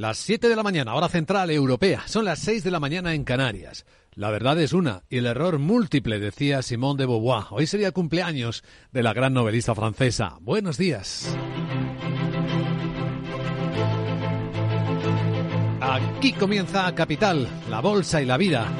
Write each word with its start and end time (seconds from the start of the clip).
Las 0.00 0.16
7 0.16 0.48
de 0.48 0.56
la 0.56 0.62
mañana, 0.62 0.94
hora 0.94 1.10
central 1.10 1.50
europea. 1.50 2.04
Son 2.06 2.24
las 2.24 2.38
6 2.38 2.64
de 2.64 2.70
la 2.70 2.80
mañana 2.80 3.12
en 3.12 3.22
Canarias. 3.22 3.84
La 4.14 4.30
verdad 4.30 4.58
es 4.58 4.72
una 4.72 5.02
y 5.10 5.18
el 5.18 5.26
error 5.26 5.58
múltiple, 5.58 6.18
decía 6.18 6.62
Simone 6.62 7.02
de 7.02 7.06
Beauvoir. 7.06 7.44
Hoy 7.50 7.66
sería 7.66 7.92
cumpleaños 7.92 8.64
de 8.92 9.02
la 9.02 9.12
gran 9.12 9.34
novelista 9.34 9.74
francesa. 9.74 10.38
Buenos 10.40 10.78
días. 10.78 11.36
Aquí 15.82 16.32
comienza 16.32 16.94
Capital, 16.94 17.46
la 17.68 17.80
bolsa 17.80 18.22
y 18.22 18.24
la 18.24 18.38
vida. 18.38 18.72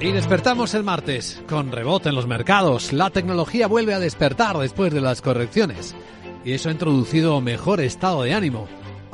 Y 0.00 0.10
despertamos 0.10 0.72
el 0.72 0.84
martes 0.84 1.42
con 1.46 1.70
rebote 1.70 2.08
en 2.08 2.14
los 2.14 2.26
mercados. 2.26 2.94
La 2.94 3.10
tecnología 3.10 3.66
vuelve 3.66 3.92
a 3.92 4.00
despertar 4.00 4.56
después 4.56 4.90
de 4.90 5.02
las 5.02 5.20
correcciones. 5.20 5.94
Y 6.46 6.54
eso 6.54 6.70
ha 6.70 6.72
introducido 6.72 7.42
mejor 7.42 7.82
estado 7.82 8.22
de 8.22 8.32
ánimo. 8.32 8.66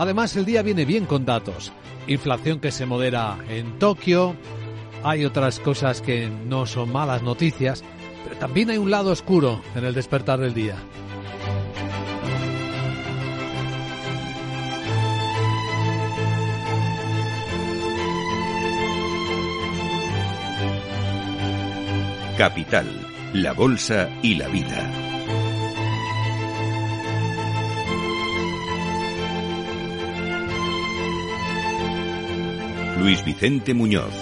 Además, 0.03 0.35
el 0.35 0.45
día 0.45 0.63
viene 0.63 0.85
bien 0.85 1.07
con 1.07 1.25
datos. 1.25 1.73
Inflación 2.09 2.59
que 2.59 2.73
se 2.73 2.87
modera 2.87 3.39
en 3.49 3.79
Tokio. 3.79 4.35
Hay 5.05 5.25
otras 5.25 5.61
cosas 5.61 6.01
que 6.01 6.29
no 6.29 6.67
son 6.67 6.91
malas 6.91 7.23
noticias, 7.23 7.85
pero 8.25 8.37
también 8.37 8.71
hay 8.71 8.79
un 8.79 8.91
lado 8.91 9.13
oscuro 9.13 9.63
en 9.77 9.85
el 9.85 9.95
despertar 9.95 10.41
del 10.41 10.55
día. 10.55 10.75
Capital, 22.37 22.89
la 23.35 23.53
Bolsa 23.53 24.11
y 24.21 24.35
la 24.35 24.49
Vida. 24.49 25.02
Luis 33.03 33.25
Vicente 33.25 33.75
Muñoz. 33.75 34.13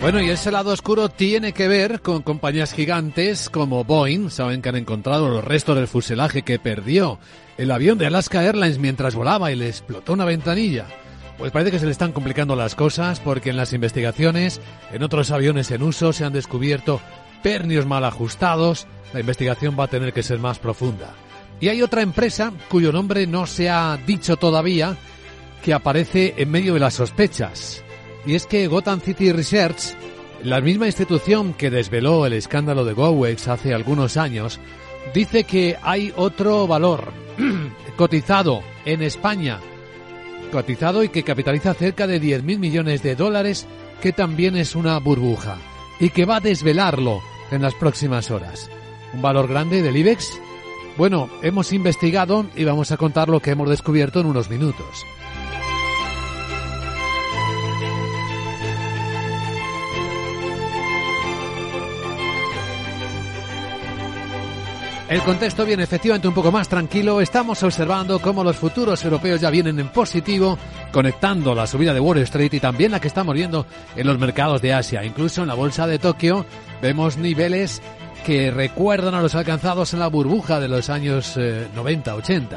Bueno, 0.00 0.20
y 0.20 0.30
ese 0.30 0.52
lado 0.52 0.70
oscuro 0.70 1.08
tiene 1.08 1.52
que 1.52 1.66
ver 1.66 2.00
con 2.00 2.22
compañías 2.22 2.72
gigantes 2.72 3.50
como 3.50 3.82
Boeing. 3.82 4.30
Saben 4.30 4.62
que 4.62 4.68
han 4.68 4.76
encontrado 4.76 5.28
los 5.28 5.42
restos 5.42 5.74
del 5.74 5.88
fuselaje 5.88 6.42
que 6.42 6.60
perdió 6.60 7.18
el 7.56 7.72
avión 7.72 7.98
de 7.98 8.06
Alaska 8.06 8.44
Airlines 8.44 8.78
mientras 8.78 9.16
volaba 9.16 9.50
y 9.50 9.56
le 9.56 9.68
explotó 9.68 10.12
una 10.12 10.24
ventanilla. 10.24 10.86
Pues 11.36 11.50
parece 11.50 11.72
que 11.72 11.80
se 11.80 11.86
le 11.86 11.92
están 11.92 12.12
complicando 12.12 12.54
las 12.54 12.76
cosas 12.76 13.18
porque 13.18 13.50
en 13.50 13.56
las 13.56 13.72
investigaciones, 13.72 14.60
en 14.92 15.02
otros 15.02 15.32
aviones 15.32 15.72
en 15.72 15.82
uso, 15.82 16.12
se 16.12 16.24
han 16.24 16.32
descubierto 16.32 17.00
pernios 17.42 17.84
mal 17.84 18.04
ajustados. 18.04 18.86
La 19.12 19.20
investigación 19.20 19.76
va 19.78 19.84
a 19.84 19.88
tener 19.88 20.12
que 20.12 20.22
ser 20.22 20.38
más 20.38 20.60
profunda. 20.60 21.14
Y 21.60 21.68
hay 21.68 21.82
otra 21.82 22.02
empresa 22.02 22.52
cuyo 22.68 22.92
nombre 22.92 23.26
no 23.26 23.46
se 23.46 23.70
ha 23.70 23.98
dicho 24.06 24.36
todavía, 24.36 24.96
que 25.64 25.72
aparece 25.72 26.34
en 26.36 26.50
medio 26.50 26.74
de 26.74 26.80
las 26.80 26.94
sospechas. 26.94 27.82
Y 28.26 28.34
es 28.34 28.46
que 28.46 28.66
Gotham 28.66 29.00
City 29.00 29.32
Research, 29.32 29.96
la 30.42 30.60
misma 30.60 30.86
institución 30.86 31.54
que 31.54 31.70
desveló 31.70 32.26
el 32.26 32.34
escándalo 32.34 32.84
de 32.84 32.92
Gowex 32.92 33.48
hace 33.48 33.72
algunos 33.72 34.18
años, 34.18 34.60
dice 35.14 35.44
que 35.44 35.78
hay 35.82 36.12
otro 36.16 36.66
valor 36.66 37.12
cotizado 37.96 38.62
en 38.84 39.02
España, 39.02 39.58
cotizado 40.52 41.02
y 41.02 41.08
que 41.08 41.22
capitaliza 41.22 41.72
cerca 41.72 42.06
de 42.06 42.20
10.000 42.20 42.58
millones 42.58 43.02
de 43.02 43.16
dólares, 43.16 43.66
que 44.02 44.12
también 44.12 44.56
es 44.56 44.76
una 44.76 44.98
burbuja, 44.98 45.56
y 45.98 46.10
que 46.10 46.26
va 46.26 46.36
a 46.36 46.40
desvelarlo 46.40 47.22
en 47.50 47.62
las 47.62 47.74
próximas 47.74 48.30
horas. 48.30 48.70
¿Un 49.14 49.22
valor 49.22 49.48
grande 49.48 49.80
del 49.80 49.96
IBEX? 49.96 50.30
Bueno, 50.98 51.30
hemos 51.42 51.72
investigado 51.72 52.44
y 52.54 52.64
vamos 52.64 52.92
a 52.92 52.98
contar 52.98 53.30
lo 53.30 53.40
que 53.40 53.52
hemos 53.52 53.70
descubierto 53.70 54.20
en 54.20 54.26
unos 54.26 54.50
minutos. 54.50 55.06
El 65.14 65.22
contexto 65.22 65.64
viene 65.64 65.84
efectivamente 65.84 66.26
un 66.26 66.34
poco 66.34 66.50
más 66.50 66.68
tranquilo. 66.68 67.20
Estamos 67.20 67.62
observando 67.62 68.18
cómo 68.18 68.42
los 68.42 68.56
futuros 68.56 69.04
europeos 69.04 69.40
ya 69.40 69.48
vienen 69.48 69.78
en 69.78 69.88
positivo, 69.90 70.58
conectando 70.90 71.54
la 71.54 71.68
subida 71.68 71.94
de 71.94 72.00
Wall 72.00 72.18
Street 72.18 72.52
y 72.52 72.58
también 72.58 72.90
la 72.90 72.98
que 72.98 73.06
estamos 73.06 73.32
viendo 73.32 73.64
en 73.94 74.08
los 74.08 74.18
mercados 74.18 74.60
de 74.60 74.72
Asia. 74.72 75.04
Incluso 75.04 75.42
en 75.42 75.46
la 75.46 75.54
bolsa 75.54 75.86
de 75.86 76.00
Tokio 76.00 76.44
vemos 76.82 77.16
niveles 77.16 77.80
que 78.26 78.50
recuerdan 78.50 79.14
a 79.14 79.22
los 79.22 79.36
alcanzados 79.36 79.94
en 79.94 80.00
la 80.00 80.08
burbuja 80.08 80.58
de 80.58 80.66
los 80.66 80.90
años 80.90 81.36
90-80. 81.36 82.48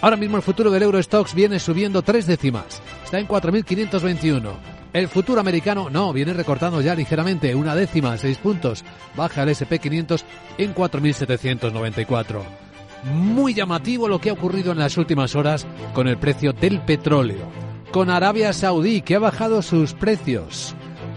Ahora 0.00 0.16
mismo 0.16 0.36
el 0.36 0.42
futuro 0.42 0.70
del 0.70 0.82
Eurostox 0.82 1.34
viene 1.34 1.58
subiendo 1.58 2.02
tres 2.02 2.26
décimas. 2.26 2.82
Está 3.04 3.18
en 3.18 3.26
4.521. 3.26 4.52
El 4.92 5.08
futuro 5.08 5.40
americano 5.40 5.90
no, 5.90 6.12
viene 6.12 6.32
recortando 6.32 6.80
ya 6.80 6.94
ligeramente 6.94 7.54
una 7.54 7.74
décima, 7.74 8.16
seis 8.18 8.38
puntos. 8.38 8.84
Baja 9.16 9.42
el 9.42 9.50
SP500 9.50 10.22
en 10.58 10.74
4.794. 10.74 12.42
Muy 13.12 13.54
llamativo 13.54 14.08
lo 14.08 14.20
que 14.20 14.30
ha 14.30 14.34
ocurrido 14.34 14.72
en 14.72 14.78
las 14.78 14.96
últimas 14.96 15.34
horas 15.34 15.66
con 15.94 16.08
el 16.08 16.18
precio 16.18 16.52
del 16.52 16.80
petróleo. 16.80 17.46
Con 17.90 18.10
Arabia 18.10 18.52
Saudí, 18.52 19.00
que 19.00 19.14
ha 19.14 19.18
bajado 19.18 19.62
sus 19.62 19.94
precios 19.94 20.74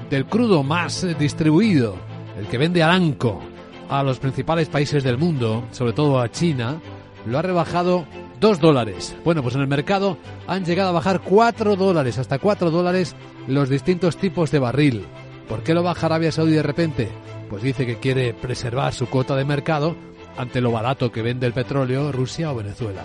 del 0.09 0.25
crudo 0.25 0.63
más 0.63 1.05
distribuido, 1.17 1.95
el 2.37 2.47
que 2.47 2.57
vende 2.57 2.83
Aranco 2.83 3.41
a 3.89 4.03
los 4.03 4.19
principales 4.19 4.69
países 4.69 5.03
del 5.03 5.17
mundo, 5.17 5.63
sobre 5.71 5.93
todo 5.93 6.19
a 6.19 6.29
China, 6.29 6.79
lo 7.25 7.39
ha 7.39 7.41
rebajado 7.41 8.05
2 8.39 8.59
dólares. 8.59 9.15
Bueno, 9.23 9.43
pues 9.43 9.55
en 9.55 9.61
el 9.61 9.67
mercado 9.67 10.17
han 10.47 10.65
llegado 10.65 10.89
a 10.89 10.93
bajar 10.93 11.21
4 11.21 11.75
dólares, 11.75 12.17
hasta 12.17 12.39
4 12.39 12.71
dólares 12.71 13.15
los 13.47 13.69
distintos 13.69 14.17
tipos 14.17 14.51
de 14.51 14.59
barril. 14.59 15.05
¿Por 15.47 15.63
qué 15.63 15.73
lo 15.73 15.83
baja 15.83 16.05
Arabia 16.05 16.31
Saudí 16.31 16.53
de 16.53 16.63
repente? 16.63 17.09
Pues 17.49 17.63
dice 17.63 17.85
que 17.85 17.97
quiere 17.97 18.33
preservar 18.33 18.93
su 18.93 19.07
cuota 19.07 19.35
de 19.35 19.45
mercado 19.45 19.95
ante 20.37 20.61
lo 20.61 20.71
barato 20.71 21.11
que 21.11 21.21
vende 21.21 21.47
el 21.47 21.53
petróleo 21.53 22.11
Rusia 22.11 22.51
o 22.51 22.55
Venezuela. 22.55 23.03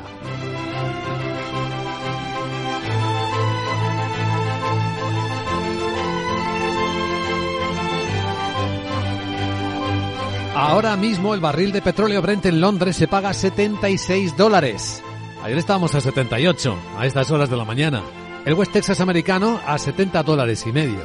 Ahora 10.54 10.96
mismo 10.96 11.34
el 11.34 11.40
barril 11.40 11.72
de 11.72 11.82
petróleo 11.82 12.22
Brent 12.22 12.46
en 12.46 12.60
Londres 12.60 12.94
se 12.94 13.08
paga 13.08 13.34
76 13.34 14.36
dólares. 14.36 15.02
Ayer 15.44 15.58
estábamos 15.58 15.94
a 15.94 16.00
78, 16.00 16.74
a 16.96 17.04
estas 17.04 17.30
horas 17.30 17.50
de 17.50 17.56
la 17.58 17.66
mañana. 17.66 18.02
El 18.46 18.54
West 18.54 18.72
Texas 18.72 19.02
americano 19.02 19.60
a 19.66 19.76
70 19.76 20.22
dólares 20.22 20.64
y 20.66 20.72
medio. 20.72 21.00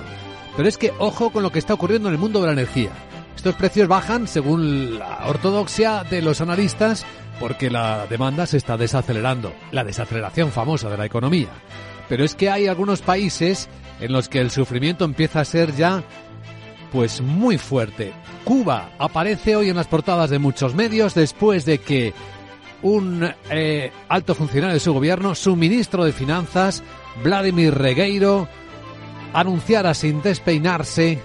Pero 0.55 0.69
es 0.69 0.77
que 0.77 0.93
ojo 0.97 1.29
con 1.31 1.43
lo 1.43 1.51
que 1.51 1.59
está 1.59 1.73
ocurriendo 1.73 2.07
en 2.07 2.15
el 2.15 2.21
mundo 2.21 2.39
de 2.39 2.47
la 2.47 2.53
energía. 2.53 2.91
Estos 3.35 3.55
precios 3.55 3.89
bajan 3.89 4.29
según 4.29 4.97
la 4.97 5.27
ortodoxia 5.27 6.05
de 6.05 6.21
los 6.21 6.39
analistas 6.39 7.05
porque 7.37 7.69
la 7.69 8.07
demanda 8.07 8.45
se 8.45 8.55
está 8.55 8.77
desacelerando, 8.77 9.51
la 9.73 9.83
desaceleración 9.83 10.53
famosa 10.53 10.89
de 10.89 10.97
la 10.97 11.05
economía. 11.05 11.49
Pero 12.07 12.23
es 12.23 12.33
que 12.33 12.49
hay 12.49 12.67
algunos 12.67 13.01
países 13.01 13.67
en 13.99 14.13
los 14.13 14.29
que 14.29 14.39
el 14.39 14.51
sufrimiento 14.51 15.03
empieza 15.03 15.41
a 15.41 15.45
ser 15.45 15.75
ya 15.75 16.01
pues 16.93 17.19
muy 17.19 17.57
fuerte. 17.57 18.13
Cuba 18.45 18.91
aparece 18.99 19.57
hoy 19.57 19.69
en 19.69 19.75
las 19.75 19.87
portadas 19.87 20.29
de 20.29 20.39
muchos 20.39 20.75
medios 20.75 21.13
después 21.13 21.65
de 21.65 21.79
que 21.79 22.13
un 22.81 23.29
eh, 23.49 23.91
alto 24.07 24.35
funcionario 24.35 24.73
de 24.73 24.79
su 24.79 24.93
gobierno, 24.93 25.35
su 25.35 25.55
ministro 25.55 26.05
de 26.05 26.13
Finanzas, 26.13 26.83
Vladimir 27.23 27.73
Regueiro, 27.73 28.47
anunciara 29.33 29.93
sin 29.93 30.21
despeinarse 30.21 31.19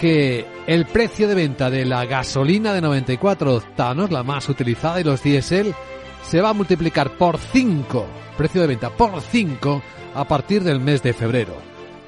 que 0.00 0.46
el 0.66 0.86
precio 0.86 1.28
de 1.28 1.34
venta 1.34 1.70
de 1.70 1.84
la 1.84 2.04
gasolina 2.06 2.72
de 2.72 2.80
94 2.80 3.54
octanos, 3.54 4.10
la 4.10 4.22
más 4.22 4.48
utilizada, 4.48 5.00
y 5.00 5.04
los 5.04 5.22
diésel, 5.22 5.74
se 6.22 6.40
va 6.40 6.50
a 6.50 6.54
multiplicar 6.54 7.10
por 7.10 7.38
5, 7.38 8.06
precio 8.36 8.62
de 8.62 8.66
venta 8.66 8.90
por 8.90 9.20
5, 9.20 9.82
a 10.14 10.24
partir 10.24 10.62
del 10.64 10.80
mes 10.80 11.02
de 11.02 11.12
febrero. 11.12 11.54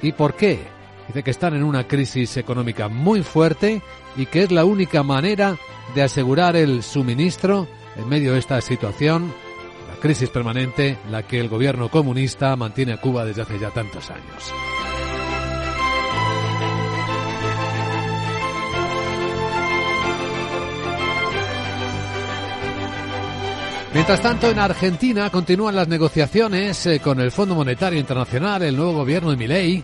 ¿Y 0.01 0.11
por 0.11 0.35
qué? 0.35 0.59
Dice 1.07 1.23
que 1.23 1.31
están 1.31 1.55
en 1.55 1.63
una 1.63 1.87
crisis 1.87 2.35
económica 2.37 2.89
muy 2.89 3.23
fuerte 3.23 3.81
y 4.17 4.25
que 4.25 4.43
es 4.43 4.51
la 4.51 4.65
única 4.65 5.03
manera 5.03 5.57
de 5.95 6.03
asegurar 6.03 6.55
el 6.55 6.83
suministro 6.83 7.67
en 7.97 8.07
medio 8.07 8.33
de 8.33 8.39
esta 8.39 8.61
situación, 8.61 9.33
la 9.89 9.99
crisis 9.99 10.29
permanente, 10.29 10.97
la 11.09 11.23
que 11.23 11.39
el 11.39 11.49
gobierno 11.49 11.89
comunista 11.89 12.55
mantiene 12.55 12.93
a 12.93 13.01
Cuba 13.01 13.25
desde 13.25 13.41
hace 13.41 13.59
ya 13.59 13.71
tantos 13.71 14.09
años. 14.09 14.53
Mientras 23.93 24.21
tanto, 24.21 24.49
en 24.51 24.59
Argentina 24.59 25.29
continúan 25.31 25.75
las 25.75 25.87
negociaciones 25.87 26.85
eh, 26.85 26.99
con 26.99 27.19
el 27.19 27.31
Fondo 27.31 27.55
Monetario 27.55 27.99
Internacional, 27.99 28.61
el 28.61 28.75
nuevo 28.75 28.93
gobierno 28.93 29.31
de 29.31 29.37
Milei. 29.37 29.83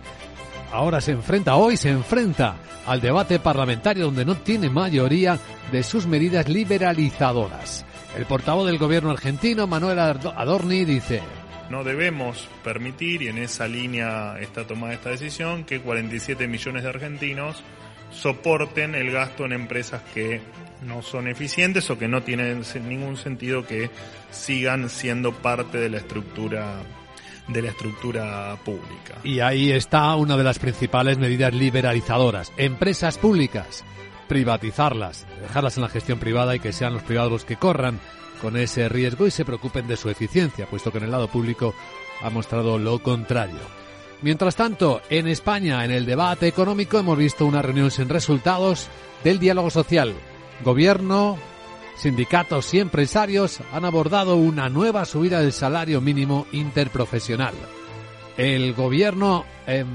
Ahora 0.71 1.01
se 1.01 1.13
enfrenta, 1.13 1.55
hoy 1.55 1.77
se 1.77 1.89
enfrenta 1.89 2.57
al 2.85 3.01
debate 3.01 3.39
parlamentario 3.39 4.05
donde 4.05 4.23
no 4.25 4.35
tiene 4.35 4.69
mayoría 4.69 5.39
de 5.71 5.81
sus 5.81 6.05
medidas 6.05 6.47
liberalizadoras. 6.47 7.85
El 8.15 8.25
portavoz 8.25 8.67
del 8.67 8.77
gobierno 8.77 9.11
argentino, 9.11 9.65
Manuel 9.65 9.99
Adorni, 9.99 10.85
dice, 10.85 11.21
No 11.69 11.83
debemos 11.83 12.47
permitir, 12.63 13.23
y 13.23 13.27
en 13.27 13.39
esa 13.39 13.67
línea 13.67 14.37
está 14.39 14.65
tomada 14.67 14.93
esta 14.93 15.09
decisión, 15.09 15.63
que 15.63 15.81
47 15.81 16.47
millones 16.47 16.83
de 16.83 16.89
argentinos 16.89 17.63
soporten 18.11 18.93
el 18.93 19.11
gasto 19.11 19.45
en 19.45 19.53
empresas 19.53 20.01
que 20.13 20.41
no 20.85 21.01
son 21.01 21.27
eficientes 21.27 21.89
o 21.89 21.97
que 21.97 22.07
no 22.07 22.21
tienen 22.21 22.63
ningún 22.87 23.17
sentido 23.17 23.65
que 23.65 23.89
sigan 24.29 24.89
siendo 24.89 25.31
parte 25.33 25.79
de 25.79 25.89
la 25.89 25.97
estructura 25.97 26.81
de 27.47 27.61
la 27.61 27.69
estructura 27.69 28.55
pública. 28.63 29.15
Y 29.23 29.41
ahí 29.41 29.71
está 29.71 30.15
una 30.15 30.37
de 30.37 30.45
las 30.45 30.59
principales 30.59 31.17
medidas 31.17 31.53
liberalizadoras. 31.53 32.53
Empresas 32.55 33.17
públicas, 33.17 33.83
privatizarlas, 34.33 35.27
dejarlas 35.41 35.77
en 35.77 35.83
la 35.83 35.89
gestión 35.89 36.17
privada 36.17 36.55
y 36.55 36.59
que 36.59 36.73
sean 36.73 36.95
los 36.95 37.03
privados 37.03 37.31
los 37.31 37.45
que 37.45 37.55
corran 37.55 37.99
con 38.41 38.57
ese 38.57 38.89
riesgo 38.89 39.27
y 39.27 39.31
se 39.31 39.45
preocupen 39.45 39.85
de 39.85 39.95
su 39.95 40.09
eficiencia, 40.09 40.65
puesto 40.65 40.91
que 40.91 40.97
en 40.97 41.03
el 41.03 41.11
lado 41.11 41.27
público 41.27 41.75
ha 42.23 42.31
mostrado 42.31 42.79
lo 42.79 42.97
contrario. 42.97 43.59
Mientras 44.23 44.55
tanto, 44.55 45.03
en 45.11 45.27
España, 45.27 45.85
en 45.85 45.91
el 45.91 46.07
debate 46.07 46.47
económico, 46.47 46.97
hemos 46.97 47.15
visto 47.15 47.45
una 47.45 47.61
reunión 47.61 47.91
sin 47.91 48.09
resultados 48.09 48.87
del 49.23 49.37
diálogo 49.37 49.69
social. 49.69 50.15
Gobierno, 50.63 51.37
sindicatos 51.95 52.73
y 52.73 52.79
empresarios 52.79 53.59
han 53.71 53.85
abordado 53.85 54.35
una 54.35 54.67
nueva 54.67 55.05
subida 55.05 55.41
del 55.41 55.53
salario 55.53 56.01
mínimo 56.01 56.47
interprofesional. 56.53 57.53
El 58.35 58.73
gobierno, 58.73 59.45
em, 59.67 59.87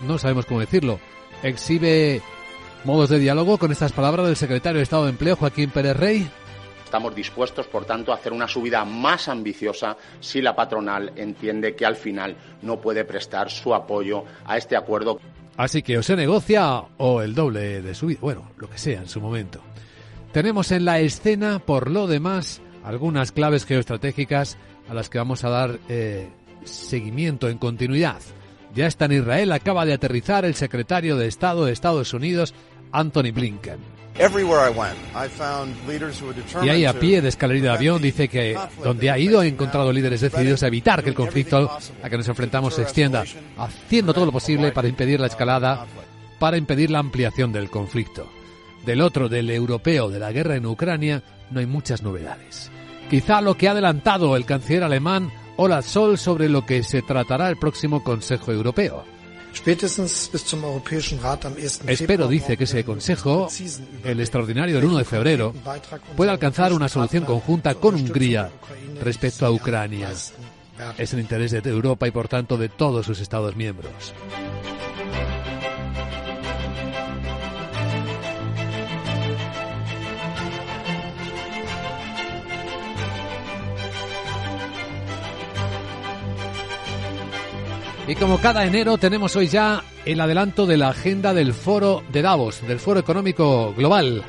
no 0.00 0.16
sabemos 0.16 0.46
cómo 0.46 0.60
decirlo, 0.60 1.00
exhibe 1.42 2.22
modos 2.84 3.08
de 3.08 3.18
diálogo 3.18 3.58
con 3.58 3.72
estas 3.72 3.92
palabras 3.92 4.26
del 4.26 4.36
secretario 4.36 4.78
de 4.78 4.82
Estado 4.82 5.04
de 5.04 5.10
Empleo, 5.10 5.36
Joaquín 5.36 5.70
Pérez 5.70 5.96
Rey. 5.96 6.28
Estamos 6.84 7.14
dispuestos, 7.14 7.66
por 7.66 7.84
tanto, 7.84 8.12
a 8.12 8.16
hacer 8.16 8.32
una 8.32 8.46
subida 8.46 8.84
más 8.84 9.28
ambiciosa 9.28 9.96
si 10.20 10.40
la 10.40 10.54
patronal 10.54 11.12
entiende 11.16 11.74
que 11.74 11.86
al 11.86 11.96
final 11.96 12.36
no 12.62 12.80
puede 12.80 13.04
prestar 13.04 13.50
su 13.50 13.74
apoyo 13.74 14.24
a 14.44 14.56
este 14.56 14.76
acuerdo. 14.76 15.18
Así 15.56 15.82
que 15.82 15.98
o 15.98 16.02
se 16.02 16.14
negocia 16.14 16.82
o 16.98 17.22
el 17.22 17.34
doble 17.34 17.80
de 17.82 17.94
subida, 17.94 18.20
bueno, 18.20 18.50
lo 18.58 18.68
que 18.68 18.78
sea 18.78 19.00
en 19.00 19.08
su 19.08 19.20
momento. 19.20 19.60
Tenemos 20.32 20.70
en 20.72 20.84
la 20.84 21.00
escena, 21.00 21.60
por 21.60 21.90
lo 21.90 22.06
demás, 22.06 22.60
algunas 22.84 23.32
claves 23.32 23.64
geoestratégicas 23.64 24.58
a 24.88 24.94
las 24.94 25.08
que 25.08 25.18
vamos 25.18 25.44
a 25.44 25.48
dar 25.48 25.78
eh, 25.88 26.28
seguimiento 26.64 27.48
en 27.48 27.58
continuidad. 27.58 28.20
Ya 28.74 28.88
está 28.88 29.04
en 29.04 29.12
Israel, 29.12 29.52
acaba 29.52 29.86
de 29.86 29.92
aterrizar 29.92 30.44
el 30.44 30.56
secretario 30.56 31.16
de 31.16 31.28
Estado 31.28 31.64
de 31.64 31.72
Estados 31.72 32.12
Unidos, 32.12 32.54
Anthony 32.94 33.32
Blinken. 33.32 33.94
Y 36.62 36.68
ahí 36.68 36.84
a 36.84 36.92
pie 36.92 37.20
de 37.20 37.28
escalerilla 37.28 37.70
de 37.70 37.76
avión 37.76 38.00
dice 38.00 38.28
que 38.28 38.56
donde 38.82 39.10
ha 39.10 39.18
ido 39.18 39.40
ha 39.40 39.46
encontrado 39.46 39.92
líderes 39.92 40.20
decididos 40.20 40.62
a 40.62 40.68
evitar 40.68 41.02
que 41.02 41.10
el 41.10 41.16
conflicto 41.16 41.68
a 42.00 42.08
que 42.08 42.16
nos 42.16 42.28
enfrentamos 42.28 42.74
se 42.74 42.82
extienda, 42.82 43.24
haciendo 43.58 44.14
todo 44.14 44.26
lo 44.26 44.32
posible 44.32 44.70
para 44.70 44.86
impedir 44.86 45.18
la 45.18 45.26
escalada, 45.26 45.86
para 46.38 46.56
impedir 46.56 46.90
la 46.90 47.00
ampliación 47.00 47.52
del 47.52 47.70
conflicto. 47.70 48.28
Del 48.86 49.00
otro, 49.00 49.28
del 49.28 49.50
europeo, 49.50 50.10
de 50.10 50.20
la 50.20 50.30
guerra 50.30 50.54
en 50.54 50.66
Ucrania, 50.66 51.22
no 51.50 51.58
hay 51.58 51.66
muchas 51.66 52.02
novedades. 52.02 52.70
Quizá 53.10 53.40
lo 53.40 53.56
que 53.56 53.66
ha 53.66 53.72
adelantado 53.72 54.36
el 54.36 54.46
canciller 54.46 54.84
alemán 54.84 55.32
Olaf 55.56 55.86
Scholz 55.86 56.20
sobre 56.20 56.48
lo 56.48 56.64
que 56.64 56.82
se 56.84 57.02
tratará 57.02 57.48
el 57.48 57.56
próximo 57.56 58.04
Consejo 58.04 58.52
Europeo. 58.52 59.04
Espero, 61.86 62.28
dice, 62.28 62.56
que 62.56 62.64
ese 62.64 62.84
Consejo, 62.84 63.48
el 64.04 64.20
extraordinario 64.20 64.76
del 64.76 64.84
1 64.84 64.98
de 64.98 65.04
febrero, 65.04 65.54
pueda 66.16 66.32
alcanzar 66.32 66.72
una 66.72 66.88
solución 66.88 67.24
conjunta 67.24 67.74
con 67.74 67.94
Hungría 67.94 68.50
respecto 69.00 69.46
a 69.46 69.50
Ucrania. 69.50 70.10
Es 70.98 71.12
el 71.12 71.20
interés 71.20 71.52
de 71.52 71.70
Europa 71.70 72.08
y, 72.08 72.10
por 72.10 72.28
tanto, 72.28 72.56
de 72.56 72.68
todos 72.68 73.06
sus 73.06 73.20
Estados 73.20 73.54
miembros. 73.56 74.12
Y 88.06 88.16
como 88.16 88.38
cada 88.38 88.66
enero 88.66 88.98
tenemos 88.98 89.34
hoy 89.34 89.46
ya 89.46 89.82
el 90.04 90.20
adelanto 90.20 90.66
de 90.66 90.76
la 90.76 90.90
agenda 90.90 91.32
del 91.32 91.54
foro 91.54 92.02
de 92.12 92.20
Davos, 92.20 92.60
del 92.68 92.78
foro 92.78 93.00
económico 93.00 93.72
global, 93.72 94.22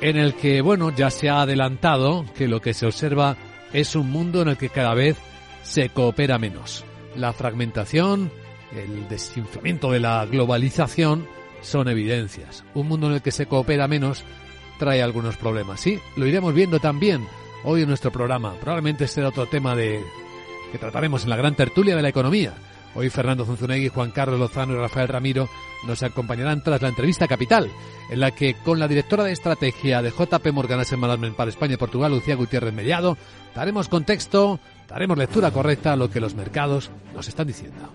en 0.00 0.16
el 0.16 0.34
que, 0.34 0.60
bueno, 0.62 0.90
ya 0.90 1.10
se 1.10 1.28
ha 1.28 1.42
adelantado 1.42 2.24
que 2.34 2.48
lo 2.48 2.60
que 2.60 2.74
se 2.74 2.86
observa 2.86 3.36
es 3.72 3.94
un 3.94 4.10
mundo 4.10 4.42
en 4.42 4.48
el 4.48 4.56
que 4.56 4.68
cada 4.68 4.94
vez 4.94 5.16
se 5.62 5.90
coopera 5.90 6.38
menos. 6.38 6.84
La 7.14 7.32
fragmentación, 7.32 8.32
el 8.74 9.08
desinflamiento 9.08 9.92
de 9.92 10.00
la 10.00 10.26
globalización 10.26 11.28
son 11.62 11.88
evidencias. 11.88 12.64
Un 12.74 12.88
mundo 12.88 13.06
en 13.06 13.14
el 13.14 13.22
que 13.22 13.30
se 13.30 13.46
coopera 13.46 13.86
menos 13.86 14.24
trae 14.80 15.02
algunos 15.02 15.36
problemas. 15.36 15.80
Sí, 15.80 16.00
lo 16.16 16.26
iremos 16.26 16.52
viendo 16.52 16.80
también 16.80 17.24
hoy 17.62 17.82
en 17.82 17.88
nuestro 17.88 18.10
programa. 18.10 18.54
Probablemente 18.54 19.06
será 19.06 19.28
otro 19.28 19.46
tema 19.46 19.76
de 19.76 20.02
que 20.72 20.78
trataremos 20.78 21.22
en 21.22 21.30
la 21.30 21.36
gran 21.36 21.54
tertulia 21.54 21.94
de 21.94 22.02
la 22.02 22.08
economía 22.08 22.54
Hoy 22.94 23.10
Fernando 23.10 23.44
Zunzunegui, 23.44 23.88
Juan 23.88 24.12
Carlos 24.12 24.38
Lozano 24.38 24.74
y 24.74 24.76
Rafael 24.76 25.08
Ramiro 25.08 25.48
nos 25.86 26.02
acompañarán 26.02 26.62
tras 26.62 26.80
la 26.80 26.88
entrevista 26.88 27.26
capital, 27.26 27.70
en 28.08 28.20
la 28.20 28.30
que 28.30 28.54
con 28.54 28.78
la 28.78 28.88
directora 28.88 29.24
de 29.24 29.32
estrategia 29.32 30.00
de 30.00 30.10
JP 30.10 30.52
Morgan 30.52 30.82
Management 30.96 31.36
para 31.36 31.50
España 31.50 31.74
y 31.74 31.78
Portugal, 31.78 32.12
Lucía 32.12 32.36
Gutiérrez 32.36 32.72
Mellado, 32.72 33.18
daremos 33.54 33.88
contexto, 33.88 34.60
daremos 34.88 35.18
lectura 35.18 35.50
correcta 35.50 35.92
a 35.92 35.96
lo 35.96 36.10
que 36.10 36.20
los 36.20 36.34
mercados 36.34 36.90
nos 37.14 37.28
están 37.28 37.48
diciendo. 37.48 37.90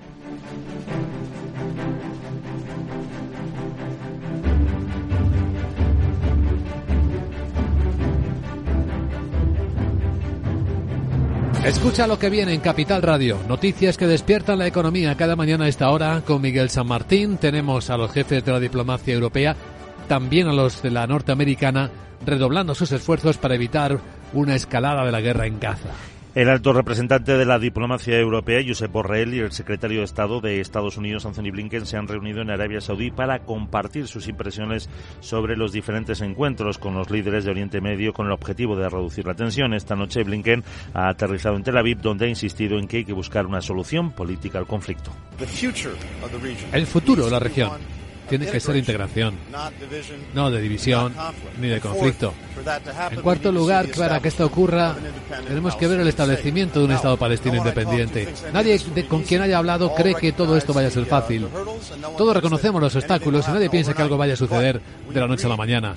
Escucha 11.63 12.07
lo 12.07 12.17
que 12.17 12.29
viene 12.29 12.53
en 12.53 12.61
Capital 12.61 13.01
Radio. 13.01 13.37
Noticias 13.47 13.97
que 13.97 14.07
despiertan 14.07 14.59
la 14.59 14.67
economía 14.67 15.15
cada 15.15 15.35
mañana 15.35 15.65
a 15.65 15.67
esta 15.67 15.89
hora 15.89 16.21
con 16.25 16.41
Miguel 16.41 16.69
San 16.69 16.87
Martín. 16.87 17.37
Tenemos 17.37 17.89
a 17.89 17.97
los 17.97 18.11
jefes 18.13 18.45
de 18.45 18.51
la 18.53 18.61
diplomacia 18.61 19.13
europea, 19.13 19.57
también 20.07 20.47
a 20.47 20.53
los 20.53 20.81
de 20.81 20.89
la 20.89 21.05
norteamericana, 21.05 21.91
redoblando 22.25 22.73
sus 22.73 22.93
esfuerzos 22.93 23.37
para 23.37 23.55
evitar 23.55 23.99
una 24.33 24.55
escalada 24.55 25.05
de 25.05 25.11
la 25.11 25.19
guerra 25.19 25.47
en 25.47 25.59
Gaza. 25.59 25.89
El 26.35 26.47
alto 26.47 26.73
representante 26.73 27.35
de 27.35 27.45
la 27.45 27.57
diplomacia 27.57 28.19
europea, 28.19 28.61
Josep 28.65 28.91
Borrell, 28.91 29.33
y 29.33 29.39
el 29.39 29.51
secretario 29.51 29.99
de 29.99 30.05
Estado 30.05 30.41
de 30.41 30.61
Estados 30.61 30.95
Unidos, 30.95 31.25
Anthony 31.25 31.49
Blinken, 31.51 31.87
se 31.87 31.97
han 31.97 32.07
reunido 32.07 32.41
en 32.41 32.51
Arabia 32.51 32.81
Saudí 32.81 33.09
para 33.09 33.39
compartir 33.39 34.07
sus 34.07 34.27
impresiones 34.27 34.91
sobre 35.21 35.57
los 35.57 35.71
diferentes 35.71 36.21
encuentros 36.21 36.77
con 36.77 36.93
los 36.93 37.09
líderes 37.09 37.45
de 37.45 37.51
Oriente 37.51 37.81
Medio 37.81 38.13
con 38.13 38.27
el 38.27 38.31
objetivo 38.31 38.75
de 38.75 38.87
reducir 38.87 39.25
la 39.25 39.33
tensión. 39.33 39.73
Esta 39.73 39.95
noche 39.95 40.23
Blinken 40.23 40.63
ha 40.93 41.09
aterrizado 41.09 41.55
en 41.55 41.63
Tel 41.63 41.77
Aviv, 41.77 41.99
donde 41.99 42.27
ha 42.27 42.29
insistido 42.29 42.77
en 42.77 42.87
que 42.87 42.97
hay 42.97 43.05
que 43.05 43.13
buscar 43.13 43.47
una 43.47 43.61
solución 43.61 44.11
política 44.11 44.59
al 44.59 44.67
conflicto. 44.67 45.11
El 46.71 46.85
futuro 46.85 47.25
de 47.25 47.31
la 47.31 47.39
región 47.39 47.98
tiene 48.29 48.45
que 48.47 48.59
ser 48.59 48.75
integración, 48.75 49.35
no 50.33 50.51
de 50.51 50.61
división 50.61 51.13
ni 51.59 51.67
de 51.67 51.79
conflicto. 51.79 52.33
En 53.11 53.21
cuarto 53.21 53.51
lugar, 53.51 53.87
para 53.97 54.19
que 54.19 54.27
esto 54.27 54.45
ocurra, 54.45 54.95
tenemos 55.47 55.75
que 55.75 55.87
ver 55.87 55.99
el 55.99 56.07
establecimiento 56.07 56.79
de 56.79 56.85
un 56.85 56.91
Estado 56.91 57.17
palestino 57.17 57.55
independiente. 57.55 58.33
Nadie 58.53 58.79
con 59.07 59.23
quien 59.23 59.41
haya 59.41 59.57
hablado 59.57 59.93
cree 59.95 60.15
que 60.15 60.31
todo 60.31 60.55
esto 60.55 60.73
vaya 60.73 60.89
a 60.89 60.91
ser 60.91 61.05
fácil. 61.05 61.47
Todos 62.17 62.35
reconocemos 62.35 62.81
los 62.81 62.95
obstáculos 62.95 63.47
y 63.47 63.51
nadie 63.51 63.69
piensa 63.69 63.93
que 63.93 64.01
algo 64.01 64.17
vaya 64.17 64.33
a 64.33 64.37
suceder 64.37 64.81
de 65.11 65.19
la 65.19 65.27
noche 65.27 65.47
a 65.47 65.49
la 65.49 65.57
mañana. 65.57 65.95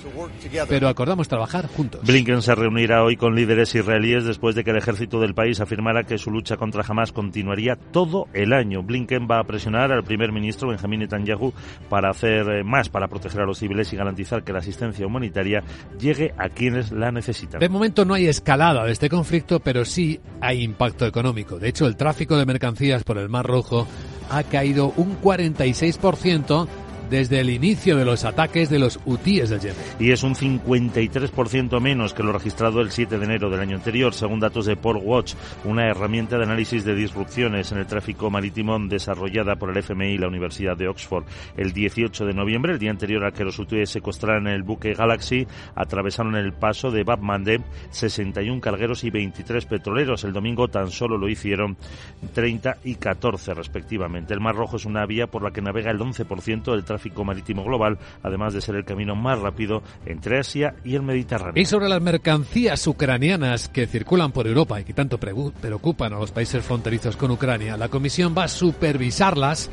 Pero 0.67 0.87
acordamos 0.87 1.27
trabajar 1.27 1.67
juntos. 1.67 2.01
Blinken 2.03 2.41
se 2.41 2.55
reunirá 2.55 3.03
hoy 3.03 3.17
con 3.17 3.35
líderes 3.35 3.75
israelíes 3.75 4.25
después 4.25 4.55
de 4.55 4.63
que 4.63 4.71
el 4.71 4.77
ejército 4.77 5.19
del 5.19 5.33
país 5.33 5.59
afirmara 5.59 6.03
que 6.03 6.17
su 6.17 6.31
lucha 6.31 6.57
contra 6.57 6.83
Hamas 6.87 7.11
continuaría 7.11 7.75
todo 7.75 8.27
el 8.33 8.53
año. 8.53 8.83
Blinken 8.83 9.27
va 9.29 9.39
a 9.39 9.43
presionar 9.43 9.91
al 9.91 10.03
primer 10.03 10.31
ministro 10.31 10.69
Benjamin 10.69 11.01
Netanyahu 11.01 11.53
para 11.89 12.09
hacer 12.09 12.22
hacer 12.23 12.49
eh, 12.49 12.63
más 12.63 12.89
para 12.89 13.07
proteger 13.07 13.41
a 13.41 13.45
los 13.45 13.57
civiles 13.57 13.91
y 13.91 13.97
garantizar 13.97 14.43
que 14.43 14.53
la 14.53 14.59
asistencia 14.59 15.05
humanitaria 15.05 15.63
llegue 15.99 16.33
a 16.37 16.49
quienes 16.49 16.91
la 16.91 17.11
necesitan. 17.11 17.59
De 17.59 17.69
momento 17.69 18.05
no 18.05 18.13
hay 18.13 18.27
escalada 18.27 18.85
de 18.85 18.91
este 18.91 19.09
conflicto, 19.09 19.59
pero 19.59 19.83
sí 19.83 20.19
hay 20.39 20.63
impacto 20.63 21.05
económico. 21.05 21.59
De 21.59 21.69
hecho, 21.69 21.85
el 21.85 21.97
tráfico 21.97 22.37
de 22.37 22.45
mercancías 22.45 23.03
por 23.03 23.17
el 23.17 23.29
Mar 23.29 23.45
Rojo 23.45 23.87
ha 24.29 24.43
caído 24.43 24.93
un 24.95 25.19
46% 25.21 26.67
desde 27.13 27.41
el 27.41 27.51
inicio 27.51 27.95
de 27.95 28.05
los 28.05 28.25
ataques 28.25 28.71
de 28.71 28.79
los 28.79 28.99
hutíes 29.05 29.51
del 29.51 29.59
Yemen. 29.59 29.77
Y 29.99 30.09
es 30.09 30.23
un 30.23 30.33
53% 30.33 31.79
menos 31.79 32.15
que 32.15 32.23
lo 32.23 32.33
registrado 32.33 32.81
el 32.81 32.89
7 32.89 33.19
de 33.19 33.25
enero 33.25 33.51
del 33.51 33.59
año 33.59 33.75
anterior, 33.75 34.15
según 34.15 34.39
datos 34.39 34.65
de 34.65 34.75
Port 34.75 34.99
Watch, 35.03 35.35
una 35.63 35.87
herramienta 35.87 36.39
de 36.39 36.45
análisis 36.45 36.83
de 36.83 36.95
disrupciones 36.95 37.71
en 37.71 37.77
el 37.77 37.85
tráfico 37.85 38.31
marítimo 38.31 38.79
desarrollada 38.79 39.57
por 39.57 39.69
el 39.69 39.77
FMI 39.77 40.13
y 40.13 40.17
la 40.17 40.27
Universidad 40.27 40.75
de 40.75 40.87
Oxford. 40.87 41.25
El 41.55 41.71
18 41.71 42.25
de 42.25 42.33
noviembre, 42.33 42.73
el 42.73 42.79
día 42.79 42.89
anterior 42.89 43.23
a 43.25 43.31
que 43.31 43.43
los 43.43 43.59
hutíes 43.59 43.91
secuestraran 43.91 44.47
el 44.47 44.63
buque 44.63 44.95
Galaxy, 44.95 45.45
atravesaron 45.75 46.35
el 46.35 46.51
paso 46.53 46.89
de 46.89 47.03
Bab 47.03 47.21
Mandeb 47.21 47.61
61 47.91 48.59
cargueros 48.59 49.03
y 49.03 49.11
23 49.11 49.67
petroleros. 49.67 50.23
El 50.23 50.33
domingo 50.33 50.67
tan 50.67 50.89
solo 50.89 51.19
lo 51.19 51.29
hicieron 51.29 51.77
30 52.33 52.77
y 52.85 52.95
14 52.95 53.53
respectivamente. 53.53 54.33
El 54.33 54.39
Mar 54.39 54.55
Rojo 54.55 54.77
es 54.77 54.85
una 54.85 55.05
vía 55.05 55.27
por 55.27 55.43
la 55.43 55.51
que 55.51 55.61
navega 55.61 55.91
el 55.91 55.99
11% 55.99 56.71
del 56.71 56.83
tráfico 56.83 57.02
marítimo 57.23 57.63
global, 57.63 57.97
además 58.21 58.53
de 58.53 58.61
ser 58.61 58.75
el 58.75 58.85
camino 58.85 59.15
más 59.15 59.39
rápido 59.39 59.81
entre 60.05 60.39
Asia 60.39 60.75
y 60.83 60.95
el 60.95 61.03
Mediterráneo. 61.03 61.61
Y 61.61 61.65
sobre 61.65 61.89
las 61.89 62.01
mercancías 62.01 62.85
ucranianas 62.87 63.69
que 63.69 63.87
circulan 63.87 64.31
por 64.31 64.47
Europa 64.47 64.79
y 64.79 64.83
que 64.83 64.93
tanto 64.93 65.17
preocupan 65.17 66.13
a 66.13 66.19
los 66.19 66.31
países 66.31 66.63
fronterizos 66.63 67.17
con 67.17 67.31
Ucrania, 67.31 67.77
la 67.77 67.89
Comisión 67.89 68.33
va 68.37 68.45
a 68.45 68.47
supervisarlas 68.47 69.69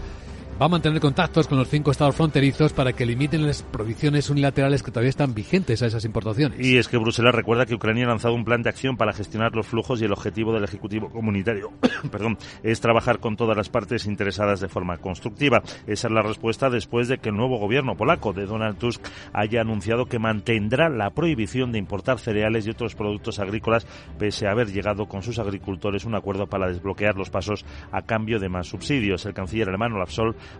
va 0.60 0.66
a 0.66 0.68
mantener 0.68 1.00
contactos 1.00 1.48
con 1.48 1.56
los 1.56 1.68
cinco 1.68 1.90
estados 1.90 2.14
fronterizos 2.14 2.74
para 2.74 2.92
que 2.92 3.06
limiten 3.06 3.46
las 3.46 3.62
prohibiciones 3.62 4.28
unilaterales 4.28 4.82
que 4.82 4.90
todavía 4.90 5.08
están 5.08 5.32
vigentes 5.32 5.80
a 5.80 5.86
esas 5.86 6.04
importaciones. 6.04 6.60
Y 6.60 6.76
es 6.76 6.86
que 6.86 6.98
Bruselas 6.98 7.34
recuerda 7.34 7.64
que 7.64 7.74
Ucrania 7.74 8.04
ha 8.04 8.08
lanzado 8.08 8.34
un 8.34 8.44
plan 8.44 8.62
de 8.62 8.68
acción 8.68 8.98
para 8.98 9.14
gestionar 9.14 9.54
los 9.54 9.66
flujos 9.66 10.02
y 10.02 10.04
el 10.04 10.12
objetivo 10.12 10.52
del 10.52 10.64
Ejecutivo 10.64 11.08
Comunitario 11.08 11.72
perdón, 12.12 12.36
es 12.62 12.80
trabajar 12.80 13.20
con 13.20 13.36
todas 13.36 13.56
las 13.56 13.70
partes 13.70 14.04
interesadas 14.04 14.60
de 14.60 14.68
forma 14.68 14.98
constructiva. 14.98 15.62
Esa 15.86 16.08
es 16.08 16.12
la 16.12 16.20
respuesta 16.20 16.68
después 16.68 17.08
de 17.08 17.16
que 17.16 17.30
el 17.30 17.36
nuevo 17.36 17.58
gobierno 17.58 17.96
polaco 17.96 18.34
de 18.34 18.44
Donald 18.44 18.76
Tusk 18.76 19.02
haya 19.32 19.62
anunciado 19.62 20.06
que 20.06 20.18
mantendrá 20.18 20.90
la 20.90 21.08
prohibición 21.10 21.72
de 21.72 21.78
importar 21.78 22.18
cereales 22.18 22.66
y 22.66 22.70
otros 22.70 22.94
productos 22.94 23.38
agrícolas 23.38 23.86
pese 24.18 24.46
a 24.46 24.50
haber 24.50 24.70
llegado 24.70 25.06
con 25.06 25.22
sus 25.22 25.38
agricultores 25.38 26.04
un 26.04 26.16
acuerdo 26.16 26.48
para 26.48 26.68
desbloquear 26.68 27.16
los 27.16 27.30
pasos 27.30 27.64
a 27.92 28.02
cambio 28.02 28.38
de 28.38 28.50
más 28.50 28.66
subsidios. 28.66 29.24
El 29.24 29.32
canciller 29.32 29.70
alemán 29.70 29.94
Olaf 29.94 30.10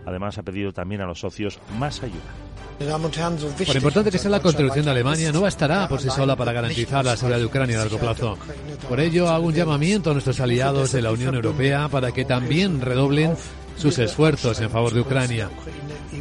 Además, 0.05 0.37
ha 0.37 0.43
pedido 0.43 0.71
también 0.73 1.01
a 1.01 1.05
los 1.05 1.19
socios 1.19 1.59
más 1.77 2.03
ayuda. 2.03 2.19
Por 3.65 3.75
importante 3.75 4.09
que 4.09 4.17
sea 4.17 4.31
la 4.31 4.39
contribución 4.39 4.85
de 4.85 4.91
Alemania, 4.91 5.31
no 5.31 5.41
bastará 5.41 5.87
por 5.87 6.01
sí 6.01 6.09
sola 6.09 6.35
para 6.35 6.51
garantizar 6.51 7.05
la 7.05 7.15
seguridad 7.15 7.39
de 7.39 7.45
Ucrania 7.45 7.75
a 7.77 7.83
largo 7.83 7.99
plazo. 7.99 8.37
Por 8.89 8.99
ello, 8.99 9.29
hago 9.29 9.47
un 9.47 9.53
llamamiento 9.53 10.09
a 10.09 10.13
nuestros 10.13 10.39
aliados 10.39 10.91
de 10.91 11.01
la 11.01 11.11
Unión 11.11 11.35
Europea 11.35 11.89
para 11.89 12.11
que 12.11 12.25
también 12.25 12.81
redoblen 12.81 13.35
sus 13.77 13.99
esfuerzos 13.99 14.59
en 14.61 14.69
favor 14.69 14.93
de 14.93 15.01
Ucrania. 15.01 15.49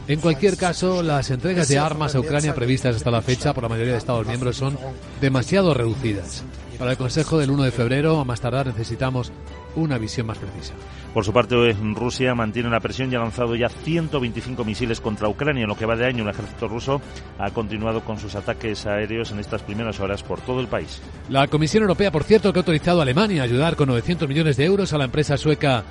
En 0.07 0.21
cualquier 0.21 0.57
caso, 0.57 1.03
las 1.03 1.31
entregas 1.31 1.69
de 1.69 1.79
armas 1.79 2.15
a 2.15 2.21
Ucrania 2.21 2.55
previstas 2.55 2.97
hasta 2.97 3.11
la 3.11 3.23
fecha 3.23 3.55
por 3.55 3.63
la 3.63 3.69
mayoría 3.69 3.93
de 3.93 3.99
Estados 3.99 4.27
miembros 4.27 4.57
son 4.57 4.79
demasiado 5.21 5.73
reducidas. 5.75 6.45
Para 6.81 6.93
el 6.93 6.97
Consejo 6.97 7.37
del 7.37 7.51
1 7.51 7.65
de 7.65 7.73
febrero, 7.73 8.19
a 8.21 8.25
más 8.25 8.41
tardar, 8.41 8.67
necesitamos 8.67 9.31
una 9.77 9.99
visión 9.99 10.27
más 10.27 10.39
precisa. 10.39 10.73
Por 11.13 11.27
su 11.27 11.31
parte, 11.31 11.77
Rusia 11.95 12.35
mantiene 12.35 12.71
la 12.71 12.81
presión 12.81 13.13
y 13.13 13.17
ha 13.17 13.19
lanzado 13.19 13.55
ya 13.55 13.69
125 13.69 14.65
misiles 14.65 14.99
contra 14.99 15.29
Ucrania. 15.29 15.65
En 15.65 15.69
lo 15.69 15.77
que 15.77 15.85
va 15.85 15.95
de 15.95 16.07
año, 16.07 16.23
el 16.23 16.31
ejército 16.31 16.69
ruso 16.69 17.03
ha 17.39 17.51
continuado 17.51 18.01
con 18.01 18.19
sus 18.19 18.35
ataques 18.35 18.87
aéreos 18.87 19.31
en 19.31 19.41
estas 19.41 19.61
primeras 19.61 20.01
horas 20.01 20.23
por 20.23 20.41
todo 20.41 20.61
el 20.61 20.69
país. 20.69 21.03
La 21.29 21.49
Comisión 21.49 21.83
Europea, 21.83 22.11
por 22.11 22.25
cierto, 22.25 22.51
que 22.51 22.61
ha 22.61 22.63
autorizado 22.63 23.01
a 23.01 23.03
Alemania 23.03 23.43
a 23.43 23.45
ayudar 23.45 23.77
con 23.77 23.89
900 23.89 24.27
millones 24.27 24.57
de 24.57 24.65
euros 24.65 24.95
a 24.95 24.99
la 24.99 25.05
empresa 25.05 25.37
sueca 25.37 25.85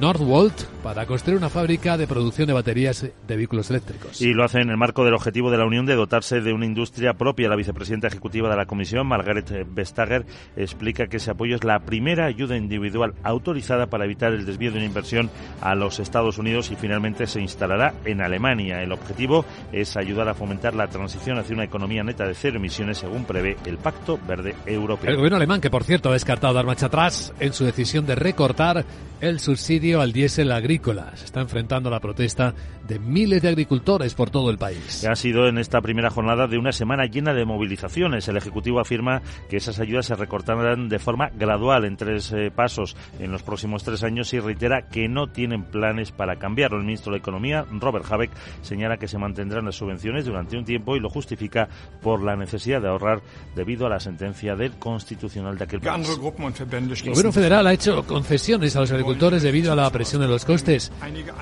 Nordwolt 0.00 0.62
para 0.82 1.06
construir 1.06 1.38
una 1.38 1.48
fábrica 1.48 1.96
de 1.96 2.06
producción 2.06 2.46
de 2.46 2.52
baterías 2.52 3.02
de 3.26 3.36
vehículos 3.36 3.70
eléctricos. 3.70 4.20
Y 4.20 4.34
lo 4.34 4.44
hace 4.44 4.60
en 4.60 4.68
el 4.68 4.76
marco 4.76 5.04
del 5.04 5.14
objetivo 5.14 5.50
de 5.50 5.56
la 5.56 5.64
Unión 5.64 5.86
de 5.86 5.94
dotarse 5.94 6.40
de 6.40 6.52
una 6.52 6.66
industria 6.66 7.14
propia. 7.14 7.48
La 7.48 7.56
vicepresidenta 7.56 8.08
ejecutiva 8.08 8.50
de 8.50 8.56
la 8.56 8.66
Comisión, 8.66 9.06
Margaret 9.06 9.66
Vestager, 9.72 10.26
explica 10.56 11.06
que 11.06 11.18
ese 11.18 11.30
apoyo 11.30 11.56
es 11.56 11.64
la 11.64 11.80
primera 11.80 12.26
ayuda 12.26 12.56
individual 12.56 13.14
autorizada 13.22 13.86
para 13.86 14.04
evitar 14.04 14.32
el 14.32 14.46
desvío 14.46 14.70
de 14.70 14.78
una 14.78 14.86
inversión 14.86 15.30
a 15.60 15.74
los 15.74 16.00
Estados 16.00 16.38
Unidos 16.38 16.70
y 16.70 16.76
finalmente 16.76 17.26
se 17.26 17.40
instalará 17.40 17.94
en 18.04 18.20
Alemania. 18.20 18.82
El 18.82 18.92
objetivo 18.92 19.44
es 19.72 19.96
ayudar 19.96 20.28
a 20.28 20.34
fomentar 20.34 20.74
la 20.74 20.88
transición 20.88 21.38
hacia 21.38 21.54
una 21.54 21.64
economía 21.64 22.02
neta 22.02 22.26
de 22.26 22.34
cero 22.34 22.56
emisiones 22.56 22.98
según 22.98 23.24
prevé 23.24 23.56
el 23.66 23.78
Pacto 23.78 24.18
Verde 24.26 24.54
Europeo. 24.66 25.10
El 25.10 25.16
gobierno 25.16 25.36
alemán, 25.36 25.60
que 25.60 25.70
por 25.70 25.84
cierto 25.84 26.10
ha 26.10 26.12
descartado 26.12 26.54
dar 26.54 26.66
marcha 26.66 26.86
atrás 26.86 27.32
en 27.40 27.52
su 27.52 27.64
decisión 27.64 28.06
de 28.06 28.14
recortar 28.14 28.84
el 29.20 29.40
subsidio 29.40 30.00
al 30.00 30.12
diésel 30.12 30.52
agrícola. 30.52 31.12
Se 31.16 31.24
está 31.24 31.40
enfrentando 31.40 31.88
a 31.88 31.92
la 31.92 32.00
protesta 32.00 32.54
de 32.86 32.98
miles 32.98 33.42
de 33.42 33.48
agricultores 33.48 34.14
por 34.14 34.30
todo 34.30 34.50
el 34.50 34.58
país. 34.58 35.04
Ha 35.06 35.16
sido 35.16 35.48
en 35.48 35.58
esta 35.58 35.80
primera 35.80 36.10
jornada 36.10 36.46
de 36.46 36.58
una 36.58 36.72
semana 36.72 37.06
llena 37.06 37.32
de 37.32 37.44
movilizaciones. 37.44 38.28
El 38.28 38.36
Ejecutivo 38.36 38.80
afirma 38.80 39.22
que 39.48 39.56
esas 39.56 39.80
ayudas 39.80 40.06
se 40.06 40.12
recortarán 40.26 40.88
de 40.88 40.98
forma 40.98 41.30
gradual 41.34 41.84
en 41.84 41.96
tres 41.96 42.32
eh, 42.32 42.50
pasos 42.54 42.96
en 43.18 43.32
los 43.32 43.42
próximos 43.42 43.82
tres 43.82 44.02
años 44.02 44.32
y 44.34 44.40
reitera 44.40 44.82
que 44.82 45.08
no 45.08 45.28
tienen 45.28 45.64
planes 45.64 46.12
para 46.12 46.36
cambiarlo. 46.36 46.76
El 46.76 46.84
ministro 46.84 47.12
de 47.12 47.18
Economía, 47.18 47.64
Robert 47.70 48.04
Habeck, 48.10 48.30
señala 48.60 48.98
que 48.98 49.08
se 49.08 49.18
mantendrán 49.18 49.64
las 49.64 49.76
subvenciones 49.76 50.26
durante 50.26 50.58
un 50.58 50.64
tiempo 50.64 50.94
y 50.94 51.00
lo 51.00 51.08
justifica 51.08 51.68
por 52.02 52.22
la 52.22 52.36
necesidad 52.36 52.82
de 52.82 52.88
ahorrar 52.88 53.22
debido 53.54 53.86
a 53.86 53.88
la 53.88 54.00
sentencia 54.00 54.54
del 54.56 54.72
Constitucional 54.72 55.56
de 55.56 55.64
aquel 55.64 55.80
país. 55.80 56.08
El 56.08 57.10
Gobierno 57.10 57.32
federal 57.32 57.66
ha 57.66 57.72
hecho 57.72 58.06
concesiones 58.06 58.76
a 58.76 58.80
los 58.80 58.90
agricultores 58.90 59.06
agricultores 59.06 59.42
debido 59.42 59.72
a 59.72 59.76
la 59.76 59.88
presión 59.90 60.22
de 60.22 60.28
los 60.28 60.44
costes. 60.44 60.90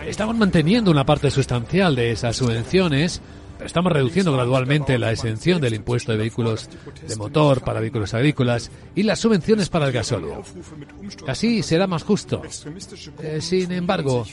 Estamos 0.06 0.36
manteniendo 0.36 0.90
una 0.90 1.04
parte 1.04 1.30
sustancial 1.30 1.96
de 1.96 2.10
esas 2.10 2.36
subvenciones 2.36 3.22
Estamos 3.64 3.92
reduciendo 3.92 4.32
gradualmente 4.32 4.98
la 4.98 5.10
exención 5.10 5.60
del 5.60 5.74
impuesto 5.74 6.12
de 6.12 6.18
vehículos 6.18 6.68
de 7.08 7.16
motor 7.16 7.62
para 7.62 7.80
vehículos 7.80 8.12
agrícolas 8.12 8.70
y 8.94 9.02
las 9.02 9.18
subvenciones 9.18 9.68
para 9.68 9.86
el 9.86 9.92
gasóleo. 9.92 10.42
Así 11.26 11.62
será 11.62 11.86
más 11.86 12.02
justo. 12.02 12.42
Eh, 13.22 13.40
sin 13.40 13.72
embargo, 13.72 14.24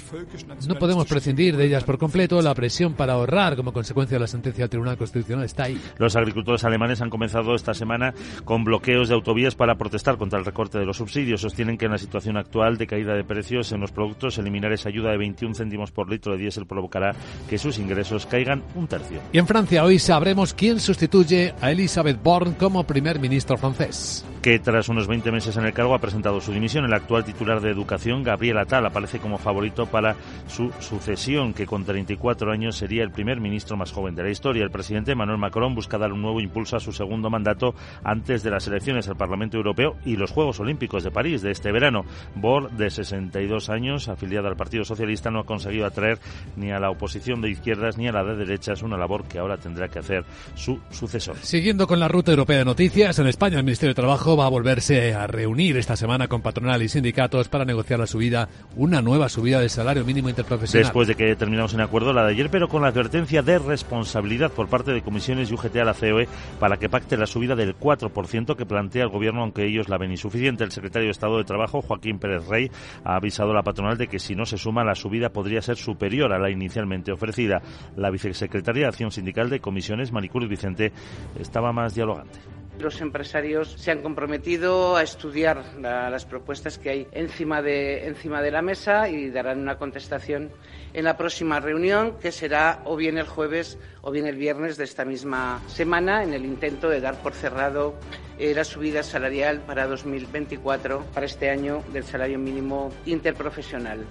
no 0.67 0.75
podemos 0.75 1.07
prescindir 1.07 1.55
de 1.55 1.65
ellas 1.65 1.83
por 1.83 1.97
completo. 1.97 2.41
La 2.41 2.53
presión 2.53 2.93
para 2.93 3.13
ahorrar 3.13 3.55
como 3.55 3.71
consecuencia 3.71 4.15
de 4.15 4.19
la 4.19 4.27
sentencia 4.27 4.63
del 4.63 4.69
Tribunal 4.69 4.97
Constitucional 4.97 5.45
está 5.45 5.63
ahí. 5.63 5.79
Los 5.97 6.15
agricultores 6.15 6.63
alemanes 6.65 7.01
han 7.01 7.09
comenzado 7.09 7.55
esta 7.55 7.73
semana 7.73 8.13
con 8.43 8.63
bloqueos 8.63 9.07
de 9.07 9.15
autovías 9.15 9.55
para 9.55 9.75
protestar 9.75 10.17
contra 10.17 10.39
el 10.39 10.45
recorte 10.45 10.77
de 10.77 10.85
los 10.85 10.97
subsidios. 10.97 11.41
Sostienen 11.41 11.77
que 11.77 11.85
en 11.85 11.91
la 11.91 11.97
situación 11.97 12.37
actual 12.37 12.77
de 12.77 12.87
caída 12.87 13.13
de 13.13 13.23
precios 13.23 13.71
en 13.71 13.79
los 13.79 13.91
productos, 13.91 14.37
eliminar 14.37 14.73
esa 14.73 14.89
ayuda 14.89 15.11
de 15.11 15.17
21 15.17 15.55
céntimos 15.55 15.91
por 15.91 16.09
litro 16.09 16.33
de 16.33 16.39
diésel 16.39 16.65
provocará 16.65 17.15
que 17.49 17.57
sus 17.57 17.79
ingresos 17.79 18.25
caigan 18.25 18.63
un 18.75 18.87
tercio. 18.87 19.20
Y 19.33 19.37
en 19.37 19.47
Francia 19.47 19.83
hoy 19.83 19.99
sabremos 19.99 20.53
quién 20.53 20.79
sustituye 20.79 21.53
a 21.61 21.71
Elisabeth 21.71 22.21
Borne 22.21 22.55
como 22.57 22.83
primer 22.83 23.19
ministro 23.19 23.57
francés. 23.57 24.25
Que 24.41 24.57
tras 24.57 24.89
unos 24.89 25.07
20 25.07 25.31
meses 25.31 25.55
en 25.57 25.65
el 25.65 25.73
cargo 25.73 25.93
ha 25.93 25.99
presentado 25.99 26.41
su 26.41 26.51
dimisión. 26.51 26.85
El 26.85 26.93
actual 26.93 27.23
titular 27.23 27.61
de 27.61 27.69
Educación, 27.69 28.23
Gabriel 28.23 28.57
Attal, 28.57 28.85
aparece 28.85 29.19
como 29.19 29.37
favorito 29.37 29.85
para 29.85 30.15
su 30.47 30.71
sucesión, 30.79 31.53
que 31.53 31.67
con 31.67 31.85
34 31.85 32.51
años 32.51 32.75
sería 32.75 33.03
el 33.03 33.11
primer 33.11 33.39
ministro 33.39 33.77
más 33.77 33.91
joven 33.91 34.15
de 34.15 34.23
la 34.23 34.31
historia. 34.31 34.63
El 34.63 34.71
presidente 34.71 35.11
Emmanuel 35.11 35.37
Macron 35.37 35.75
busca 35.75 35.99
dar 35.99 36.11
un 36.11 36.23
nuevo 36.23 36.41
impulso 36.41 36.75
a 36.75 36.79
su 36.79 36.91
segundo 36.91 37.29
mandato 37.29 37.75
antes 38.03 38.41
de 38.41 38.49
las 38.49 38.65
elecciones 38.65 39.07
al 39.07 39.15
Parlamento 39.15 39.57
Europeo 39.57 39.95
y 40.05 40.15
los 40.15 40.31
Juegos 40.31 40.59
Olímpicos 40.59 41.03
de 41.03 41.11
París 41.11 41.43
de 41.43 41.51
este 41.51 41.71
verano. 41.71 42.03
Borne, 42.33 42.69
de 42.75 42.89
62 42.89 43.69
años, 43.69 44.09
afiliada 44.09 44.49
al 44.49 44.55
Partido 44.55 44.83
Socialista, 44.83 45.29
no 45.29 45.41
ha 45.41 45.45
conseguido 45.45 45.85
atraer 45.85 46.17
ni 46.55 46.71
a 46.71 46.79
la 46.79 46.89
oposición 46.89 47.41
de 47.41 47.51
izquierdas 47.51 47.97
ni 47.97 48.07
a 48.07 48.11
la 48.11 48.23
de 48.23 48.35
derechas, 48.35 48.81
una 48.81 48.97
labor 48.97 49.25
que 49.25 49.37
ahora 49.37 49.57
tendrá 49.57 49.87
que 49.87 49.99
hacer 49.99 50.25
su 50.55 50.79
sucesor. 50.89 51.37
Siguiendo 51.41 51.85
con 51.85 51.99
la 51.99 52.07
ruta 52.07 52.31
europea 52.31 52.57
de 52.57 52.65
noticias, 52.65 53.19
en 53.19 53.27
España 53.27 53.57
el 53.57 53.63
Ministerio 53.63 53.91
de 53.91 54.01
Trabajo 54.01 54.30
va 54.35 54.45
a 54.45 54.49
volverse 54.49 55.13
a 55.13 55.27
reunir 55.27 55.77
esta 55.77 55.95
semana 55.95 56.27
con 56.27 56.41
patronal 56.41 56.81
y 56.81 56.89
sindicatos 56.89 57.49
para 57.49 57.65
negociar 57.65 57.99
la 57.99 58.07
subida, 58.07 58.49
una 58.75 59.01
nueva 59.01 59.29
subida 59.29 59.59
del 59.59 59.69
salario 59.69 60.05
mínimo 60.05 60.29
interprofesional. 60.29 60.85
Después 60.85 61.07
de 61.07 61.15
que 61.15 61.35
terminamos 61.35 61.73
en 61.73 61.81
acuerdo 61.81 62.13
la 62.13 62.25
de 62.25 62.31
ayer, 62.31 62.49
pero 62.49 62.67
con 62.67 62.81
la 62.81 62.89
advertencia 62.89 63.41
de 63.41 63.59
responsabilidad 63.59 64.51
por 64.51 64.67
parte 64.67 64.91
de 64.91 65.01
comisiones 65.01 65.49
y 65.49 65.53
UGT 65.53 65.77
a 65.77 65.85
la 65.85 65.93
COE 65.93 66.27
para 66.59 66.77
que 66.77 66.89
pacte 66.89 67.17
la 67.17 67.25
subida 67.25 67.55
del 67.55 67.77
4% 67.77 68.55
que 68.55 68.65
plantea 68.65 69.03
el 69.03 69.09
gobierno, 69.09 69.41
aunque 69.41 69.65
ellos 69.65 69.89
la 69.89 69.97
ven 69.97 70.11
insuficiente. 70.11 70.63
El 70.63 70.71
secretario 70.71 71.07
de 71.07 71.11
Estado 71.11 71.37
de 71.37 71.43
Trabajo, 71.43 71.81
Joaquín 71.81 72.19
Pérez 72.19 72.47
Rey, 72.47 72.71
ha 73.03 73.15
avisado 73.15 73.51
a 73.51 73.55
la 73.55 73.63
patronal 73.63 73.97
de 73.97 74.07
que 74.07 74.19
si 74.19 74.35
no 74.35 74.45
se 74.45 74.57
suma, 74.57 74.83
la 74.83 74.95
subida 74.95 75.29
podría 75.29 75.61
ser 75.61 75.77
superior 75.77 76.33
a 76.33 76.39
la 76.39 76.49
inicialmente 76.49 77.11
ofrecida. 77.11 77.61
La 77.95 78.09
vicesecretaria 78.09 78.83
de 78.83 78.89
Acción 78.89 79.11
Sindical 79.11 79.49
de 79.49 79.59
Comisiones, 79.59 80.11
Maricruz 80.11 80.47
Vicente, 80.47 80.91
estaba 81.39 81.71
más 81.71 81.95
dialogante. 81.95 82.60
Los 82.81 82.99
empresarios 82.99 83.73
se 83.77 83.91
han 83.91 84.01
comprometido 84.01 84.95
a 84.95 85.03
estudiar 85.03 85.63
las 85.79 86.25
propuestas 86.25 86.79
que 86.79 86.89
hay 86.89 87.07
encima 87.11 87.61
de, 87.61 88.07
encima 88.07 88.41
de 88.41 88.49
la 88.49 88.63
mesa 88.63 89.07
y 89.07 89.29
darán 89.29 89.59
una 89.59 89.77
contestación 89.77 90.51
en 90.93 91.05
la 91.05 91.15
próxima 91.15 91.59
reunión, 91.59 92.17
que 92.19 92.31
será 92.31 92.81
o 92.85 92.95
bien 92.95 93.19
el 93.19 93.27
jueves 93.27 93.77
o 94.01 94.11
bien 94.11 94.25
el 94.25 94.35
viernes 94.35 94.77
de 94.77 94.83
esta 94.83 95.05
misma 95.05 95.61
semana, 95.67 96.23
en 96.23 96.33
el 96.33 96.43
intento 96.43 96.89
de 96.89 97.01
dar 97.01 97.21
por 97.21 97.33
cerrado 97.33 97.93
eh, 98.39 98.53
la 98.55 98.63
subida 98.63 99.03
salarial 99.03 99.61
para 99.61 99.85
2024, 99.85 101.05
para 101.13 101.25
este 101.27 101.51
año, 101.51 101.83
del 101.93 102.03
salario 102.03 102.39
mínimo 102.39 102.91
interprofesional. 103.05 104.05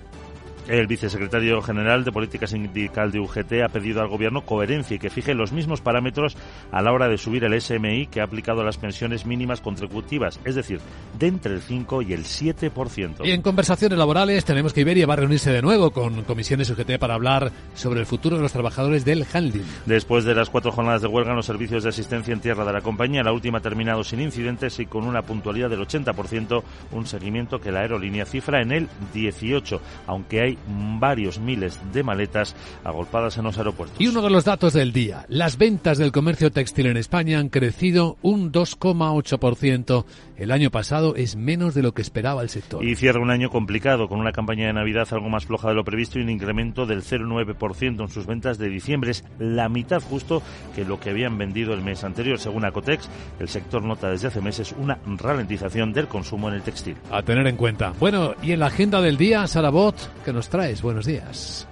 El 0.68 0.86
vicesecretario 0.86 1.60
general 1.62 2.04
de 2.04 2.12
Política 2.12 2.46
Sindical 2.46 3.10
de 3.10 3.20
UGT 3.20 3.62
ha 3.64 3.68
pedido 3.68 4.00
al 4.00 4.08
Gobierno 4.08 4.42
coherencia 4.42 4.96
y 4.96 4.98
que 4.98 5.10
fije 5.10 5.34
los 5.34 5.52
mismos 5.52 5.80
parámetros 5.80 6.36
a 6.72 6.82
la 6.82 6.92
hora 6.92 7.08
de 7.08 7.18
subir 7.18 7.44
el 7.44 7.60
SMI 7.60 8.06
que 8.06 8.20
ha 8.20 8.24
aplicado 8.24 8.60
a 8.60 8.64
las 8.64 8.78
pensiones 8.78 9.26
mínimas 9.26 9.60
contributivas, 9.60 10.40
es 10.44 10.54
decir, 10.54 10.80
de 11.18 11.26
entre 11.26 11.54
el 11.54 11.60
5 11.60 12.02
y 12.02 12.12
el 12.12 12.24
7%. 12.24 13.24
Y 13.24 13.32
en 13.32 13.42
conversaciones 13.42 13.98
laborales 13.98 14.44
tenemos 14.44 14.72
que 14.72 14.82
Iberia 14.82 15.06
va 15.06 15.14
a 15.14 15.18
reunirse 15.18 15.50
de 15.50 15.62
nuevo 15.62 15.90
con 15.90 16.22
comisiones 16.24 16.70
UGT 16.70 16.98
para 16.98 17.14
hablar 17.14 17.50
sobre 17.74 18.00
el 18.00 18.06
futuro 18.06 18.36
de 18.36 18.42
los 18.42 18.52
trabajadores 18.52 19.04
del 19.04 19.26
handling. 19.32 19.64
Después 19.86 20.24
de 20.24 20.34
las 20.34 20.50
cuatro 20.50 20.72
jornadas 20.72 21.02
de 21.02 21.08
huelga 21.08 21.30
en 21.30 21.36
los 21.36 21.46
servicios 21.46 21.82
de 21.82 21.90
asistencia 21.90 22.32
en 22.32 22.40
tierra 22.40 22.64
de 22.64 22.72
la 22.72 22.80
compañía, 22.80 23.22
la 23.22 23.32
última 23.32 23.58
ha 23.58 23.62
terminado 23.62 24.04
sin 24.04 24.20
incidentes 24.20 24.78
y 24.78 24.86
con 24.86 25.04
una 25.04 25.22
puntualidad 25.22 25.70
del 25.70 25.80
80%, 25.80 26.62
un 26.92 27.06
seguimiento 27.06 27.60
que 27.60 27.72
la 27.72 27.80
aerolínea 27.80 28.24
cifra 28.24 28.62
en 28.62 28.72
el 28.72 28.88
18, 29.12 29.80
aunque 30.06 30.40
hay 30.40 30.50
varios 30.99 31.38
miles 31.38 31.78
de 31.92 32.02
maletas 32.02 32.54
agolpadas 32.85 33.38
en 33.38 33.45
los 33.45 33.59
aeropuertos. 33.59 34.00
Y 34.00 34.09
uno 34.09 34.23
de 34.23 34.30
los 34.30 34.45
datos 34.45 34.73
del 34.73 34.92
día, 34.92 35.25
las 35.28 35.59
ventas 35.59 35.99
del 35.99 36.12
comercio 36.12 36.50
textil 36.50 36.87
en 36.87 36.97
España 36.97 37.38
han 37.38 37.49
crecido 37.49 38.16
un 38.23 38.52
2,8%. 38.52 40.04
El 40.37 40.52
año 40.52 40.71
pasado 40.71 41.16
es 41.16 41.37
menos 41.37 41.75
de 41.75 41.83
lo 41.83 41.92
que 41.92 42.00
esperaba 42.00 42.42
el 42.42 42.49
sector. 42.49 42.83
Y 42.83 42.97
cierra 42.97 43.21
un 43.21 43.30
año 43.30 43.50
complicado, 43.50 44.09
con 44.09 44.21
una 44.21 44.33
campaña 44.33 44.66
de 44.66 44.73
Navidad 44.73 45.07
algo 45.12 45.28
más 45.28 45.45
floja 45.45 45.69
de 45.69 45.75
lo 45.75 45.85
previsto 45.85 46.19
y 46.19 46.23
un 46.23 46.30
incremento 46.30 46.87
del 46.87 47.02
0,9% 47.02 48.00
en 48.00 48.09
sus 48.09 48.26
ventas 48.26 48.57
de 48.57 48.69
diciembre. 48.69 49.11
Es 49.11 49.25
la 49.38 49.69
mitad 49.69 50.00
justo 50.00 50.42
que 50.75 50.85
lo 50.85 50.99
que 50.99 51.11
habían 51.11 51.37
vendido 51.37 51.75
el 51.75 51.83
mes 51.83 52.04
anterior. 52.04 52.38
Según 52.38 52.64
Acotex, 52.64 53.09
el 53.38 53.49
sector 53.49 53.85
nota 53.85 54.11
desde 54.11 54.28
hace 54.28 54.40
meses 54.40 54.75
una 54.78 54.99
ralentización 55.04 55.92
del 55.92 56.09
consumo 56.09 56.49
en 56.49 56.54
el 56.54 56.62
textil. 56.62 56.97
A 57.11 57.23
tener 57.23 57.47
en 57.47 57.57
cuenta. 57.57 57.92
Bueno, 58.00 58.35
y 58.42 58.52
en 58.52 58.61
la 58.61 58.66
agenda 58.66 59.00
del 59.00 59.16
día, 59.16 59.47
Sarabot, 59.47 59.95
¿qué 60.25 60.33
nos 60.33 60.39
traes? 60.49 60.82
Buenos 60.82 61.06
días. 61.06 61.66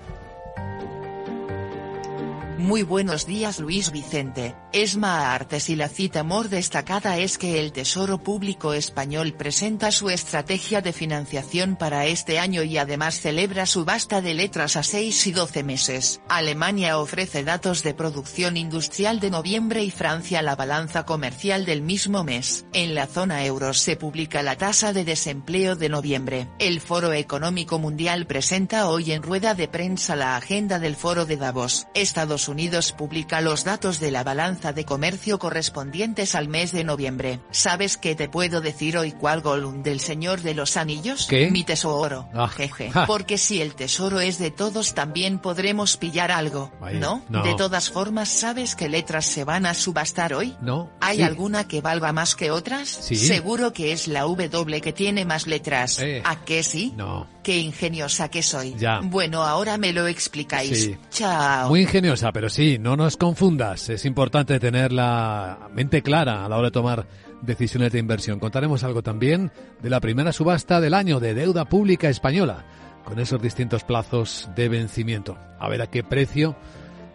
Muy 2.59 2.83
buenos 2.83 3.25
días 3.25 3.61
Luis 3.61 3.93
Vicente, 3.93 4.57
Esma 4.73 5.33
Artes 5.33 5.71
y 5.71 5.77
la 5.77 5.89
cita 5.89 6.25
more 6.25 6.49
destacada 6.49 7.17
es 7.17 7.39
que 7.39 7.61
el 7.61 7.71
Tesoro 7.71 8.19
Público 8.19 8.75
Español 8.75 9.33
presenta 9.35 9.93
su 9.93 10.11
estrategia 10.11 10.81
de 10.81 10.93
financiación 10.93 11.77
para 11.77 12.07
este 12.07 12.41
año 12.41 12.65
y 12.65 12.77
además 12.77 13.21
celebra 13.21 13.65
subasta 13.65 14.21
de 14.23 14.35
letras 14.35 14.75
a 14.75 14.83
6 14.83 15.29
y 15.29 15.33
12 15.33 15.63
meses. 15.63 16.21
Alemania 16.29 16.99
ofrece 16.99 17.45
datos 17.45 17.85
de 17.85 17.95
producción 17.95 18.57
industrial 18.57 19.21
de 19.21 19.31
noviembre 19.31 19.85
y 19.85 19.93
Francia 19.93 20.43
la 20.43 20.57
balanza 20.57 21.05
comercial 21.05 21.65
del 21.65 21.81
mismo 21.81 22.25
mes. 22.25 22.67
En 22.73 22.97
la 22.97 23.07
zona 23.07 23.45
euro 23.45 23.73
se 23.73 23.95
publica 23.95 24.43
la 24.43 24.57
tasa 24.57 24.93
de 24.93 25.05
desempleo 25.05 25.77
de 25.77 25.91
noviembre. 25.91 26.49
El 26.59 26.81
Foro 26.81 27.13
Económico 27.13 27.79
Mundial 27.79 28.27
presenta 28.27 28.89
hoy 28.89 29.13
en 29.13 29.23
rueda 29.23 29.55
de 29.55 29.69
prensa 29.69 30.17
la 30.17 30.37
agenda 30.37 30.81
del 30.81 30.97
Foro 30.97 31.25
de 31.25 31.37
Davos. 31.37 31.87
Estados 31.95 32.48
Unidos 32.49 32.93
publica 32.93 33.41
los 33.41 33.65
datos 33.65 34.01
de 34.01 34.11
la 34.11 34.25
balanza 34.25 34.73
de 34.73 34.85
comercio 34.85 35.39
correspondientes 35.39 36.35
al 36.35 36.49
mes 36.49 36.73
de 36.73 36.85
noviembre. 36.85 37.41
¿Sabes 37.51 37.97
qué 37.97 38.15
te 38.15 38.29
puedo 38.29 38.61
decir 38.61 38.97
hoy 38.99 39.13
cuál 39.13 39.41
Gollum 39.43 39.83
del 39.83 40.01
Señor 40.01 40.41
de 40.43 40.55
los 40.55 40.77
Anillos? 40.77 41.27
¿Qué? 41.29 41.51
Mi 41.51 41.65
tesoro. 41.65 42.29
Ah, 42.35 42.49
Jeje. 42.49 42.91
ja. 42.91 43.07
Porque 43.07 43.39
si 43.39 43.61
el 43.61 43.75
tesoro 43.75 44.21
es 44.21 44.39
de 44.39 44.51
todos 44.51 44.95
también 44.95 45.39
podremos 45.39 45.97
pillar 45.97 46.31
algo, 46.31 46.73
Vaya, 46.81 46.99
¿no? 46.99 47.23
no. 47.29 47.43
De 47.43 47.55
todas 47.55 47.91
formas, 47.91 48.29
¿sabes 48.29 48.75
qué 48.75 48.89
letras 48.89 49.27
se 49.27 49.45
van 49.45 49.67
a 49.67 49.75
subastar 49.75 50.33
hoy? 50.35 50.57
No. 50.61 50.91
¿Hay 51.01 51.19
Sí. 51.19 51.23
alguna 51.23 51.69
que 51.69 51.81
valga 51.81 52.13
más 52.13 52.35
que 52.35 52.51
otras? 52.51 52.89
Sí. 52.89 53.17
Seguro 53.17 53.73
que 53.73 53.93
es 53.93 54.09
la 54.09 54.21
W 54.23 54.81
que 54.81 54.93
tiene 54.93 55.25
más 55.25 55.47
letras. 55.47 55.99
Eh. 55.99 56.23
¿A 56.25 56.45
qué 56.45 56.63
sí? 56.63 56.95
No. 56.97 57.27
Qué 57.49 57.57
ingeniosa 57.57 58.29
que 58.29 58.43
soy. 58.43 58.75
Ya. 58.75 59.01
Bueno, 59.03 59.43
ahora 59.43 59.79
me 59.79 59.95
lo 59.95 60.07
explicáis. 60.07 60.85
Sí. 60.85 60.97
Chao. 61.09 61.71
Muy 61.71 61.81
ingeniosa, 61.81 62.31
pero 62.31 62.51
sí, 62.51 62.77
no 62.79 62.95
nos 62.95 63.17
confundas. 63.17 63.89
Es 63.89 64.05
importante 64.05 64.61
tener 64.61 64.93
la 64.93 65.71
mente 65.73 66.03
clara 66.03 66.45
a 66.45 66.49
la 66.51 66.59
hora 66.59 66.67
de 66.67 66.73
tomar 66.73 67.07
decisiones 67.41 67.91
de 67.91 68.01
inversión. 68.01 68.39
Contaremos 68.39 68.85
algo 68.85 69.03
también 69.03 69.51
de 69.81 69.89
la 69.89 69.99
primera 69.99 70.31
subasta 70.31 70.79
del 70.79 70.93
año 70.93 71.21
de 71.21 71.33
deuda 71.33 71.65
pública 71.65 72.11
española, 72.11 72.67
con 73.07 73.19
esos 73.19 73.41
distintos 73.41 73.83
plazos 73.83 74.51
de 74.55 74.69
vencimiento. 74.69 75.39
A 75.59 75.71
ver 75.71 75.81
a 75.81 75.87
qué 75.87 76.05
precio 76.05 76.55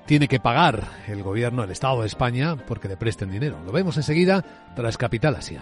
tiene 0.07 0.27
que 0.27 0.39
pagar 0.39 0.83
el 1.07 1.21
gobierno, 1.21 1.63
el 1.63 1.69
Estado 1.69 2.01
de 2.01 2.07
España, 2.07 2.55
porque 2.55 2.87
le 2.87 2.97
presten 2.97 3.29
dinero. 3.29 3.59
Lo 3.67 3.71
vemos 3.71 3.97
enseguida 3.97 4.43
tras 4.75 4.97
Capital 4.97 5.35
Asia. 5.35 5.61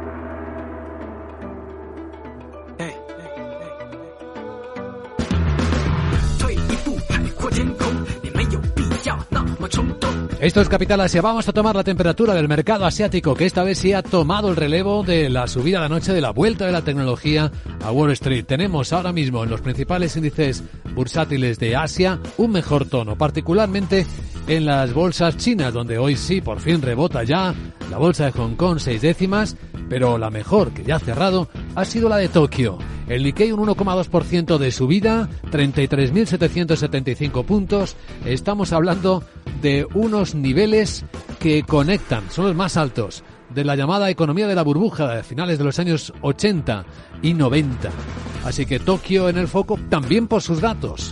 Esto 10.41 10.59
es 10.59 10.69
Capital 10.69 10.99
Asia. 11.01 11.21
Vamos 11.21 11.47
a 11.47 11.53
tomar 11.53 11.75
la 11.75 11.83
temperatura 11.83 12.33
del 12.33 12.47
mercado 12.47 12.85
asiático, 12.85 13.35
que 13.35 13.45
esta 13.45 13.63
vez 13.63 13.77
sí 13.77 13.93
ha 13.93 14.01
tomado 14.01 14.49
el 14.49 14.55
relevo 14.55 15.03
de 15.03 15.29
la 15.29 15.47
subida 15.47 15.79
de 15.79 15.85
anoche 15.85 16.13
de 16.13 16.21
la 16.21 16.31
vuelta 16.31 16.65
de 16.65 16.71
la 16.71 16.81
tecnología 16.81 17.51
a 17.83 17.91
Wall 17.91 18.11
Street. 18.13 18.45
Tenemos 18.45 18.91
ahora 18.91 19.13
mismo 19.13 19.43
en 19.43 19.51
los 19.51 19.61
principales 19.61 20.17
índices 20.17 20.63
bursátiles 20.95 21.59
de 21.59 21.75
Asia 21.75 22.19
un 22.37 22.51
mejor 22.51 22.85
tono, 22.85 23.15
particularmente 23.17 24.07
en 24.47 24.65
las 24.65 24.93
bolsas 24.93 25.37
chinas, 25.37 25.73
donde 25.73 25.97
hoy 25.97 26.15
sí 26.15 26.41
por 26.41 26.59
fin 26.59 26.81
rebota 26.81 27.23
ya 27.23 27.53
la 27.89 27.97
bolsa 27.97 28.25
de 28.25 28.31
Hong 28.31 28.55
Kong 28.55 28.79
seis 28.79 29.01
décimas, 29.01 29.55
pero 29.89 30.17
la 30.17 30.29
mejor 30.29 30.71
que 30.71 30.83
ya 30.83 30.95
ha 30.95 30.99
cerrado 30.99 31.49
ha 31.75 31.85
sido 31.85 32.09
la 32.09 32.17
de 32.17 32.29
Tokio. 32.29 32.77
El 33.07 33.23
Nikkei 33.23 33.51
un 33.51 33.67
1,2% 33.67 34.57
de 34.57 34.71
subida, 34.71 35.29
33.775 35.51 37.43
puntos. 37.43 37.97
Estamos 38.25 38.71
hablando 38.71 39.23
de 39.61 39.85
unos 39.93 40.33
niveles 40.33 41.03
que 41.39 41.63
conectan, 41.63 42.23
son 42.31 42.45
los 42.45 42.55
más 42.55 42.77
altos 42.77 43.23
de 43.53 43.65
la 43.65 43.75
llamada 43.75 44.09
economía 44.09 44.47
de 44.47 44.55
la 44.55 44.63
burbuja 44.63 45.15
de 45.15 45.23
finales 45.23 45.57
de 45.57 45.65
los 45.65 45.77
años 45.79 46.13
80 46.21 46.85
y 47.21 47.33
90. 47.33 47.89
Así 48.45 48.65
que 48.65 48.79
Tokio 48.79 49.27
en 49.27 49.37
el 49.37 49.47
foco 49.47 49.77
también 49.89 50.27
por 50.27 50.41
sus 50.41 50.61
datos 50.61 51.11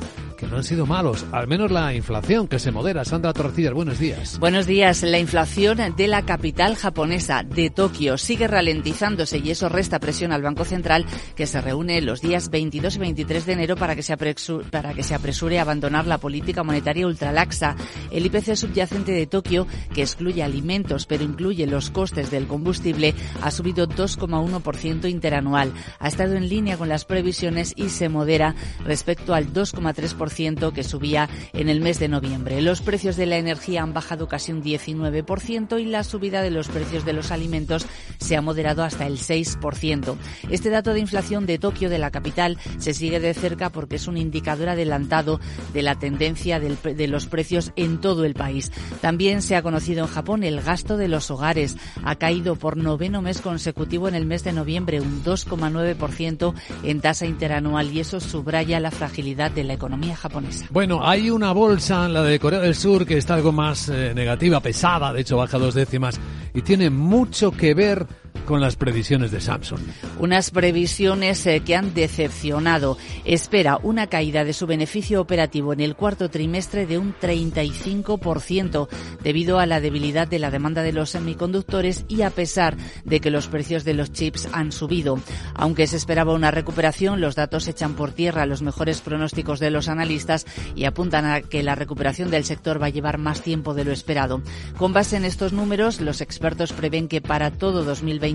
no 0.49 0.57
han 0.57 0.63
sido 0.63 0.85
malos, 0.85 1.25
al 1.31 1.47
menos 1.47 1.71
la 1.71 1.93
inflación 1.93 2.47
que 2.47 2.59
se 2.59 2.71
modera. 2.71 3.05
Sandra 3.05 3.33
Torrecillas, 3.33 3.73
buenos 3.73 3.99
días. 3.99 4.39
Buenos 4.39 4.65
días. 4.65 5.03
La 5.03 5.19
inflación 5.19 5.77
de 5.95 6.07
la 6.07 6.23
capital 6.23 6.75
japonesa, 6.75 7.43
de 7.43 7.69
Tokio, 7.69 8.17
sigue 8.17 8.47
ralentizándose 8.47 9.38
y 9.38 9.51
eso 9.51 9.69
resta 9.69 9.99
presión 9.99 10.31
al 10.31 10.41
Banco 10.41 10.65
Central 10.65 11.05
que 11.35 11.45
se 11.45 11.62
reúne 11.62 12.01
los 12.01 12.21
días 12.21 12.49
22 12.49 12.95
y 12.95 12.99
23 12.99 13.45
de 13.45 13.53
enero 13.53 13.75
para 13.75 13.95
que 13.95 14.01
se 14.01 14.13
apresure, 14.13 14.65
para 14.69 14.93
que 14.93 15.03
se 15.03 15.13
apresure 15.13 15.59
a 15.59 15.62
abandonar 15.62 16.07
la 16.07 16.17
política 16.17 16.63
monetaria 16.63 17.05
ultralaxa. 17.05 17.75
El 18.09 18.25
IPC 18.25 18.55
subyacente 18.55 19.12
de 19.12 19.27
Tokio, 19.27 19.67
que 19.93 20.01
excluye 20.01 20.43
alimentos 20.43 21.05
pero 21.05 21.23
incluye 21.23 21.67
los 21.67 21.89
costes 21.91 22.31
del 22.31 22.47
combustible, 22.47 23.13
ha 23.41 23.51
subido 23.51 23.88
2,1% 23.88 25.09
interanual. 25.09 25.73
Ha 25.99 26.07
estado 26.07 26.35
en 26.35 26.49
línea 26.49 26.77
con 26.77 26.89
las 26.89 27.05
previsiones 27.05 27.73
y 27.75 27.89
se 27.89 28.09
modera 28.09 28.55
respecto 28.83 29.33
al 29.33 29.53
2,3% 29.53 30.38
6% 30.39 30.71
que 30.73 30.84
subía 30.84 31.30
en 31.54 31.69
el 31.69 31.82
mes 31.82 31.99
de 31.99 32.08
noviembre. 32.08 32.62
Los 32.62 32.82
precios 32.82 33.15
de 33.15 33.25
la 33.25 33.38
energía 33.38 33.84
han 33.84 33.93
bajado 33.93 34.28
casi 34.28 34.52
un 34.52 34.63
19% 34.63 35.80
y 35.80 35.86
la 35.86 36.04
subida 36.04 36.41
de 36.41 36.52
los 36.52 36.67
precios 36.69 37.06
de 37.06 37.13
los 37.13 37.32
alimentos 37.32 37.86
se 38.19 38.36
ha 38.36 38.41
moderado 38.41 38.84
hasta 38.84 39.06
el 39.06 39.17
6%. 39.17 40.15
Este 40.49 40.69
dato 40.69 40.93
de 40.93 40.99
inflación 40.99 41.45
de 41.45 41.60
Tokio, 41.60 41.89
de 41.89 41.97
la 41.97 42.12
capital, 42.12 42.58
se 42.78 42.93
sigue 42.93 43.19
de 43.19 43.34
cerca 43.34 43.69
porque 43.69 43.97
es 43.97 44.08
un 44.08 44.17
indicador 44.17 44.69
adelantado 44.69 45.39
de 45.73 45.82
la 45.82 45.95
tendencia 45.95 46.60
de 46.60 47.08
los 47.08 47.25
precios 47.25 47.71
en 47.75 47.99
todo 47.99 48.25
el 48.25 48.34
país. 48.34 48.71
También 49.02 49.41
se 49.41 49.56
ha 49.56 49.62
conocido 49.62 50.06
en 50.06 50.12
Japón 50.12 50.43
el 50.43 50.62
gasto 50.62 50.97
de 50.97 51.08
los 51.08 51.30
hogares. 51.32 51.78
Ha 52.04 52.15
caído 52.15 52.56
por 52.56 52.78
noveno 52.78 53.21
mes 53.21 53.41
consecutivo 53.41 54.08
en 54.08 54.15
el 54.15 54.25
mes 54.25 54.43
de 54.43 54.54
noviembre, 54.54 55.02
un 55.02 55.23
2,9% 55.23 56.54
en 56.84 57.02
tasa 57.02 57.25
interanual 57.25 57.91
y 57.91 57.99
eso 57.99 58.19
subraya 58.19 58.80
la 58.80 58.91
fragilidad 58.91 59.52
de 59.52 59.63
la 59.63 59.73
economía 59.73 60.15
japonesa. 60.15 60.28
Bueno, 60.69 61.07
hay 61.07 61.29
una 61.29 61.51
bolsa, 61.51 62.07
la 62.07 62.23
de 62.23 62.39
Corea 62.39 62.59
del 62.59 62.75
Sur, 62.75 63.05
que 63.05 63.17
está 63.17 63.35
algo 63.35 63.51
más 63.51 63.89
eh, 63.89 64.13
negativa, 64.13 64.59
pesada, 64.59 65.13
de 65.13 65.21
hecho 65.21 65.37
baja 65.37 65.57
dos 65.57 65.73
décimas 65.73 66.19
y 66.53 66.61
tiene 66.61 66.89
mucho 66.89 67.51
que 67.51 67.73
ver 67.73 68.05
con 68.45 68.62
las 68.62 68.75
previsiones 68.75 69.32
de 69.32 69.41
Samsung. 69.41 69.80
Unas 70.19 70.52
previsiones 70.52 71.45
eh, 71.45 71.62
que 71.62 71.75
han 71.75 71.93
decepcionado. 71.93 72.97
Espera 73.25 73.80
una 73.84 74.08
caída 74.08 74.43
de 74.43 74.54
su 74.54 74.67
beneficio 74.67 75.21
operativo 75.21 75.73
en 75.73 75.80
el 75.80 75.95
cuarto 75.95 76.30
trimestre 76.30 76.86
de 76.86 76.97
un 76.97 77.13
35% 77.13 78.88
debido 79.23 79.60
a 79.60 79.65
la 79.65 79.82
debilidad 79.82 80.28
de 80.28 80.39
la 80.39 80.52
demanda 80.52 80.82
de 80.82 80.93
los 80.93 81.12
semiconductores 81.12 82.06
y 82.08 82.21
a 82.21 82.30
pesar 82.30 82.78
de 83.06 83.19
que 83.19 83.32
los 83.32 83.47
precios 83.47 83.84
de 83.84 83.93
los 83.93 84.12
chips 84.12 84.47
han 84.52 84.71
subido. 84.71 85.19
Aunque 85.54 85.88
se 85.88 85.97
esperaba 85.97 86.34
una 86.34 86.52
recuperación, 86.52 87.21
los 87.21 87.36
datos 87.36 87.67
echan 87.67 87.93
por 87.93 88.12
tierra 88.12 88.45
los 88.45 88.62
mejores 88.62 89.02
pronósticos 89.02 89.60
de 89.60 89.71
los 89.71 89.88
analistas 89.89 90.45
y 90.75 90.86
apuntan 90.86 91.25
a 91.25 91.41
que 91.41 91.63
la 91.63 91.75
recuperación 91.75 92.32
del 92.32 92.45
sector 92.45 92.82
va 92.82 92.88
a 92.88 92.89
llevar 92.89 93.17
más 93.17 93.41
tiempo 93.41 93.73
de 93.73 93.86
lo 93.86 93.91
esperado. 93.91 94.41
Con 94.78 94.93
base 94.93 95.17
en 95.17 95.25
estos 95.25 95.54
números, 95.54 96.02
los 96.02 96.21
expertos 96.21 96.73
prevén 96.73 97.08
que 97.08 97.21
para 97.21 97.52
todo 97.52 97.84
2020 97.84 98.28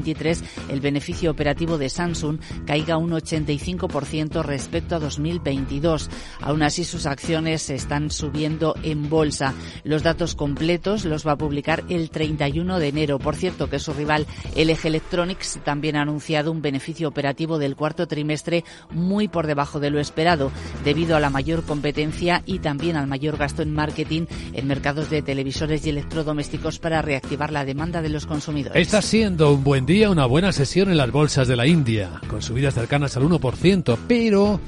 el 0.69 0.81
beneficio 0.81 1.31
operativo 1.31 1.79
de 1.79 1.89
Samsung 1.89 2.39
caiga 2.67 2.97
un 2.97 3.11
85% 3.11 4.43
respecto 4.43 4.97
a 4.97 4.99
2022. 4.99 6.11
Aún 6.41 6.63
así, 6.63 6.85
sus 6.85 7.07
acciones 7.07 7.71
están 7.71 8.11
subiendo 8.11 8.75
en 8.83 9.09
bolsa. 9.09 9.55
Los 9.85 10.03
datos 10.03 10.35
completos 10.35 11.05
los 11.05 11.27
va 11.27 11.33
a 11.33 11.39
publicar 11.39 11.85
el 11.89 12.11
31 12.11 12.79
de 12.79 12.89
enero. 12.89 13.19
Por 13.19 13.37
cierto, 13.37 13.69
que 13.69 13.79
su 13.79 13.93
rival 13.93 14.27
LG 14.57 14.87
Electronics 14.87 15.59
también 15.65 15.97
ha 15.97 16.03
anunciado 16.03 16.51
un 16.51 16.63
beneficio 16.63 17.09
operativo 17.09 17.59
del 17.59 17.77
cuarto 17.77 18.07
trimestre 18.07 18.65
muy 18.91 19.29
por 19.29 19.47
debajo 19.47 19.81
de 19.81 19.91
lo 19.91 20.01
esperado, 20.01 20.51
debido 20.85 21.17
a 21.17 21.21
la 21.21 21.31
mayor 21.31 21.65
competencia 21.65 22.43
y 22.47 22.59
también 22.59 22.97
al 22.97 23.07
mayor 23.07 23.37
gasto 23.37 23.63
en 23.63 23.73
marketing 23.73 24.27
en 24.53 24.67
mercados 24.67 25.11
de 25.11 25.23
televisores 25.23 25.87
y 25.87 25.91
electrodomésticos 25.91 26.79
para 26.79 27.03
reactivar 27.03 27.53
la 27.53 27.65
demanda 27.65 28.03
de 28.03 28.09
los 28.09 28.27
consumidores. 28.27 28.81
Está 28.81 29.03
siendo 29.03 29.53
un 29.53 29.65
buen 29.65 29.74
día, 29.83 30.09
una 30.09 30.25
buena 30.27 30.53
sesión 30.53 30.89
en 30.89 30.97
las 30.97 31.11
bolsas 31.11 31.49
de 31.49 31.57
la 31.57 31.67
India, 31.67 32.21
con 32.29 32.41
subidas 32.41 32.75
cercanas 32.75 33.17
al 33.17 33.25
1%, 33.25 33.99
pero 34.07 34.61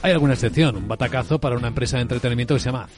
hay 0.00 0.10
alguna 0.10 0.32
excepción, 0.32 0.76
un 0.76 0.88
batacazo 0.88 1.38
para 1.38 1.56
una 1.56 1.68
empresa 1.68 1.98
de 1.98 2.02
entretenimiento 2.02 2.54
que 2.54 2.60
se 2.60 2.70
llama 2.70 2.88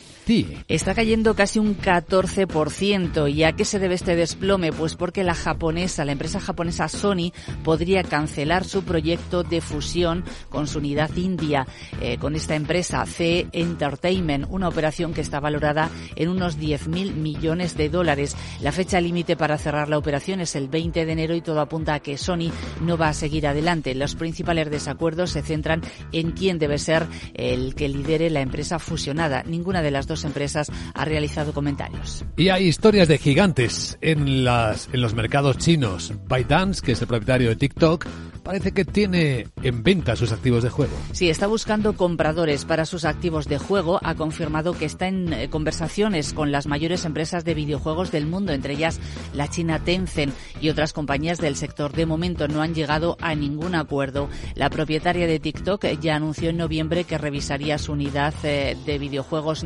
Está 0.67 0.93
cayendo 0.93 1.37
casi 1.37 1.61
un 1.61 1.79
14%. 1.79 3.33
¿Y 3.33 3.45
a 3.45 3.53
qué 3.53 3.65
se 3.65 3.79
debe 3.79 3.95
este 3.95 4.17
desplome? 4.17 4.73
Pues 4.73 4.97
porque 4.97 5.23
la 5.23 5.35
japonesa, 5.35 6.05
la 6.05 6.11
empresa 6.11 6.41
japonesa 6.41 6.89
Sony, 6.89 7.31
podría 7.63 8.03
cancelar 8.03 8.65
su 8.65 8.83
proyecto 8.83 9.45
de 9.45 9.61
fusión 9.61 10.25
con 10.49 10.67
su 10.67 10.79
unidad 10.79 11.15
india, 11.15 11.69
eh, 12.01 12.19
con 12.19 12.35
esta 12.35 12.57
empresa 12.57 13.07
C 13.07 13.47
Entertainment, 13.53 14.47
una 14.51 14.67
operación 14.67 15.15
que 15.15 15.21
está 15.21 15.39
valorada 15.39 15.91
en 16.17 16.29
unos 16.29 16.59
10.000 16.59 17.15
millones 17.15 17.77
de 17.77 17.89
dólares. 17.89 18.37
La 18.61 18.73
fecha 18.73 19.01
límite 19.01 19.37
para 19.37 19.59
cerrar 19.59 19.89
la 19.89 19.97
operación 19.97 20.41
es 20.41 20.57
el 20.57 20.67
20 20.67 21.07
de 21.07 21.13
enero 21.13 21.37
y 21.37 21.41
todo 21.41 21.61
apunta 21.61 21.95
a 21.95 22.01
que 22.01 22.19
Sony 22.19 22.51
no 22.81 22.99
va 22.99 23.11
a 23.11 23.15
seguir 23.15 23.47
adelante. 23.47 23.95
Los 23.95 24.17
principales 24.17 24.73
desacuerdos 24.73 25.31
se 25.31 25.43
centran 25.43 25.83
en 26.11 26.33
quién 26.33 26.59
debe 26.59 26.79
ser 26.79 27.07
el 27.35 27.77
que 27.77 27.89
lidere 27.89 28.29
la 28.29 28.41
empresa 28.41 28.81
fusionada. 28.81 29.45
Ninguna 29.45 29.83
de 29.83 29.93
las 29.93 30.09
dos 30.09 30.16
empresas 30.25 30.71
ha 30.95 31.05
realizado 31.05 31.53
comentarios. 31.53 32.25
Y 32.37 32.49
hay 32.49 32.67
historias 32.67 33.09
de 33.09 33.19
gigantes 33.19 33.99
en, 34.01 34.45
las, 34.45 34.89
en 34.93 35.01
los 35.01 35.15
mercados 35.15 35.59
chinos. 35.59 36.13
ByteDance, 36.29 36.83
que 36.83 36.93
es 36.93 37.01
el 37.01 37.09
propietario 37.09 37.49
de 37.49 37.57
TikTok, 37.57 38.07
parece 38.47 38.71
que 38.71 38.85
tiene 38.85 39.49
en 39.65 39.83
venta 39.83 40.15
sus 40.15 40.31
activos 40.31 40.63
de 40.63 40.71
juego. 40.71 40.93
Sí, 41.11 41.29
está 41.29 41.49
buscando 41.49 41.97
compradores 41.97 42.65
para 42.65 42.87
sus 42.87 43.05
activos 43.05 43.49
de 43.49 43.59
juego. 43.59 43.99
Ha 44.05 44.15
confirmado 44.15 44.73
que 44.73 44.85
está 44.85 45.09
en 45.09 45.33
eh, 45.33 45.51
conversaciones 45.51 46.33
con 46.33 46.53
las 46.53 46.69
mayores 46.69 47.05
empresas 47.05 47.45
de 47.45 47.55
videojuegos 47.55 48.13
del 48.13 48.27
mundo, 48.27 48.53
entre 48.53 48.75
ellas 48.75 49.01
la 49.35 49.49
china 49.49 49.81
Tencent 49.81 50.33
y 50.61 50.69
otras 50.69 50.93
compañías 50.93 51.39
del 51.39 51.57
sector. 51.57 51.93
De 51.93 52.07
momento 52.07 52.47
no 52.47 52.63
han 52.63 52.73
llegado 52.73 53.17
a 53.21 53.35
ningún 53.35 53.75
acuerdo. 53.75 54.29
La 54.55 54.71
propietaria 54.71 55.27
de 55.27 55.41
TikTok 55.41 55.85
ya 56.01 56.15
anunció 56.15 56.51
en 56.51 56.57
noviembre 56.57 57.03
que 57.03 57.19
revisaría 57.19 57.79
su 57.79 57.93
unidad 57.93 58.33
eh, 58.45 58.77
de 58.87 58.99
videojuegos 58.99 59.65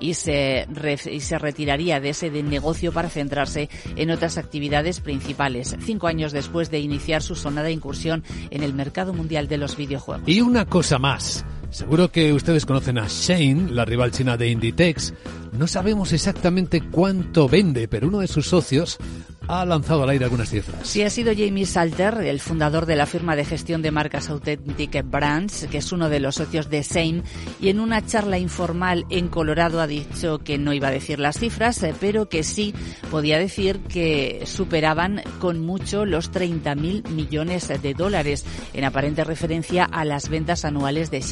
Y 0.00 0.14
se, 0.14 0.66
y 1.10 1.20
se 1.20 1.38
retiraría 1.38 2.00
de 2.00 2.10
ese 2.10 2.30
negocio 2.30 2.92
para 2.92 3.08
centrarse 3.08 3.68
en 3.96 4.10
otras 4.10 4.38
actividades 4.38 5.00
principales. 5.00 5.76
Cinco 5.80 6.06
años 6.06 6.32
después 6.32 6.70
de 6.70 6.80
iniciar 6.80 7.22
su 7.22 7.34
sonada 7.34 7.70
incursión 7.70 8.24
en 8.50 8.62
el 8.62 8.74
mercado 8.74 9.12
mundial 9.12 9.48
de 9.48 9.58
los 9.58 9.76
videojuegos. 9.76 10.28
Y 10.28 10.40
una 10.40 10.64
cosa 10.64 10.98
más. 10.98 11.44
Seguro 11.70 12.10
que 12.10 12.32
ustedes 12.32 12.64
conocen 12.64 12.98
a 12.98 13.06
Shane, 13.08 13.70
la 13.70 13.84
rival 13.84 14.10
china 14.10 14.36
de 14.36 14.48
Inditex. 14.48 15.12
No 15.52 15.66
sabemos 15.66 16.12
exactamente 16.12 16.80
cuánto 16.80 17.48
vende, 17.48 17.88
pero 17.88 18.08
uno 18.08 18.20
de 18.20 18.26
sus 18.26 18.46
socios 18.48 18.98
ha 19.48 19.64
lanzado 19.64 20.02
al 20.02 20.10
aire 20.10 20.24
algunas 20.24 20.50
cifras. 20.50 20.86
Sí, 20.86 21.02
ha 21.02 21.10
sido 21.10 21.32
Jamie 21.34 21.64
Salter, 21.64 22.18
el 22.18 22.38
fundador 22.38 22.84
de 22.84 22.96
la 22.96 23.06
firma 23.06 23.34
de 23.34 23.46
gestión 23.46 23.80
de 23.80 23.90
marcas 23.90 24.28
Authentic 24.28 25.02
Brands, 25.10 25.66
que 25.70 25.78
es 25.78 25.90
uno 25.90 26.10
de 26.10 26.20
los 26.20 26.36
socios 26.36 26.68
de 26.68 26.82
Same, 26.82 27.22
y 27.58 27.70
en 27.70 27.80
una 27.80 28.04
charla 28.04 28.38
informal 28.38 29.06
en 29.08 29.28
Colorado 29.28 29.80
ha 29.80 29.86
dicho 29.86 30.38
que 30.38 30.58
no 30.58 30.74
iba 30.74 30.88
a 30.88 30.92
decir 30.92 31.18
las 31.18 31.38
cifras, 31.38 31.82
eh, 31.82 31.94
pero 31.98 32.28
que 32.28 32.42
sí 32.42 32.74
podía 33.10 33.38
decir 33.38 33.80
que 33.80 34.42
superaban 34.44 35.22
con 35.38 35.60
mucho 35.60 36.04
los 36.04 36.30
30.000 36.30 37.08
millones 37.08 37.68
de 37.68 37.94
dólares, 37.94 38.44
en 38.74 38.84
aparente 38.84 39.24
referencia 39.24 39.84
a 39.84 40.04
las 40.04 40.28
ventas 40.28 40.66
anuales 40.66 41.10
de 41.10 41.22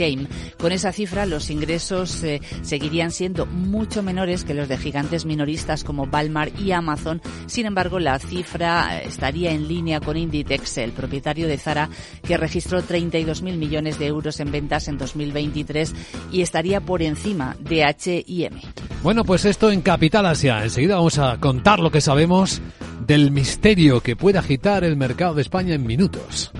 Con 0.59 0.73
esa 0.73 0.93
cifra, 0.93 1.27
los 1.27 1.51
ingresos 1.51 2.23
eh, 2.23 2.41
seguirían 2.63 3.11
siendo 3.11 3.47
mucho 3.47 4.03
menores 4.03 4.45
que 4.45 4.55
los 4.55 4.69
de 4.69 4.79
gigantes 4.79 5.25
minoristas 5.25 5.85
como 5.85 6.05
Walmart 6.05 6.59
y 6.61 6.73
Amazon. 6.73 7.21
Sin 7.47 7.67
embargo, 7.67 7.99
la 7.99 8.19
cifra 8.19 9.01
estaría 9.03 9.53
en 9.53 9.69
línea 9.69 10.01
con 10.01 10.17
Inditex, 10.17 10.79
el 10.79 10.93
propietario 10.93 11.49
de 11.49 11.59
Zara, 11.59 11.89
que 12.23 12.37
registró 12.37 12.83
32.000 12.83 13.57
millones 13.57 13.99
de 13.99 14.07
euros 14.07 14.41
en 14.41 14.51
ventas 14.51 14.89
en 14.89 14.99
2023 14.99 15.95
y 16.33 16.43
estaría 16.43 16.81
por 16.81 17.03
encima 17.03 17.57
de 17.61 17.85
H&M. 17.85 18.61
Bueno, 19.03 19.25
pues 19.25 19.45
esto 19.45 19.71
en 19.71 19.83
Capital 19.83 20.27
Asia. 20.27 20.63
Enseguida 20.63 20.97
vamos 20.97 21.19
a 21.19 21.39
contar 21.39 21.79
lo 21.79 21.91
que 21.91 22.01
sabemos 22.01 22.61
del 23.07 23.31
misterio 23.31 24.01
que 24.01 24.17
puede 24.17 24.39
agitar 24.39 24.85
el 24.85 24.97
mercado 24.97 25.35
de 25.35 25.43
España 25.43 25.75
en 25.75 25.87
minutos. 25.87 26.53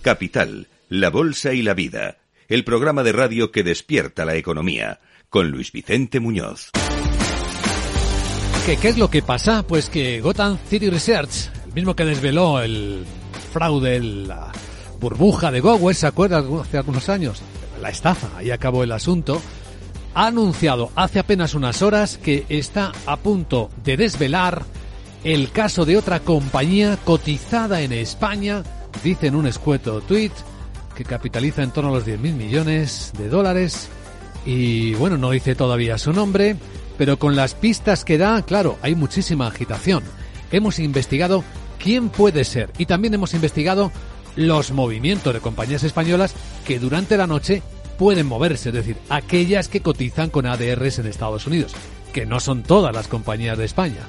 Capital, 0.00 0.68
la 0.88 1.10
Bolsa 1.10 1.52
y 1.52 1.62
la 1.62 1.74
Vida, 1.74 2.16
el 2.48 2.64
programa 2.64 3.02
de 3.02 3.12
radio 3.12 3.52
que 3.52 3.62
despierta 3.62 4.24
la 4.24 4.34
economía, 4.34 5.00
con 5.28 5.50
Luis 5.50 5.72
Vicente 5.72 6.20
Muñoz. 6.20 6.70
¿Qué, 8.64 8.76
¿Qué, 8.78 8.88
es 8.88 8.98
lo 8.98 9.10
que 9.10 9.22
pasa? 9.22 9.62
Pues 9.62 9.90
que 9.90 10.20
Gotham 10.20 10.58
City 10.68 10.88
Research, 10.88 11.50
el 11.66 11.74
mismo 11.74 11.94
que 11.94 12.04
desveló 12.04 12.60
el 12.62 13.04
fraude, 13.52 14.00
la 14.00 14.52
burbuja 14.98 15.50
de 15.50 15.60
Google, 15.60 15.94
¿se 15.94 16.06
acuerda 16.06 16.42
hace 16.60 16.78
algunos 16.78 17.08
años? 17.08 17.42
La 17.80 17.90
estafa, 17.90 18.38
ahí 18.38 18.50
acabó 18.50 18.82
el 18.82 18.92
asunto. 18.92 19.40
Ha 20.14 20.28
anunciado 20.28 20.90
hace 20.96 21.18
apenas 21.18 21.54
unas 21.54 21.82
horas 21.82 22.18
que 22.18 22.46
está 22.48 22.92
a 23.06 23.16
punto 23.16 23.70
de 23.84 23.96
desvelar 23.96 24.64
el 25.24 25.52
caso 25.52 25.84
de 25.84 25.98
otra 25.98 26.20
compañía 26.20 26.98
cotizada 27.04 27.82
en 27.82 27.92
España 27.92 28.64
dice 29.02 29.28
en 29.28 29.34
un 29.34 29.46
escueto 29.46 30.00
tweet 30.00 30.32
que 30.94 31.04
capitaliza 31.04 31.62
en 31.62 31.70
torno 31.70 31.90
a 31.90 31.94
los 31.94 32.06
10.000 32.06 32.18
millones 32.34 33.12
de 33.16 33.28
dólares 33.28 33.88
y 34.44 34.94
bueno, 34.94 35.16
no 35.16 35.30
dice 35.30 35.54
todavía 35.54 35.98
su 35.98 36.12
nombre, 36.12 36.56
pero 36.98 37.18
con 37.18 37.36
las 37.36 37.54
pistas 37.54 38.04
que 38.04 38.18
da, 38.18 38.42
claro, 38.42 38.78
hay 38.82 38.94
muchísima 38.94 39.46
agitación. 39.46 40.02
Hemos 40.52 40.78
investigado 40.78 41.44
quién 41.82 42.08
puede 42.08 42.44
ser 42.44 42.70
y 42.78 42.86
también 42.86 43.14
hemos 43.14 43.34
investigado 43.34 43.92
los 44.36 44.72
movimientos 44.72 45.34
de 45.34 45.40
compañías 45.40 45.82
españolas 45.84 46.34
que 46.66 46.78
durante 46.78 47.16
la 47.16 47.26
noche 47.26 47.62
pueden 47.98 48.26
moverse, 48.26 48.70
es 48.70 48.74
decir, 48.74 48.96
aquellas 49.08 49.68
que 49.68 49.80
cotizan 49.80 50.30
con 50.30 50.46
ADRs 50.46 50.98
en 50.98 51.06
Estados 51.06 51.46
Unidos. 51.46 51.72
que 52.12 52.26
no 52.26 52.40
son 52.40 52.64
todas 52.64 52.92
las 52.92 53.06
compañías 53.06 53.56
de 53.56 53.64
España. 53.64 54.00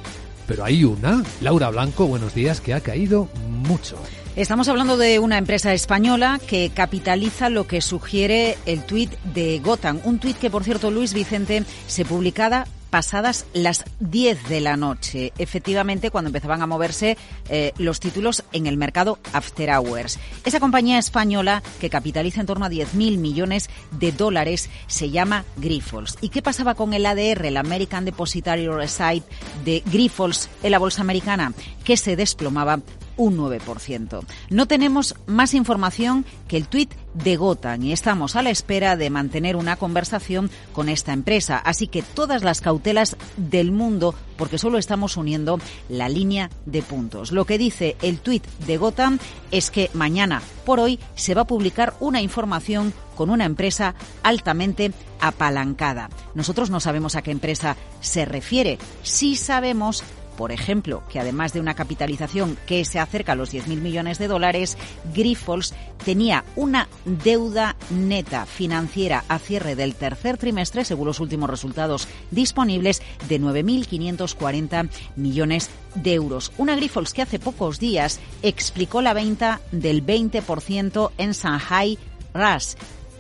Pero 0.48 0.66
hay 0.66 0.84
una, 0.84 1.24
Laura 1.40 1.70
Blanco, 1.70 2.08
buenos 2.08 2.34
días, 2.34 2.60
que 2.60 2.74
ha 2.74 2.80
caído 2.80 3.30
mucho. 3.48 3.96
Estamos 4.38 4.70
hablando 4.70 4.96
de 4.96 5.20
una 5.20 5.38
empresa 5.38 5.74
española 5.74 6.40
que 6.48 6.72
capitaliza 6.74 7.50
lo 7.50 7.68
que 7.68 7.82
sugiere 7.82 8.58
el 8.66 8.86
tuit 8.86 9.12
de 9.26 9.60
Gotham. 9.60 10.00
Un 10.06 10.20
tuit 10.20 10.38
que, 10.38 10.50
por 10.50 10.64
cierto, 10.64 10.90
Luis 10.90 11.14
Vicente 11.14 11.66
se 11.88 12.06
publicaba 12.06 12.66
pasadas 12.90 13.46
las 13.54 13.84
10 14.00 14.48
de 14.48 14.62
la 14.62 14.78
noche, 14.78 15.34
efectivamente 15.38 16.12
cuando 16.12 16.30
empezaban 16.30 16.62
a 16.62 16.68
moverse 16.68 17.18
eh, 17.50 17.74
los 17.78 18.00
títulos 18.00 18.44
en 18.54 18.68
el 18.68 18.78
mercado 18.78 19.20
After 19.34 19.70
Hours. 19.70 20.20
Esa 20.46 20.60
compañía 20.60 20.98
española 20.98 21.62
que 21.80 21.90
capitaliza 21.90 22.42
en 22.42 22.48
torno 22.48 22.66
a 22.66 22.70
10.000 22.70 23.18
millones 23.18 23.70
de 23.92 24.12
dólares 24.14 24.70
se 24.88 25.10
llama 25.10 25.44
Grifols. 25.58 26.18
¿Y 26.22 26.30
qué 26.30 26.42
pasaba 26.42 26.76
con 26.76 26.94
el 26.94 27.06
ADR, 27.06 27.46
el 27.46 27.58
American 27.58 28.06
Depositary 28.06 28.68
Receipt 28.68 29.26
de 29.66 29.84
Grifols 29.86 30.50
en 30.64 30.72
la 30.72 30.80
bolsa 30.80 31.02
americana? 31.02 31.54
Que 31.84 31.98
se 31.98 32.16
desplomaba 32.16 32.80
un 33.18 33.38
9%. 33.38 34.24
No 34.50 34.68
tenemos 34.68 35.16
más 35.28 35.54
información 35.54 36.26
que 36.48 36.58
el 36.58 36.68
tuit 36.68 36.94
de 37.14 37.36
Gotan 37.36 37.84
y 37.84 37.92
estamos 37.92 38.36
a 38.36 38.42
la 38.42 38.50
espera 38.50 38.96
de 38.96 39.10
mantener 39.10 39.56
una 39.56 39.76
conversación 39.76 40.50
con 40.74 40.90
esta 40.90 41.14
empresa. 41.14 41.58
Así 41.58 41.88
que 41.88 42.02
todas 42.02 42.44
las 42.44 42.62
cautelas 42.62 43.18
del 43.38 43.72
mundo 43.72 44.16
porque 44.38 44.58
solo 44.58 44.78
estamos 44.78 45.18
uniendo 45.18 45.60
la 45.88 46.10
línea 46.10 46.50
de 46.66 46.82
puntos. 46.82 47.32
Lo 47.32 47.46
que 47.46 47.58
dice 47.58 47.96
el 48.02 48.20
tuit 48.20 48.46
de 48.66 48.78
Gotham 48.78 49.20
es 49.52 49.70
que 49.70 49.92
mañana 49.94 50.42
por 50.66 50.80
hoy 50.80 51.00
se 51.16 51.36
va 51.36 51.42
a 51.42 51.48
publicar 51.48 51.94
una 52.00 52.22
información 52.22 52.94
con 53.16 53.30
una 53.30 53.46
empresa 53.46 53.94
altamente 54.24 54.94
apalancada. 55.20 56.10
Nosotros 56.34 56.70
no 56.70 56.80
sabemos 56.80 57.16
a 57.16 57.22
qué 57.22 57.32
empresa 57.32 57.78
se 58.00 58.26
refiere. 58.26 58.80
Sí 59.04 59.36
sabemos 59.36 60.04
por 60.38 60.52
ejemplo, 60.52 61.04
que 61.10 61.20
además 61.20 61.54
de 61.54 61.60
una 61.60 61.76
capitalización 61.76 62.58
que 62.66 62.86
se 62.86 63.00
acerca 63.00 63.34
a 63.34 63.36
los 63.36 63.54
10.000 63.54 63.82
millones 63.82 64.18
de 64.18 64.28
dólares, 64.28 64.78
Grifols 65.14 65.74
tenía 66.04 66.44
una 66.56 66.88
deuda 67.06 67.76
neta 67.90 68.46
financiera 68.46 69.24
a 69.28 69.40
cierre 69.40 69.76
del 69.76 69.96
tercer 69.96 70.38
trimestre, 70.38 70.86
según 70.86 71.08
los 71.08 71.20
últimos 71.20 71.50
resultados 71.50 72.08
disponibles, 72.32 73.02
de 73.28 73.40
9.540 73.40 74.90
millones 75.16 75.70
de 75.96 76.14
euros. 76.14 76.52
Una 76.58 76.76
Grifols 76.76 77.14
que 77.14 77.22
hace 77.22 77.40
pocos 77.40 77.80
días 77.80 78.20
explicó 78.42 79.02
la 79.02 79.14
venta 79.14 79.62
del 79.72 80.06
20% 80.06 81.12
en 81.18 81.32
Shanghai 81.32 81.98
RAS 82.34 82.78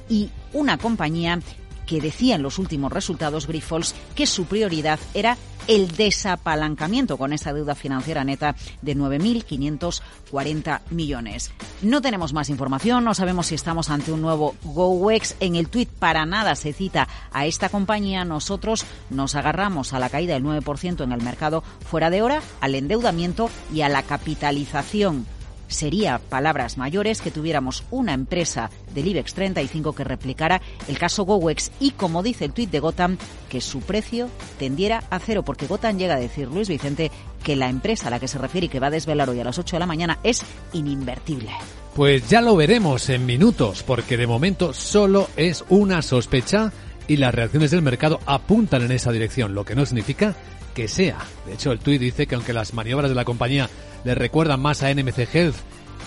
y 0.09 0.29
una 0.53 0.77
compañía 0.77 1.39
que 1.85 2.01
decía 2.01 2.35
en 2.35 2.43
los 2.43 2.59
últimos 2.59 2.91
resultados 2.91 3.47
Grifols 3.47 3.95
que 4.15 4.25
su 4.25 4.45
prioridad 4.45 4.99
era 5.13 5.37
el 5.67 5.95
desapalancamiento 5.95 7.17
con 7.17 7.33
esa 7.33 7.53
deuda 7.53 7.75
financiera 7.75 8.23
neta 8.23 8.55
de 8.81 8.95
9.540 8.95 10.81
millones. 10.89 11.51
No 11.81 12.01
tenemos 12.01 12.33
más 12.33 12.49
información, 12.49 13.03
no 13.03 13.13
sabemos 13.13 13.47
si 13.47 13.55
estamos 13.55 13.89
ante 13.89 14.11
un 14.11 14.21
nuevo 14.21 14.55
GoWex. 14.63 15.35
En 15.39 15.55
el 15.55 15.69
tuit 15.69 15.89
para 15.89 16.25
nada 16.25 16.55
se 16.55 16.73
cita 16.73 17.07
a 17.31 17.45
esta 17.45 17.69
compañía. 17.69 18.25
Nosotros 18.25 18.85
nos 19.09 19.35
agarramos 19.35 19.93
a 19.93 19.99
la 19.99 20.09
caída 20.09 20.33
del 20.33 20.43
9% 20.43 21.03
en 21.03 21.11
el 21.11 21.21
mercado 21.21 21.63
fuera 21.85 22.09
de 22.09 22.21
hora, 22.21 22.41
al 22.59 22.75
endeudamiento 22.75 23.49
y 23.73 23.81
a 23.81 23.89
la 23.89 24.03
capitalización 24.03 25.25
sería 25.71 26.19
palabras 26.19 26.77
mayores 26.77 27.21
que 27.21 27.31
tuviéramos 27.31 27.83
una 27.91 28.13
empresa 28.13 28.69
del 28.93 29.07
IBEX 29.07 29.33
35 29.33 29.93
que 29.93 30.03
replicara 30.03 30.61
el 30.87 30.97
caso 30.97 31.23
GoWex 31.23 31.71
y, 31.79 31.91
como 31.91 32.23
dice 32.23 32.45
el 32.45 32.53
tuit 32.53 32.69
de 32.69 32.79
Gotham, 32.79 33.17
que 33.49 33.61
su 33.61 33.81
precio 33.81 34.29
tendiera 34.59 35.03
a 35.09 35.19
cero, 35.19 35.43
porque 35.43 35.67
Gotham 35.67 35.97
llega 35.97 36.15
a 36.15 36.19
decir, 36.19 36.47
Luis 36.47 36.69
Vicente, 36.69 37.11
que 37.43 37.55
la 37.55 37.69
empresa 37.69 38.07
a 38.07 38.11
la 38.11 38.19
que 38.19 38.27
se 38.27 38.37
refiere 38.37 38.65
y 38.65 38.69
que 38.69 38.79
va 38.79 38.87
a 38.87 38.91
desvelar 38.91 39.29
hoy 39.29 39.39
a 39.39 39.43
las 39.43 39.57
8 39.57 39.75
de 39.75 39.79
la 39.79 39.85
mañana 39.85 40.19
es 40.23 40.43
ininvertible. 40.73 41.51
Pues 41.95 42.29
ya 42.29 42.41
lo 42.41 42.55
veremos 42.55 43.09
en 43.09 43.25
minutos, 43.25 43.83
porque 43.83 44.17
de 44.17 44.27
momento 44.27 44.73
solo 44.73 45.27
es 45.35 45.65
una 45.69 46.01
sospecha 46.01 46.71
y 47.07 47.17
las 47.17 47.35
reacciones 47.35 47.71
del 47.71 47.81
mercado 47.81 48.19
apuntan 48.25 48.83
en 48.83 48.91
esa 48.91 49.11
dirección, 49.11 49.53
lo 49.53 49.65
que 49.65 49.75
no 49.75 49.85
significa 49.85 50.35
que 50.73 50.87
sea. 50.87 51.17
De 51.45 51.53
hecho, 51.53 51.71
el 51.71 51.79
tuit 51.79 51.99
dice 51.99 52.27
que 52.27 52.35
aunque 52.35 52.53
las 52.53 52.73
maniobras 52.73 53.09
de 53.09 53.15
la 53.15 53.25
compañía 53.25 53.69
le 54.03 54.15
recuerdan 54.15 54.59
más 54.59 54.83
a 54.83 54.93
NMC 54.93 55.27
Health 55.33 55.55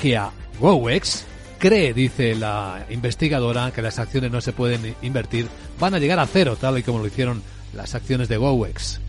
que 0.00 0.16
a 0.16 0.30
GoWex, 0.60 1.24
cree, 1.58 1.94
dice 1.94 2.34
la 2.34 2.86
investigadora, 2.90 3.70
que 3.70 3.82
las 3.82 3.98
acciones 3.98 4.30
no 4.30 4.40
se 4.40 4.52
pueden 4.52 4.94
invertir, 5.02 5.48
van 5.78 5.94
a 5.94 5.98
llegar 5.98 6.18
a 6.18 6.26
cero, 6.26 6.56
tal 6.60 6.78
y 6.78 6.82
como 6.82 6.98
lo 6.98 7.06
hicieron 7.06 7.42
las 7.72 7.94
acciones 7.94 8.28
de 8.28 8.36
GoWex. 8.36 9.00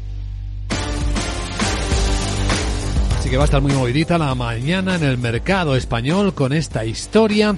Así 3.19 3.30
que 3.30 3.38
va 3.38 3.43
a 3.43 3.45
estar 3.45 3.62
muy 3.62 3.74
movidita 3.74 4.17
la 4.17 4.36
mañana 4.36 4.95
en 4.95 5.04
el 5.04 5.17
mercado 5.17 5.76
español 5.76 6.34
con 6.36 6.54
esta 6.54 6.86
historia, 6.86 7.58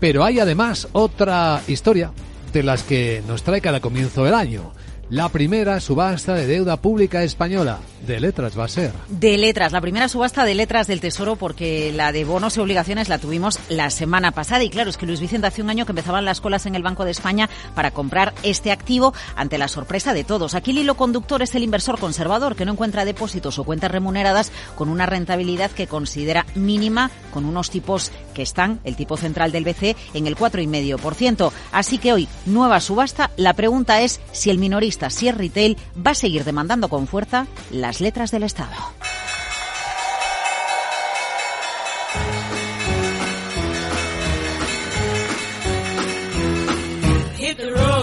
pero 0.00 0.24
hay 0.24 0.40
además 0.40 0.88
otra 0.92 1.60
historia 1.68 2.12
de 2.52 2.62
las 2.62 2.82
que 2.82 3.22
nos 3.26 3.42
trae 3.42 3.60
cada 3.60 3.80
comienzo 3.80 4.24
del 4.24 4.34
año 4.34 4.72
la 5.12 5.28
primera 5.28 5.78
subasta 5.78 6.32
de 6.32 6.46
deuda 6.46 6.78
pública 6.78 7.22
española. 7.22 7.80
De 8.06 8.18
letras 8.18 8.58
va 8.58 8.64
a 8.64 8.68
ser. 8.68 8.92
De 9.08 9.36
letras, 9.36 9.70
la 9.70 9.82
primera 9.82 10.08
subasta 10.08 10.46
de 10.46 10.54
letras 10.54 10.86
del 10.86 11.00
Tesoro 11.00 11.36
porque 11.36 11.92
la 11.92 12.12
de 12.12 12.24
bonos 12.24 12.56
y 12.56 12.60
obligaciones 12.60 13.10
la 13.10 13.18
tuvimos 13.18 13.60
la 13.68 13.90
semana 13.90 14.32
pasada 14.32 14.64
y 14.64 14.70
claro, 14.70 14.88
es 14.88 14.96
que 14.96 15.04
Luis 15.04 15.20
Vicente 15.20 15.46
hace 15.46 15.60
un 15.60 15.68
año 15.68 15.84
que 15.84 15.92
empezaban 15.92 16.24
las 16.24 16.40
colas 16.40 16.64
en 16.64 16.74
el 16.74 16.82
Banco 16.82 17.04
de 17.04 17.10
España 17.10 17.50
para 17.74 17.90
comprar 17.90 18.32
este 18.42 18.72
activo 18.72 19.12
ante 19.36 19.58
la 19.58 19.68
sorpresa 19.68 20.14
de 20.14 20.24
todos. 20.24 20.54
Aquí 20.54 20.70
el 20.70 20.78
hilo 20.78 20.96
conductor 20.96 21.42
es 21.42 21.54
el 21.54 21.62
inversor 21.62 22.00
conservador 22.00 22.56
que 22.56 22.64
no 22.64 22.72
encuentra 22.72 23.04
depósitos 23.04 23.58
o 23.58 23.64
cuentas 23.64 23.92
remuneradas 23.92 24.50
con 24.76 24.88
una 24.88 25.04
rentabilidad 25.04 25.70
que 25.70 25.86
considera 25.86 26.46
mínima 26.54 27.10
con 27.32 27.44
unos 27.44 27.70
tipos 27.70 28.12
que 28.32 28.42
están, 28.42 28.80
el 28.82 28.96
tipo 28.96 29.18
central 29.18 29.52
del 29.52 29.64
BC, 29.64 29.94
en 30.14 30.26
el 30.26 30.36
4,5%. 30.36 31.52
Así 31.70 31.98
que 31.98 32.14
hoy, 32.14 32.28
nueva 32.46 32.80
subasta, 32.80 33.30
la 33.36 33.52
pregunta 33.52 34.00
es 34.00 34.18
si 34.32 34.48
el 34.50 34.58
minorista 34.58 35.01
si 35.10 35.28
es 35.28 35.36
retail, 35.36 35.76
va 35.94 36.12
a 36.12 36.14
seguir 36.14 36.44
demandando 36.44 36.88
con 36.88 37.06
fuerza 37.06 37.46
las 37.70 38.00
letras 38.00 38.30
del 38.30 38.42
Estado. 38.42 38.76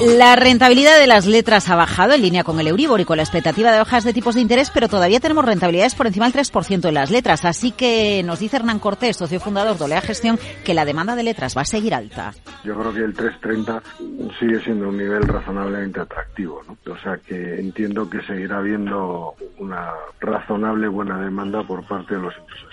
La 0.02 0.38
rentabilidad 0.38 0.98
de 0.98 1.08
las 1.08 1.26
letras 1.26 1.70
ha 1.70 1.76
bajado 1.76 2.14
en 2.14 2.22
línea 2.22 2.46
con 2.46 2.58
el 2.60 2.68
Euribor 2.68 3.02
y 3.02 3.06
con 3.06 3.18
la 3.18 3.24
expectativa 3.24 3.72
de 3.72 3.82
hojas 3.82 4.06
de 4.06 4.14
tipos 4.14 4.36
de 4.36 4.42
interés, 4.42 4.70
pero 4.70 4.88
todavía 4.88 5.20
tenemos 5.20 5.44
rentabilidades 5.44 5.94
por 5.94 6.08
encima 6.08 6.30
del 6.30 6.42
3% 6.42 6.88
en 6.88 6.94
las 6.94 7.12
letras. 7.12 7.44
Así 7.44 7.72
que 7.72 8.24
nos 8.24 8.40
dice 8.40 8.56
Hernán 8.56 8.80
Cortés, 8.80 9.18
socio 9.18 9.42
fundador 9.42 9.78
de 9.78 9.84
Olea 9.84 10.00
Gestión, 10.00 10.40
que 10.64 10.74
la 10.74 10.86
demanda 10.86 11.18
de 11.18 11.24
letras 11.24 11.58
va 11.58 11.64
a 11.64 11.66
seguir 11.66 11.94
alta. 11.94 12.34
Yo 12.64 12.80
creo 12.80 12.94
que 12.94 13.00
el 13.02 13.14
330 13.14 13.84
sigue 14.40 14.64
siendo 14.64 14.88
un 14.88 14.98
nivel 14.98 15.24
razonablemente 15.24 16.00
atractivo. 16.00 16.62
O 16.88 16.98
sea 17.04 17.18
que 17.18 17.60
entiendo 17.60 18.10
que 18.10 18.22
seguirá 18.22 18.60
habiendo 18.60 19.36
una 19.58 19.92
razonable 20.22 20.88
buena 20.88 21.20
demanda 21.20 21.64
por 21.64 21.86
parte 21.86 22.16
de 22.16 22.22
los 22.22 22.34
inversores. 22.38 22.69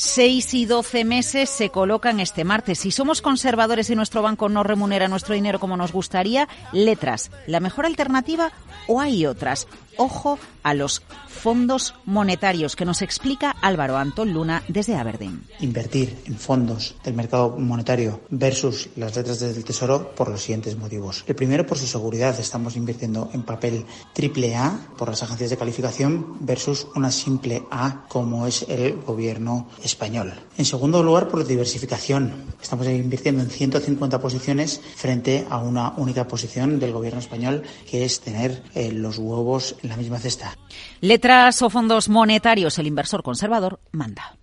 6 0.00 0.54
y 0.54 0.64
12 0.64 1.04
meses 1.04 1.50
se 1.50 1.68
colocan 1.68 2.20
este 2.20 2.42
martes. 2.42 2.78
Si 2.78 2.90
somos 2.90 3.20
conservadores 3.20 3.90
y 3.90 3.94
nuestro 3.94 4.22
banco 4.22 4.48
no 4.48 4.62
remunera 4.62 5.08
nuestro 5.08 5.34
dinero 5.34 5.60
como 5.60 5.76
nos 5.76 5.92
gustaría, 5.92 6.48
letras, 6.72 7.30
¿la 7.46 7.60
mejor 7.60 7.84
alternativa 7.84 8.50
o 8.88 9.02
hay 9.02 9.26
otras? 9.26 9.68
Ojo 9.96 10.38
a 10.62 10.74
los 10.74 11.02
fondos 11.28 11.94
monetarios 12.04 12.76
que 12.76 12.84
nos 12.84 13.02
explica 13.02 13.50
Álvaro 13.62 13.96
Antón 13.96 14.32
Luna 14.32 14.62
desde 14.68 14.96
Aberdeen. 14.96 15.42
Invertir 15.60 16.16
en 16.26 16.36
fondos 16.36 16.94
del 17.04 17.14
mercado 17.14 17.56
monetario 17.58 18.20
versus 18.30 18.90
las 18.96 19.16
letras 19.16 19.40
del 19.40 19.64
Tesoro 19.64 20.14
por 20.14 20.28
los 20.28 20.42
siguientes 20.42 20.76
motivos. 20.76 21.24
El 21.26 21.34
primero, 21.34 21.66
por 21.66 21.78
su 21.78 21.86
seguridad. 21.86 22.38
Estamos 22.38 22.76
invirtiendo 22.76 23.30
en 23.32 23.42
papel 23.42 23.84
triple 24.12 24.54
A 24.56 24.78
por 24.96 25.08
las 25.08 25.22
agencias 25.22 25.50
de 25.50 25.56
calificación 25.56 26.36
versus 26.40 26.86
una 26.94 27.10
simple 27.10 27.62
A 27.70 28.06
como 28.08 28.46
es 28.46 28.66
el 28.68 28.96
gobierno 28.96 29.68
español. 29.82 30.32
En 30.58 30.64
segundo 30.64 31.02
lugar, 31.02 31.28
por 31.28 31.46
diversificación. 31.46 32.50
Estamos 32.60 32.86
invirtiendo 32.86 33.42
en 33.42 33.50
150 33.50 34.20
posiciones 34.20 34.80
frente 34.96 35.46
a 35.48 35.58
una 35.58 35.94
única 35.96 36.26
posición 36.26 36.78
del 36.78 36.92
gobierno 36.92 37.20
español 37.20 37.62
que 37.88 38.04
es 38.04 38.20
tener 38.20 38.62
eh, 38.74 38.92
los 38.92 39.18
huevos 39.18 39.76
en 39.82 39.88
la 39.88 39.96
misma 39.96 40.18
cesta. 40.18 40.56
Letras 41.00 41.62
o 41.62 41.70
fondos 41.70 42.08
monetarios, 42.08 42.78
el 42.78 42.86
inversor 42.86 43.22
conservador 43.22 43.80
manda. 43.92 44.36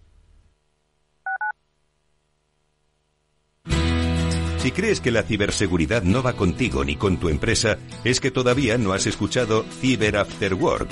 Si 4.67 4.71
crees 4.73 5.00
que 5.00 5.12
la 5.12 5.23
ciberseguridad 5.23 6.04
no 6.04 6.21
va 6.21 6.34
contigo 6.34 6.84
ni 6.84 6.97
con 6.97 7.17
tu 7.17 7.30
empresa, 7.30 7.78
es 8.04 8.19
que 8.19 8.32
todavía 8.32 8.78
no 8.78 8.91
has 8.91 9.06
escuchado 9.06 9.63
Cyber 9.80 10.17
After 10.17 10.56
Work, 10.56 10.89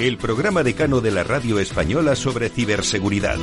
el 0.00 0.16
programa 0.18 0.64
decano 0.64 1.00
de 1.00 1.12
la 1.12 1.22
radio 1.22 1.60
española 1.60 2.16
sobre 2.16 2.48
ciberseguridad. 2.48 3.38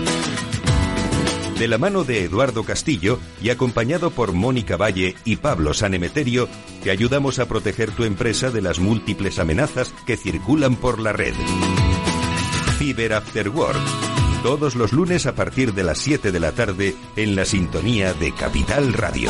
De 1.58 1.68
la 1.68 1.78
mano 1.78 2.04
de 2.04 2.24
Eduardo 2.24 2.64
Castillo 2.64 3.20
y 3.42 3.50
acompañado 3.50 4.12
por 4.12 4.34
Mónica 4.34 4.76
Valle 4.76 5.16
y 5.24 5.38
Pablo 5.38 5.74
Sanemeterio, 5.74 6.50
te 6.84 6.92
ayudamos 6.92 7.40
a 7.40 7.48
proteger 7.48 7.92
tu 7.92 8.04
empresa 8.04 8.50
de 8.50 8.62
las 8.62 8.80
múltiples 8.80 9.40
amenazas 9.40 9.94
que 10.06 10.18
circulan 10.18 10.76
por 10.76 11.00
la 11.00 11.14
red. 11.14 11.34
Cyber 12.78 13.14
After 13.14 13.50
Work. 13.50 13.80
Todos 14.42 14.76
los 14.76 14.92
lunes 14.92 15.26
a 15.26 15.36
partir 15.36 15.74
de 15.74 15.84
las 15.84 16.00
7 16.00 16.32
de 16.32 16.40
la 16.40 16.52
tarde 16.52 16.96
en 17.16 17.36
la 17.36 17.46
sintonía 17.46 18.14
de 18.14 18.34
Capital 18.34 18.92
Radio. 18.94 19.30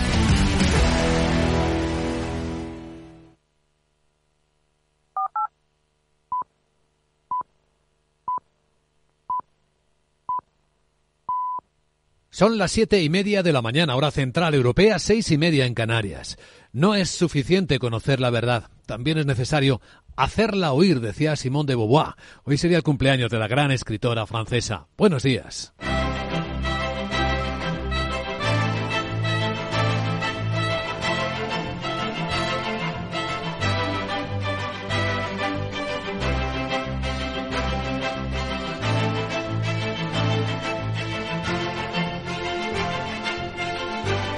Son 12.41 12.57
las 12.57 12.71
siete 12.71 13.03
y 13.03 13.07
media 13.07 13.43
de 13.43 13.53
la 13.53 13.61
mañana, 13.61 13.95
hora 13.95 14.09
central 14.09 14.55
europea, 14.55 14.97
seis 14.97 15.29
y 15.29 15.37
media 15.37 15.67
en 15.67 15.75
Canarias. 15.75 16.39
No 16.73 16.95
es 16.95 17.11
suficiente 17.11 17.77
conocer 17.77 18.19
la 18.19 18.31
verdad, 18.31 18.71
también 18.87 19.19
es 19.19 19.27
necesario 19.27 19.79
hacerla 20.15 20.73
oír, 20.73 21.01
decía 21.01 21.35
Simone 21.35 21.67
de 21.67 21.75
Beauvoir. 21.75 22.15
Hoy 22.43 22.57
sería 22.57 22.77
el 22.77 22.83
cumpleaños 22.83 23.29
de 23.29 23.37
la 23.37 23.47
gran 23.47 23.69
escritora 23.69 24.25
francesa. 24.25 24.87
Buenos 24.97 25.21
días. 25.21 25.75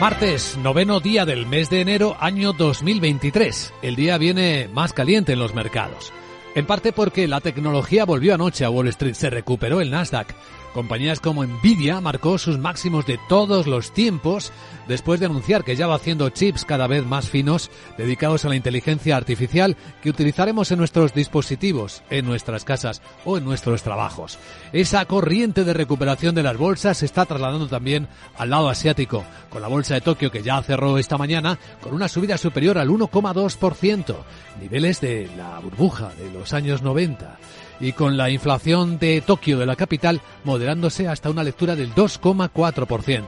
Martes, 0.00 0.56
noveno 0.56 0.98
día 1.00 1.26
del 1.26 1.44
mes 1.44 1.68
de 1.68 1.82
enero, 1.82 2.16
año 2.20 2.54
2023. 2.54 3.74
El 3.82 3.96
día 3.96 4.16
viene 4.16 4.66
más 4.72 4.94
caliente 4.94 5.34
en 5.34 5.38
los 5.38 5.52
mercados. 5.52 6.10
En 6.54 6.64
parte 6.64 6.94
porque 6.94 7.28
la 7.28 7.42
tecnología 7.42 8.06
volvió 8.06 8.34
anoche 8.34 8.64
a 8.64 8.70
Wall 8.70 8.88
Street, 8.88 9.12
se 9.12 9.28
recuperó 9.28 9.82
el 9.82 9.90
Nasdaq. 9.90 10.34
Compañías 10.72 11.18
como 11.18 11.44
Nvidia 11.44 12.00
marcó 12.00 12.38
sus 12.38 12.58
máximos 12.58 13.04
de 13.04 13.18
todos 13.28 13.66
los 13.66 13.92
tiempos 13.92 14.52
después 14.86 15.18
de 15.18 15.26
anunciar 15.26 15.64
que 15.64 15.74
ya 15.74 15.88
va 15.88 15.96
haciendo 15.96 16.28
chips 16.30 16.64
cada 16.64 16.86
vez 16.86 17.04
más 17.04 17.28
finos 17.28 17.70
dedicados 17.98 18.44
a 18.44 18.48
la 18.48 18.54
inteligencia 18.54 19.16
artificial 19.16 19.76
que 20.00 20.10
utilizaremos 20.10 20.70
en 20.70 20.78
nuestros 20.78 21.12
dispositivos, 21.12 22.02
en 22.08 22.24
nuestras 22.24 22.64
casas 22.64 23.02
o 23.24 23.36
en 23.36 23.44
nuestros 23.44 23.82
trabajos. 23.82 24.38
Esa 24.72 25.04
corriente 25.06 25.64
de 25.64 25.74
recuperación 25.74 26.36
de 26.36 26.44
las 26.44 26.56
bolsas 26.56 26.98
se 26.98 27.06
está 27.06 27.26
trasladando 27.26 27.66
también 27.66 28.06
al 28.38 28.50
lado 28.50 28.68
asiático, 28.68 29.24
con 29.48 29.62
la 29.62 29.68
bolsa 29.68 29.94
de 29.94 30.02
Tokio 30.02 30.30
que 30.30 30.42
ya 30.42 30.62
cerró 30.62 30.98
esta 30.98 31.18
mañana 31.18 31.58
con 31.80 31.94
una 31.94 32.08
subida 32.08 32.38
superior 32.38 32.78
al 32.78 32.90
1,2%, 32.90 34.16
niveles 34.60 35.00
de 35.00 35.28
la 35.36 35.58
burbuja 35.58 36.10
de 36.10 36.30
los 36.30 36.52
años 36.52 36.82
90 36.82 37.38
y 37.80 37.92
con 37.92 38.16
la 38.16 38.30
inflación 38.30 38.98
de 38.98 39.20
Tokio, 39.20 39.58
de 39.58 39.66
la 39.66 39.76
capital, 39.76 40.20
moderándose 40.44 41.08
hasta 41.08 41.30
una 41.30 41.42
lectura 41.42 41.74
del 41.74 41.94
2,4%. 41.94 43.26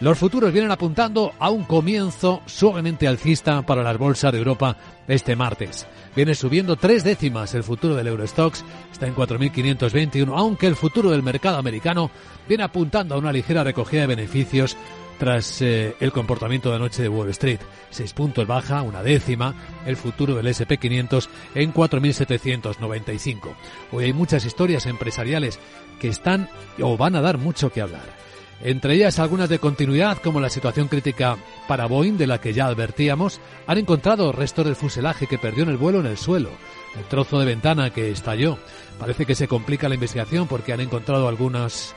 Los 0.00 0.18
futuros 0.18 0.52
vienen 0.52 0.72
apuntando 0.72 1.32
a 1.38 1.50
un 1.50 1.64
comienzo 1.64 2.42
suavemente 2.46 3.06
alcista 3.06 3.62
para 3.62 3.82
las 3.82 3.96
bolsas 3.96 4.32
de 4.32 4.38
Europa 4.38 4.76
este 5.06 5.36
martes. 5.36 5.86
Viene 6.16 6.34
subiendo 6.34 6.76
tres 6.76 7.04
décimas 7.04 7.54
el 7.54 7.62
futuro 7.62 7.94
del 7.94 8.08
Eurostox, 8.08 8.64
está 8.92 9.06
en 9.06 9.14
4.521, 9.14 10.32
aunque 10.36 10.66
el 10.66 10.76
futuro 10.76 11.10
del 11.10 11.22
mercado 11.22 11.58
americano 11.58 12.10
viene 12.48 12.64
apuntando 12.64 13.14
a 13.14 13.18
una 13.18 13.32
ligera 13.32 13.64
recogida 13.64 14.02
de 14.02 14.08
beneficios 14.08 14.76
tras 15.18 15.62
eh, 15.62 15.96
el 16.00 16.12
comportamiento 16.12 16.70
de 16.70 16.76
anoche 16.76 17.02
de 17.02 17.08
Wall 17.08 17.30
Street. 17.30 17.60
Seis 17.90 18.12
puntos 18.12 18.46
baja, 18.46 18.82
una 18.82 19.02
décima, 19.02 19.54
el 19.86 19.96
futuro 19.96 20.34
del 20.34 20.46
SP500 20.46 21.28
en 21.54 21.72
4.795. 21.72 23.54
Hoy 23.92 24.04
hay 24.04 24.12
muchas 24.12 24.44
historias 24.44 24.86
empresariales 24.86 25.58
que 26.00 26.08
están 26.08 26.48
o 26.80 26.96
van 26.96 27.16
a 27.16 27.20
dar 27.20 27.38
mucho 27.38 27.70
que 27.70 27.80
hablar. 27.80 28.24
Entre 28.62 28.94
ellas 28.94 29.18
algunas 29.18 29.48
de 29.48 29.58
continuidad, 29.58 30.18
como 30.18 30.40
la 30.40 30.48
situación 30.48 30.88
crítica 30.88 31.36
para 31.68 31.86
Boeing, 31.86 32.16
de 32.16 32.26
la 32.26 32.40
que 32.40 32.54
ya 32.54 32.66
advertíamos, 32.66 33.40
han 33.66 33.78
encontrado 33.78 34.32
restos 34.32 34.64
del 34.64 34.76
fuselaje 34.76 35.26
que 35.26 35.38
perdió 35.38 35.64
en 35.64 35.70
el 35.70 35.76
vuelo 35.76 36.00
en 36.00 36.06
el 36.06 36.16
suelo, 36.16 36.50
el 36.96 37.04
trozo 37.04 37.38
de 37.38 37.46
ventana 37.46 37.90
que 37.90 38.10
estalló. 38.10 38.58
Parece 38.98 39.26
que 39.26 39.34
se 39.34 39.48
complica 39.48 39.88
la 39.88 39.96
investigación 39.96 40.46
porque 40.46 40.72
han 40.72 40.80
encontrado 40.80 41.28
algunas 41.28 41.94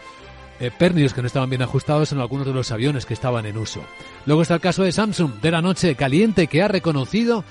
eh, 0.60 0.72
pernios 0.78 1.14
que 1.14 1.22
no 1.22 1.28
estaban 1.28 1.50
bien 1.50 1.62
ajustados 1.62 2.12
en 2.12 2.20
algunos 2.20 2.48
de 2.48 2.54
los 2.54 2.72
aviones 2.72 3.06
que 3.06 3.14
estaban 3.14 3.46
en 3.46 3.58
uso. 3.58 3.82
Luego 4.26 4.42
está 4.42 4.56
el 4.56 4.62
caso 4.62 4.84
de 4.84 4.92
Samsung 4.92 5.40
de 5.42 5.52
la 5.52 5.62
noche 5.62 5.96
caliente 5.96 6.48
que 6.48 6.62
ha 6.62 6.68
reconocido 6.68 7.44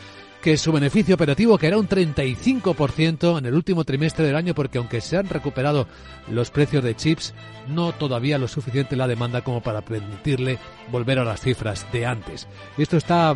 que 0.42 0.56
su 0.56 0.70
beneficio 0.70 1.16
operativo 1.16 1.58
caerá 1.58 1.78
un 1.78 1.88
35% 1.88 3.38
en 3.38 3.46
el 3.46 3.54
último 3.54 3.84
trimestre 3.84 4.26
del 4.26 4.36
año 4.36 4.54
porque 4.54 4.78
aunque 4.78 5.00
se 5.00 5.16
han 5.16 5.28
recuperado 5.28 5.88
los 6.30 6.50
precios 6.50 6.84
de 6.84 6.94
chips, 6.94 7.34
no 7.68 7.92
todavía 7.92 8.38
lo 8.38 8.46
suficiente 8.46 8.94
la 8.94 9.08
demanda 9.08 9.42
como 9.42 9.60
para 9.60 9.80
permitirle 9.80 10.58
volver 10.92 11.18
a 11.18 11.24
las 11.24 11.40
cifras 11.40 11.86
de 11.92 12.06
antes. 12.06 12.46
Esto 12.78 12.96
está 12.96 13.34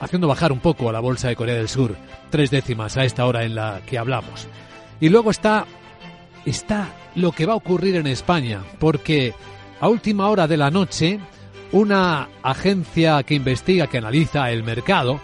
haciendo 0.00 0.28
bajar 0.28 0.50
un 0.50 0.60
poco 0.60 0.88
a 0.88 0.92
la 0.92 1.00
bolsa 1.00 1.28
de 1.28 1.36
Corea 1.36 1.56
del 1.56 1.68
Sur, 1.68 1.94
tres 2.30 2.50
décimas 2.50 2.96
a 2.96 3.04
esta 3.04 3.26
hora 3.26 3.44
en 3.44 3.54
la 3.54 3.82
que 3.84 3.98
hablamos. 3.98 4.48
Y 4.98 5.10
luego 5.10 5.30
está 5.30 5.66
está 6.44 6.88
lo 7.14 7.32
que 7.32 7.46
va 7.46 7.54
a 7.54 7.56
ocurrir 7.56 7.96
en 7.96 8.06
España, 8.06 8.62
porque 8.78 9.34
a 9.80 9.88
última 9.88 10.28
hora 10.28 10.46
de 10.46 10.56
la 10.56 10.70
noche, 10.70 11.18
una 11.72 12.28
agencia 12.42 13.22
que 13.22 13.34
investiga, 13.34 13.86
que 13.86 13.98
analiza 13.98 14.50
el 14.50 14.62
mercado, 14.62 15.20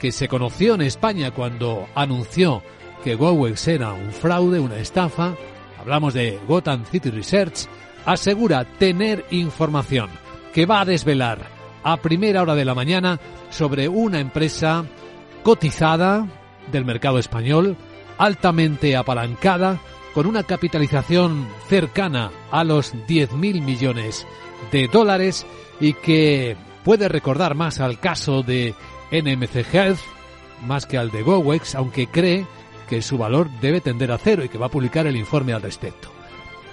que 0.00 0.12
se 0.12 0.28
conoció 0.28 0.74
en 0.74 0.82
España 0.82 1.30
cuando 1.30 1.86
anunció 1.94 2.62
que 3.04 3.14
Gowex 3.14 3.68
era 3.68 3.92
un 3.92 4.12
fraude, 4.12 4.60
una 4.60 4.78
estafa, 4.78 5.34
hablamos 5.78 6.14
de 6.14 6.38
Gotham 6.46 6.84
City 6.84 7.10
Research, 7.10 7.66
asegura 8.04 8.64
tener 8.64 9.24
información 9.30 10.10
que 10.52 10.66
va 10.66 10.80
a 10.80 10.84
desvelar 10.84 11.38
a 11.84 11.96
primera 11.96 12.42
hora 12.42 12.54
de 12.54 12.64
la 12.64 12.74
mañana 12.74 13.18
sobre 13.50 13.88
una 13.88 14.20
empresa 14.20 14.84
cotizada 15.42 16.26
del 16.70 16.84
mercado 16.84 17.18
español, 17.18 17.76
altamente 18.18 18.96
apalancada, 18.96 19.80
con 20.14 20.26
una 20.26 20.42
capitalización 20.42 21.48
cercana 21.68 22.30
a 22.50 22.64
los 22.64 22.94
10.000 22.94 23.62
millones 23.62 24.26
de 24.70 24.88
dólares 24.88 25.46
y 25.80 25.94
que 25.94 26.56
puede 26.84 27.08
recordar 27.08 27.54
más 27.54 27.80
al 27.80 27.98
caso 27.98 28.42
de 28.42 28.74
NMC 29.10 29.74
Health 29.74 30.00
más 30.66 30.86
que 30.86 30.96
al 30.98 31.10
de 31.10 31.22
GoWex, 31.22 31.74
aunque 31.74 32.06
cree 32.06 32.46
que 32.88 33.02
su 33.02 33.18
valor 33.18 33.48
debe 33.60 33.80
tender 33.80 34.12
a 34.12 34.18
cero 34.18 34.44
y 34.44 34.48
que 34.48 34.58
va 34.58 34.66
a 34.66 34.70
publicar 34.70 35.06
el 35.06 35.16
informe 35.16 35.52
al 35.52 35.62
respecto. 35.62 36.08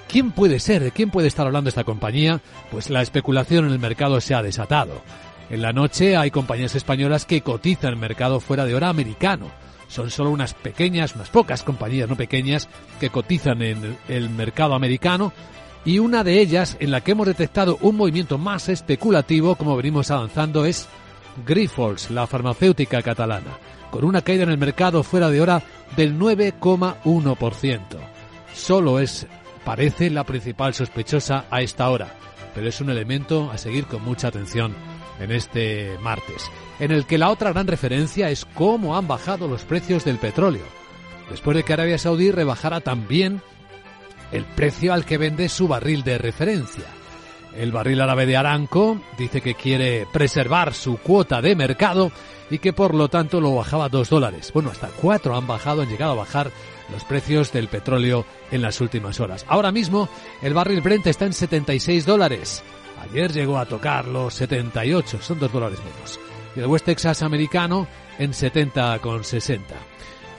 ¿Quién 0.08 0.32
puede 0.32 0.60
ser? 0.60 0.84
¿De 0.84 0.91
quién 0.91 1.12
puede 1.12 1.28
estar 1.28 1.45
hablando 1.45 1.69
esta 1.69 1.84
compañía? 1.84 2.41
Pues 2.71 2.89
la 2.89 3.02
especulación 3.02 3.65
en 3.65 3.71
el 3.71 3.80
mercado 3.80 4.19
se 4.21 4.34
ha 4.34 4.41
desatado. 4.41 5.02
En 5.49 5.62
la 5.62 5.73
noche 5.73 6.17
hay 6.17 6.30
compañías 6.30 6.75
españolas 6.75 7.25
que 7.25 7.41
cotizan 7.41 7.91
el 7.91 7.99
mercado 7.99 8.39
fuera 8.39 8.65
de 8.65 8.75
hora 8.75 8.89
americano 8.89 9.52
son 9.89 10.10
solo 10.10 10.30
unas 10.30 10.54
pequeñas, 10.54 11.15
unas 11.15 11.30
pocas 11.30 11.63
compañías 11.63 12.08
no 12.08 12.15
pequeñas 12.15 12.69
que 12.99 13.10
cotizan 13.10 13.62
en 13.62 13.97
el 14.08 14.30
mercado 14.30 14.75
americano 14.75 15.34
y 15.84 15.99
una 15.99 16.23
de 16.23 16.39
ellas 16.39 16.78
en 16.80 16.91
la 16.91 17.02
que 17.02 17.12
hemos 17.12 17.28
detectado 17.28 17.78
un 17.82 17.97
movimiento 17.97 18.38
más 18.38 18.69
especulativo 18.69 19.56
como 19.56 19.75
venimos 19.75 20.12
avanzando 20.12 20.63
es 20.65 20.88
Grifols, 21.45 22.12
la 22.12 22.28
farmacéutica 22.28 23.02
catalana, 23.02 23.58
con 23.91 24.04
una 24.04 24.21
caída 24.21 24.43
en 24.43 24.49
el 24.49 24.58
mercado 24.58 25.04
fuera 25.04 25.30
de 25.30 25.41
hora 25.41 25.63
del 25.95 26.17
9,1%. 26.17 27.80
Solo 28.54 28.99
es, 28.99 29.25
parece, 29.63 30.09
la 30.09 30.26
principal 30.26 30.74
sospechosa 30.74 31.45
a 31.49 31.61
esta 31.61 31.89
hora, 31.89 32.13
pero 32.53 32.68
es 32.68 32.82
un 32.82 32.89
elemento 32.89 33.49
a 33.51 33.57
seguir 33.57 33.86
con 33.86 34.03
mucha 34.03 34.28
atención 34.28 34.76
en 35.20 35.32
este 35.32 35.97
martes, 36.01 36.49
en 36.80 36.91
el 36.91 37.05
que 37.05 37.17
la 37.17 37.30
otra 37.30 37.51
gran 37.51 37.67
referencia 37.67 38.30
es 38.30 38.45
cómo 38.45 38.97
han 38.97 39.07
bajado 39.07 39.47
los 39.47 39.63
precios 39.63 40.05
del 40.05 40.17
petróleo, 40.17 40.65
después 41.30 41.57
de 41.57 41.63
que 41.63 41.74
Arabia 41.74 41.97
Saudí 41.97 42.32
rebajara 42.32 42.82
también 42.82 43.41
el 44.32 44.45
precio 44.45 44.93
al 44.93 45.05
que 45.05 45.17
vende 45.17 45.49
su 45.49 45.67
barril 45.67 46.03
de 46.03 46.17
referencia. 46.17 46.86
El 47.55 47.72
barril 47.72 47.99
árabe 48.01 48.26
de 48.26 48.38
Aranco 48.38 49.01
dice 49.17 49.41
que 49.41 49.55
quiere 49.55 50.07
preservar 50.13 50.74
su 50.74 50.97
cuota 50.97 51.41
de 51.41 51.55
mercado 51.55 52.11
y 52.49 52.59
que 52.59 52.74
por 52.74 52.93
lo 52.93 53.09
tanto 53.09 53.41
lo 53.41 53.55
bajaba 53.55 53.86
a 53.86 53.89
dos 53.89 54.09
dólares. 54.09 54.51
Bueno, 54.53 54.70
hasta 54.70 54.88
cuatro 54.88 55.36
han 55.36 55.47
bajado, 55.47 55.82
han 55.82 55.89
llegado 55.89 56.13
a 56.13 56.15
bajar 56.15 56.51
los 56.91 57.03
precios 57.03 57.51
del 57.51 57.67
petróleo 57.67 58.26
en 58.51 58.61
las 58.61 58.82
últimas 58.82 59.20
horas. 59.20 59.45
Ahora 59.47 59.72
mismo 59.72 60.09
el 60.41 60.53
barril 60.53 60.82
Brent 60.82 61.07
está 61.07 61.26
en 61.26 61.34
76 61.34 62.05
dólares. 62.05 62.63
Ayer 63.02 63.32
llegó 63.32 63.58
a 63.58 63.66
tocar 63.66 64.06
los 64.08 64.34
78, 64.34 65.20
son 65.22 65.39
dos 65.39 65.52
dólares 65.52 65.80
menos. 65.80 66.20
Y 66.56 66.60
el 66.60 66.68
West 66.68 66.86
Texas 66.86 67.22
americano 67.22 67.88
en 68.18 68.32
70,60. 68.32 69.60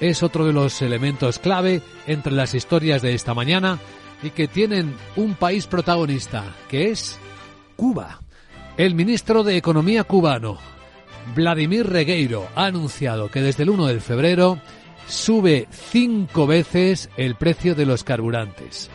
Es 0.01 0.23
otro 0.23 0.47
de 0.47 0.53
los 0.53 0.81
elementos 0.83 1.39
clave 1.39 1.83
entre 2.07 2.33
las 2.33 2.55
historias 2.55 3.03
de 3.03 3.15
esta 3.15 3.35
mañana 3.35 3.79
y 4.23 4.31
que 4.31 4.49
tienen 4.49 4.97
un 5.17 5.35
país 5.35 5.67
protagonista, 5.67 6.45
que 6.69 6.91
es 6.91 7.19
Cuba. 7.77 8.21
El 8.77 8.95
ministro 8.95 9.43
de 9.43 9.57
Economía 9.57 10.05
cubano, 10.05 10.59
Vladimir 11.35 11.87
Regueiro, 11.87 12.49
ha 12.55 12.67
anunciado 12.67 13.31
que 13.31 13.43
desde 13.43 13.63
el 13.63 13.71
1 13.71 13.87
de 13.87 14.01
febrero 14.01 14.59
sube 15.07 15.69
cinco 15.71 16.47
veces 16.47 17.11
el 17.17 17.35
precio 17.35 17.75
de 17.75 17.87
los 17.87 18.05
carburantes. 18.05 18.91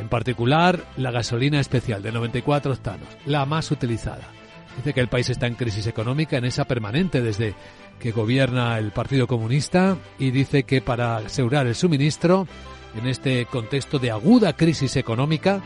En 0.00 0.08
particular, 0.08 0.84
la 0.96 1.10
gasolina 1.10 1.60
especial 1.60 2.02
de 2.02 2.12
94 2.12 2.72
octanos, 2.72 3.08
la 3.24 3.46
más 3.46 3.70
utilizada. 3.70 4.28
Dice 4.76 4.92
que 4.92 5.00
el 5.00 5.08
país 5.08 5.30
está 5.30 5.46
en 5.46 5.54
crisis 5.54 5.86
económica, 5.86 6.36
en 6.36 6.44
esa 6.44 6.66
permanente 6.66 7.22
desde 7.22 7.54
que 7.98 8.12
gobierna 8.12 8.78
el 8.78 8.92
Partido 8.92 9.26
Comunista 9.26 9.96
y 10.18 10.30
dice 10.30 10.64
que 10.64 10.82
para 10.82 11.16
asegurar 11.16 11.66
el 11.66 11.74
suministro 11.74 12.46
en 12.94 13.06
este 13.06 13.46
contexto 13.46 13.98
de 13.98 14.10
aguda 14.10 14.54
crisis 14.54 14.96
económica, 14.96 15.62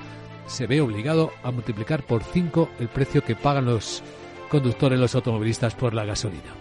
se 0.46 0.66
ve 0.66 0.80
obligado 0.80 1.32
a 1.42 1.50
multiplicar 1.50 2.04
por 2.04 2.22
cinco 2.22 2.70
el 2.78 2.88
precio 2.88 3.24
que 3.24 3.36
pagan 3.36 3.66
los 3.66 4.02
conductores, 4.48 4.98
los 4.98 5.14
automovilistas 5.14 5.74
por 5.74 5.94
la 5.94 6.04
gasolina. 6.04 6.54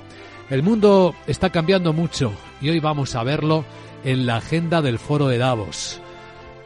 El 0.50 0.64
mundo 0.64 1.16
está 1.28 1.50
cambiando 1.52 1.94
mucho 1.94 2.34
y 2.62 2.70
hoy 2.70 2.80
vamos 2.80 3.16
a 3.16 3.24
verlo 3.24 3.66
en 4.04 4.26
la 4.26 4.38
agenda 4.38 4.82
del 4.82 4.98
foro 4.98 5.28
de 5.28 5.38
Davos, 5.38 6.02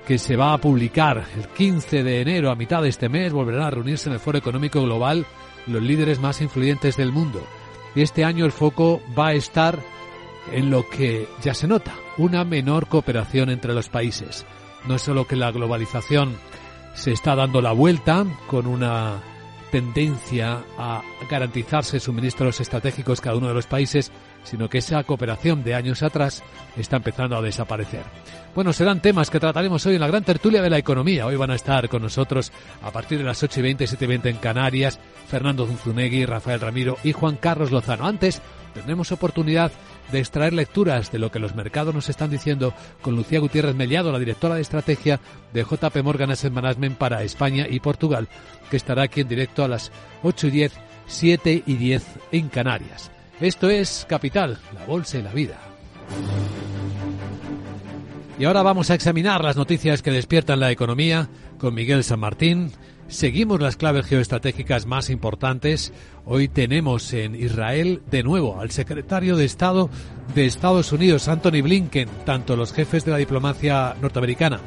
que 0.07 0.17
se 0.17 0.35
va 0.35 0.53
a 0.53 0.57
publicar 0.57 1.25
el 1.35 1.47
15 1.47 2.03
de 2.03 2.21
enero 2.21 2.51
a 2.51 2.55
mitad 2.55 2.81
de 2.81 2.89
este 2.89 3.09
mes. 3.09 3.33
Volverán 3.33 3.63
a 3.63 3.71
reunirse 3.71 4.09
en 4.09 4.13
el 4.13 4.19
Foro 4.19 4.37
Económico 4.37 4.81
Global 4.81 5.25
los 5.67 5.81
líderes 5.81 6.19
más 6.19 6.41
influyentes 6.41 6.97
del 6.97 7.11
mundo. 7.11 7.45
Y 7.95 8.01
este 8.01 8.25
año 8.25 8.45
el 8.45 8.51
foco 8.51 9.01
va 9.17 9.27
a 9.27 9.33
estar 9.33 9.79
en 10.51 10.69
lo 10.69 10.89
que 10.89 11.27
ya 11.41 11.53
se 11.53 11.67
nota, 11.67 11.93
una 12.17 12.43
menor 12.43 12.87
cooperación 12.87 13.49
entre 13.49 13.73
los 13.73 13.89
países. 13.89 14.45
No 14.87 14.95
es 14.95 15.01
solo 15.01 15.25
que 15.25 15.35
la 15.35 15.51
globalización 15.51 16.35
se 16.93 17.11
está 17.11 17.35
dando 17.35 17.61
la 17.61 17.71
vuelta 17.71 18.25
con 18.47 18.67
una 18.67 19.21
tendencia 19.73 20.63
a 20.77 21.01
garantizarse 21.27 21.99
suministros 21.99 22.61
estratégicos 22.61 23.19
cada 23.19 23.37
uno 23.37 23.47
de 23.47 23.55
los 23.55 23.65
países, 23.65 24.11
sino 24.43 24.69
que 24.69 24.77
esa 24.77 25.03
cooperación 25.03 25.63
de 25.63 25.73
años 25.73 26.03
atrás 26.03 26.43
está 26.77 26.97
empezando 26.97 27.35
a 27.35 27.41
desaparecer. 27.41 28.03
Bueno, 28.53 28.71
serán 28.71 29.01
temas 29.01 29.31
que 29.31 29.39
trataremos 29.39 29.83
hoy 29.87 29.95
en 29.95 30.01
la 30.01 30.07
gran 30.07 30.23
tertulia 30.23 30.61
de 30.61 30.69
la 30.69 30.77
economía. 30.77 31.25
Hoy 31.25 31.37
van 31.37 31.49
a 31.49 31.55
estar 31.55 31.89
con 31.89 32.03
nosotros 32.03 32.51
a 32.83 32.91
partir 32.91 33.17
de 33.17 33.23
las 33.23 33.41
8 33.41 33.61
y 33.61 33.63
20, 33.63 33.87
7 33.87 34.05
y 34.05 34.07
20 34.07 34.29
en 34.29 34.37
Canarias, 34.37 34.99
Fernando 35.27 35.65
Zunzunegui, 35.65 36.27
Rafael 36.27 36.61
Ramiro 36.61 36.97
y 37.03 37.11
Juan 37.11 37.37
Carlos 37.37 37.71
Lozano. 37.71 38.05
Antes 38.05 38.43
tendremos 38.75 39.11
oportunidad 39.11 39.71
de 40.11 40.19
extraer 40.19 40.53
lecturas 40.53 41.11
de 41.11 41.19
lo 41.19 41.31
que 41.31 41.39
los 41.39 41.55
mercados 41.55 41.95
nos 41.95 42.09
están 42.09 42.29
diciendo 42.29 42.73
con 43.01 43.15
Lucía 43.15 43.39
Gutiérrez 43.39 43.75
Mellado, 43.75 44.11
la 44.11 44.19
directora 44.19 44.55
de 44.55 44.61
estrategia 44.61 45.19
de 45.51 45.63
JP 45.63 46.03
Morgan 46.03 46.31
Asset 46.31 46.51
Management 46.51 46.97
para 46.97 47.23
España 47.23 47.65
y 47.69 47.79
Portugal, 47.79 48.27
que 48.73 48.77
estará 48.77 49.03
aquí 49.03 49.21
en 49.21 49.27
directo 49.27 49.63
a 49.63 49.67
las 49.67 49.91
8 50.23 50.47
y 50.47 50.49
10, 50.49 50.73
7 51.05 51.63
y 51.67 51.75
10 51.75 52.03
en 52.31 52.49
Canarias. 52.49 53.11
Esto 53.39 53.69
es 53.69 54.03
Capital, 54.09 54.57
la 54.73 54.83
Bolsa 54.87 55.19
y 55.19 55.21
la 55.21 55.31
Vida. 55.31 55.59
Y 58.39 58.45
ahora 58.45 58.63
vamos 58.63 58.89
a 58.89 58.95
examinar 58.95 59.43
las 59.43 59.57
noticias 59.57 60.01
que 60.01 60.09
despiertan 60.09 60.59
la 60.59 60.71
economía 60.71 61.29
con 61.59 61.75
Miguel 61.75 62.03
San 62.03 62.19
Martín. 62.19 62.71
Seguimos 63.09 63.61
las 63.61 63.77
claves 63.77 64.07
geoestratégicas 64.07 64.87
más 64.87 65.11
importantes. 65.11 65.93
Hoy 66.25 66.47
tenemos 66.47 67.13
en 67.13 67.35
Israel 67.35 68.01
de 68.09 68.23
nuevo 68.23 68.59
al 68.59 68.71
secretario 68.71 69.37
de 69.37 69.45
Estado 69.45 69.91
de 70.33 70.47
Estados 70.47 70.91
Unidos, 70.91 71.27
Anthony 71.27 71.61
Blinken, 71.61 72.09
tanto 72.25 72.55
los 72.55 72.73
jefes 72.73 73.05
de 73.05 73.11
la 73.11 73.17
diplomacia 73.17 73.95
norteamericana 74.01 74.61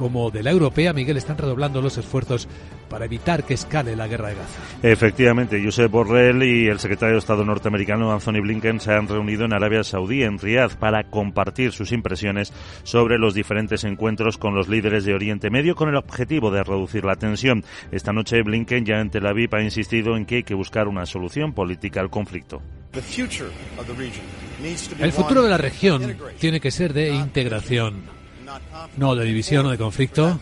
como 0.00 0.30
de 0.30 0.42
la 0.42 0.50
europea, 0.50 0.94
Miguel, 0.94 1.18
están 1.18 1.36
redoblando 1.36 1.82
los 1.82 1.98
esfuerzos 1.98 2.48
para 2.88 3.04
evitar 3.04 3.44
que 3.44 3.52
escale 3.52 3.94
la 3.94 4.08
guerra 4.08 4.30
de 4.30 4.36
Gaza. 4.36 4.62
Efectivamente, 4.82 5.62
Josep 5.62 5.92
Borrell 5.92 6.42
y 6.42 6.68
el 6.68 6.78
secretario 6.78 7.16
de 7.16 7.18
Estado 7.18 7.44
norteamericano 7.44 8.10
Anthony 8.10 8.40
Blinken 8.40 8.80
se 8.80 8.94
han 8.94 9.08
reunido 9.08 9.44
en 9.44 9.52
Arabia 9.52 9.84
Saudí, 9.84 10.22
en 10.22 10.38
Riad, 10.38 10.70
para 10.78 11.10
compartir 11.10 11.72
sus 11.72 11.92
impresiones 11.92 12.50
sobre 12.82 13.18
los 13.18 13.34
diferentes 13.34 13.84
encuentros 13.84 14.38
con 14.38 14.54
los 14.54 14.68
líderes 14.68 15.04
de 15.04 15.12
Oriente 15.12 15.50
Medio 15.50 15.76
con 15.76 15.90
el 15.90 15.96
objetivo 15.96 16.50
de 16.50 16.64
reducir 16.64 17.04
la 17.04 17.16
tensión. 17.16 17.62
Esta 17.92 18.14
noche 18.14 18.40
Blinken 18.40 18.86
ya 18.86 19.00
en 19.00 19.10
Tel 19.10 19.26
Aviv 19.26 19.54
ha 19.54 19.62
insistido 19.62 20.16
en 20.16 20.24
que 20.24 20.36
hay 20.36 20.44
que 20.44 20.54
buscar 20.54 20.88
una 20.88 21.04
solución 21.04 21.52
política 21.52 22.00
al 22.00 22.08
conflicto. 22.08 22.62
El 24.98 25.12
futuro 25.12 25.42
de 25.42 25.50
la 25.50 25.58
región 25.58 26.16
tiene 26.38 26.58
que 26.58 26.70
ser 26.70 26.94
de 26.94 27.10
integración 27.10 28.18
no 28.96 29.14
de 29.14 29.24
división 29.24 29.66
o 29.66 29.70
de 29.70 29.78
conflicto. 29.78 30.38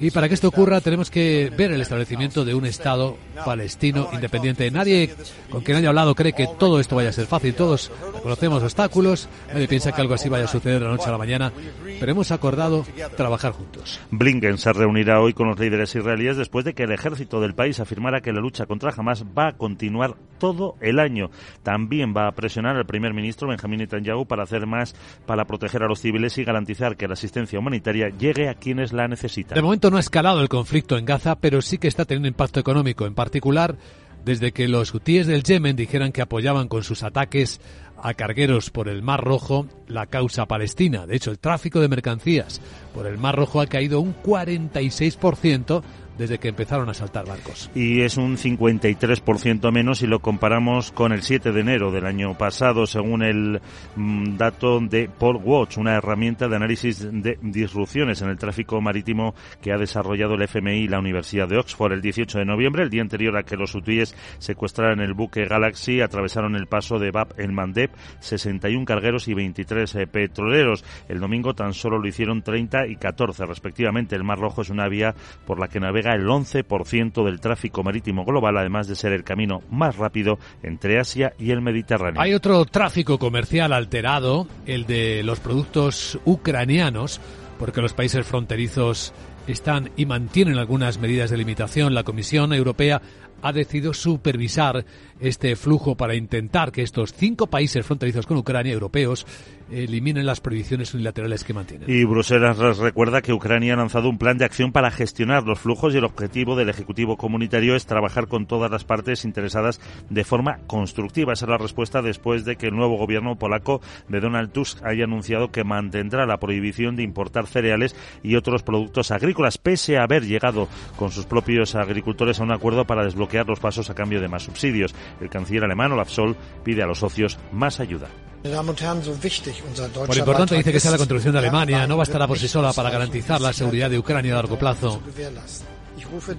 Y 0.00 0.10
para 0.10 0.28
que 0.28 0.34
esto 0.34 0.48
ocurra 0.48 0.80
tenemos 0.80 1.10
que 1.10 1.52
ver 1.56 1.72
el 1.72 1.80
establecimiento 1.80 2.44
de 2.44 2.54
un 2.54 2.66
Estado 2.66 3.16
palestino 3.44 4.08
independiente. 4.12 4.70
Nadie 4.70 5.14
con 5.50 5.62
quien 5.62 5.78
haya 5.78 5.88
hablado 5.88 6.14
cree 6.14 6.32
que 6.32 6.48
todo 6.58 6.80
esto 6.80 6.96
vaya 6.96 7.10
a 7.10 7.12
ser 7.12 7.26
fácil. 7.26 7.54
Todos 7.54 7.90
conocemos 8.22 8.62
obstáculos, 8.62 9.28
nadie 9.52 9.68
piensa 9.68 9.92
que 9.92 10.00
algo 10.00 10.14
así 10.14 10.28
vaya 10.28 10.44
a 10.44 10.48
suceder 10.48 10.80
de 10.80 10.86
la 10.86 10.92
noche 10.92 11.08
a 11.08 11.12
la 11.12 11.18
mañana, 11.18 11.52
pero 12.00 12.12
hemos 12.12 12.30
acordado 12.30 12.84
trabajar 13.16 13.52
juntos. 13.52 14.00
Blinken 14.10 14.58
se 14.58 14.72
reunirá 14.72 15.20
hoy 15.20 15.32
con 15.32 15.48
los 15.48 15.58
líderes 15.58 15.94
israelíes 15.94 16.36
después 16.36 16.64
de 16.64 16.74
que 16.74 16.84
el 16.84 16.92
ejército 16.92 17.40
del 17.40 17.54
país 17.54 17.80
afirmara 17.80 18.20
que 18.20 18.32
la 18.32 18.40
lucha 18.40 18.66
contra 18.66 18.92
Hamas 18.96 19.24
va 19.36 19.48
a 19.48 19.52
continuar 19.52 20.16
todo 20.38 20.76
el 20.80 20.98
año. 20.98 21.30
También 21.62 22.14
va 22.16 22.26
a 22.26 22.32
presionar 22.32 22.76
al 22.76 22.86
primer 22.86 23.14
ministro 23.14 23.48
Benjamin 23.48 23.78
Netanyahu 23.78 24.26
para 24.26 24.42
hacer 24.42 24.66
más 24.66 24.94
para 25.26 25.44
proteger 25.44 25.82
a 25.82 25.86
los 25.86 26.00
civiles 26.00 26.36
y 26.38 26.44
garantizar 26.44 26.96
que 26.96 27.06
la 27.06 27.14
asistencia 27.14 27.60
humanitaria 27.62 28.10
llegue 28.10 28.48
a 28.48 28.54
quienes 28.54 28.92
la 28.92 29.08
necesitan. 29.08 29.54
De 29.54 29.62
momento 29.62 29.90
no 29.90 29.96
ha 29.96 30.00
escalado 30.00 30.40
el 30.42 30.48
conflicto 30.48 30.98
en 30.98 31.04
Gaza, 31.04 31.36
pero 31.36 31.62
sí 31.62 31.78
que 31.78 31.88
está 31.88 32.04
teniendo 32.04 32.28
impacto 32.28 32.60
económico, 32.60 33.06
en 33.06 33.14
particular 33.14 33.76
desde 34.24 34.52
que 34.52 34.68
los 34.68 34.94
hutíes 34.94 35.26
del 35.26 35.42
Yemen 35.42 35.76
dijeran 35.76 36.12
que 36.12 36.22
apoyaban 36.22 36.68
con 36.68 36.84
sus 36.84 37.02
ataques 37.02 37.60
a 38.02 38.14
cargueros 38.14 38.70
por 38.70 38.88
el 38.88 39.02
Mar 39.02 39.22
Rojo 39.22 39.66
la 39.86 40.06
causa 40.06 40.46
palestina. 40.46 41.06
De 41.06 41.16
hecho, 41.16 41.30
el 41.30 41.38
tráfico 41.38 41.80
de 41.80 41.88
mercancías 41.88 42.60
por 42.94 43.06
el 43.06 43.18
Mar 43.18 43.36
Rojo 43.36 43.60
ha 43.60 43.66
caído 43.66 44.00
un 44.00 44.14
46% 44.14 45.82
desde 46.18 46.38
que 46.38 46.48
empezaron 46.48 46.88
a 46.88 46.94
saltar 46.94 47.26
barcos. 47.26 47.70
Y 47.74 48.02
es 48.02 48.16
un 48.16 48.36
53% 48.36 49.72
menos 49.72 49.98
si 49.98 50.06
lo 50.06 50.20
comparamos 50.20 50.92
con 50.92 51.12
el 51.12 51.22
7 51.22 51.52
de 51.52 51.60
enero 51.60 51.90
del 51.90 52.06
año 52.06 52.36
pasado, 52.36 52.86
según 52.86 53.22
el 53.22 53.60
mm, 53.96 54.36
dato 54.36 54.80
de 54.80 55.08
Port 55.08 55.40
Watch, 55.44 55.78
una 55.78 55.94
herramienta 55.94 56.48
de 56.48 56.56
análisis 56.56 57.00
de 57.00 57.38
disrupciones 57.42 58.22
en 58.22 58.28
el 58.28 58.38
tráfico 58.38 58.80
marítimo 58.80 59.34
que 59.60 59.72
ha 59.72 59.78
desarrollado 59.78 60.34
el 60.34 60.42
FMI 60.42 60.82
y 60.82 60.88
la 60.88 60.98
Universidad 60.98 61.48
de 61.48 61.58
Oxford 61.58 61.92
el 61.92 62.02
18 62.02 62.38
de 62.38 62.44
noviembre, 62.44 62.82
el 62.82 62.90
día 62.90 63.02
anterior 63.02 63.36
a 63.36 63.42
que 63.42 63.56
los 63.56 63.74
hutíes 63.74 64.14
secuestraran 64.38 65.00
el 65.00 65.14
buque 65.14 65.44
Galaxy, 65.44 66.00
atravesaron 66.00 66.56
el 66.56 66.66
paso 66.66 66.98
de 66.98 67.10
Bab 67.10 67.34
el 67.38 67.52
Mandeb, 67.52 67.90
61 68.20 68.84
cargueros 68.84 69.28
y 69.28 69.34
23 69.34 69.94
eh, 69.94 70.06
petroleros. 70.06 70.84
El 71.08 71.20
domingo 71.20 71.54
tan 71.54 71.72
solo 71.72 71.98
lo 71.98 72.08
hicieron 72.08 72.42
30 72.42 72.86
y 72.86 72.96
14 72.96 73.46
respectivamente. 73.46 74.16
El 74.16 74.24
Mar 74.24 74.38
Rojo 74.38 74.62
es 74.62 74.70
una 74.70 74.88
vía 74.88 75.14
por 75.46 75.58
la 75.58 75.68
que 75.68 75.80
navega 75.80 76.01
el 76.10 76.26
11% 76.26 77.24
del 77.24 77.40
tráfico 77.40 77.82
marítimo 77.82 78.24
global, 78.24 78.58
además 78.58 78.88
de 78.88 78.96
ser 78.96 79.12
el 79.12 79.24
camino 79.24 79.62
más 79.70 79.96
rápido 79.96 80.38
entre 80.62 80.98
Asia 80.98 81.32
y 81.38 81.50
el 81.50 81.62
Mediterráneo. 81.62 82.20
Hay 82.20 82.34
otro 82.34 82.64
tráfico 82.64 83.18
comercial 83.18 83.72
alterado, 83.72 84.46
el 84.66 84.86
de 84.86 85.22
los 85.22 85.40
productos 85.40 86.18
ucranianos, 86.24 87.20
porque 87.58 87.80
los 87.80 87.94
países 87.94 88.26
fronterizos 88.26 89.14
están 89.46 89.90
y 89.96 90.06
mantienen 90.06 90.58
algunas 90.58 90.98
medidas 90.98 91.30
de 91.30 91.36
limitación. 91.36 91.94
La 91.94 92.04
Comisión 92.04 92.52
Europea 92.52 93.00
ha 93.42 93.52
decidido 93.52 93.92
supervisar 93.92 94.84
este 95.20 95.56
flujo 95.56 95.96
para 95.96 96.14
intentar 96.14 96.72
que 96.72 96.82
estos 96.82 97.12
cinco 97.12 97.48
países 97.48 97.84
fronterizos 97.84 98.26
con 98.26 98.36
Ucrania, 98.36 98.72
europeos, 98.72 99.26
eliminen 99.70 100.26
las 100.26 100.40
prohibiciones 100.40 100.94
unilaterales 100.94 101.44
que 101.44 101.54
mantienen. 101.54 101.90
Y 101.90 102.04
Bruselas 102.04 102.58
recuerda 102.78 103.22
que 103.22 103.32
Ucrania 103.32 103.74
ha 103.74 103.76
lanzado 103.76 104.08
un 104.08 104.18
plan 104.18 104.38
de 104.38 104.44
acción 104.44 104.72
para 104.72 104.90
gestionar 104.90 105.44
los 105.44 105.60
flujos 105.60 105.94
y 105.94 105.98
el 105.98 106.04
objetivo 106.04 106.56
del 106.56 106.68
Ejecutivo 106.68 107.16
Comunitario 107.16 107.76
es 107.76 107.86
trabajar 107.86 108.28
con 108.28 108.46
todas 108.46 108.70
las 108.70 108.84
partes 108.84 109.24
interesadas 109.24 109.80
de 110.10 110.24
forma 110.24 110.58
constructiva. 110.66 111.32
Esa 111.32 111.46
es 111.46 111.50
la 111.50 111.58
respuesta 111.58 112.02
después 112.02 112.44
de 112.44 112.56
que 112.56 112.66
el 112.66 112.76
nuevo 112.76 112.96
gobierno 112.96 113.36
polaco 113.36 113.80
de 114.08 114.20
Donald 114.20 114.52
Tusk 114.52 114.84
haya 114.84 115.04
anunciado 115.04 115.50
que 115.50 115.64
mantendrá 115.64 116.26
la 116.26 116.38
prohibición 116.38 116.96
de 116.96 117.02
importar 117.02 117.46
cereales 117.46 117.96
y 118.22 118.36
otros 118.36 118.62
productos 118.62 119.10
agrícolas, 119.10 119.58
pese 119.58 119.98
a 119.98 120.04
haber 120.04 120.24
llegado 120.24 120.68
con 120.96 121.10
sus 121.10 121.26
propios 121.26 121.74
agricultores 121.74 122.40
a 122.40 122.44
un 122.44 122.52
acuerdo 122.52 122.84
para 122.84 123.04
desbloquear 123.04 123.46
los 123.46 123.60
pasos 123.60 123.90
a 123.90 123.94
cambio 123.94 124.20
de 124.20 124.28
más 124.28 124.42
subsidios. 124.42 124.94
El 125.20 125.30
canciller 125.30 125.64
alemán 125.64 125.92
Olaf 125.92 126.10
Scholz 126.10 126.36
pide 126.64 126.82
a 126.82 126.86
los 126.86 126.98
socios 126.98 127.38
más 127.52 127.80
ayuda. 127.80 128.08
Por 128.42 130.16
importante 130.16 130.56
dice 130.56 130.72
que 130.72 130.80
sea 130.80 130.90
la 130.90 130.98
contribución 130.98 131.32
de 131.32 131.38
Alemania, 131.38 131.86
no 131.86 131.96
bastará 131.96 132.26
por 132.26 132.38
sí 132.38 132.48
sola 132.48 132.72
para 132.72 132.90
garantizar 132.90 133.40
la 133.40 133.52
seguridad 133.52 133.88
de 133.88 133.98
Ucrania 133.98 134.32
a 134.32 134.36
largo 134.36 134.58
plazo. 134.58 135.00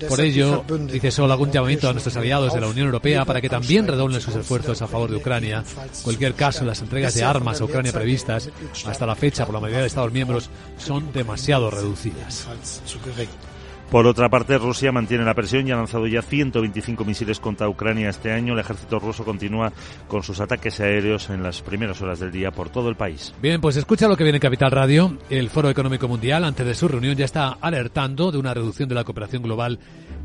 Por 0.09 0.21
ello, 0.21 0.63
dice 0.91 1.11
solo 1.11 1.31
algún 1.31 1.51
llamamiento 1.51 1.89
a 1.89 1.93
nuestros 1.93 2.15
aliados 2.17 2.53
de 2.53 2.61
la 2.61 2.67
Unión 2.67 2.87
Europea 2.87 3.25
para 3.25 3.39
que 3.41 3.49
también 3.49 3.87
redoblen 3.87 4.21
sus 4.21 4.35
esfuerzos 4.35 4.81
a 4.81 4.87
favor 4.87 5.09
de 5.09 5.17
Ucrania. 5.17 5.63
En 5.97 6.03
cualquier 6.03 6.35
caso, 6.35 6.65
las 6.65 6.81
entregas 6.81 7.13
de 7.15 7.23
armas 7.23 7.61
a 7.61 7.65
Ucrania 7.65 7.91
previstas 7.91 8.49
hasta 8.85 9.05
la 9.05 9.15
fecha 9.15 9.45
por 9.45 9.55
la 9.55 9.61
mayoría 9.61 9.81
de 9.81 9.87
Estados 9.87 10.11
miembros 10.11 10.49
son 10.77 11.11
demasiado 11.13 11.71
reducidas. 11.71 12.47
Por 13.93 14.07
otra 14.07 14.27
parte, 14.27 14.57
Rusia 14.57 14.91
mantiene 14.91 15.23
la 15.23 15.35
presión 15.35 15.67
y 15.67 15.71
ha 15.71 15.75
lanzado 15.75 16.07
ya 16.07 16.23
125 16.23 17.05
misiles 17.05 17.39
contra 17.39 17.69
Ucrania 17.69 18.09
este 18.09 18.31
año. 18.31 18.53
El 18.53 18.59
ejército 18.59 18.97
ruso 18.97 19.23
continúa 19.23 19.71
con 20.07 20.23
sus 20.23 20.39
ataques 20.39 20.79
aéreos 20.79 21.29
en 21.29 21.43
las 21.43 21.61
primeras 21.61 22.01
horas 22.01 22.19
del 22.19 22.31
día 22.31 22.49
por 22.49 22.69
todo 22.69 22.89
el 22.89 22.95
país. 22.95 23.35
Bien, 23.39 23.61
pues 23.61 23.75
escucha 23.77 24.07
lo 24.07 24.17
que 24.17 24.23
viene 24.23 24.37
en 24.37 24.41
Capital 24.41 24.71
Radio. 24.71 25.19
El 25.29 25.47
Foro 25.51 25.69
Económico 25.69 26.07
Mundial, 26.07 26.43
antes 26.43 26.65
de 26.65 26.73
su 26.73 26.87
reunión, 26.87 27.15
ya 27.15 27.25
está 27.25 27.49
alertando 27.61 28.31
de 28.31 28.39
una 28.39 28.55
reducción 28.55 28.89
de 28.89 28.95
la 28.95 29.03
cooperación 29.03 29.43
global 29.43 29.77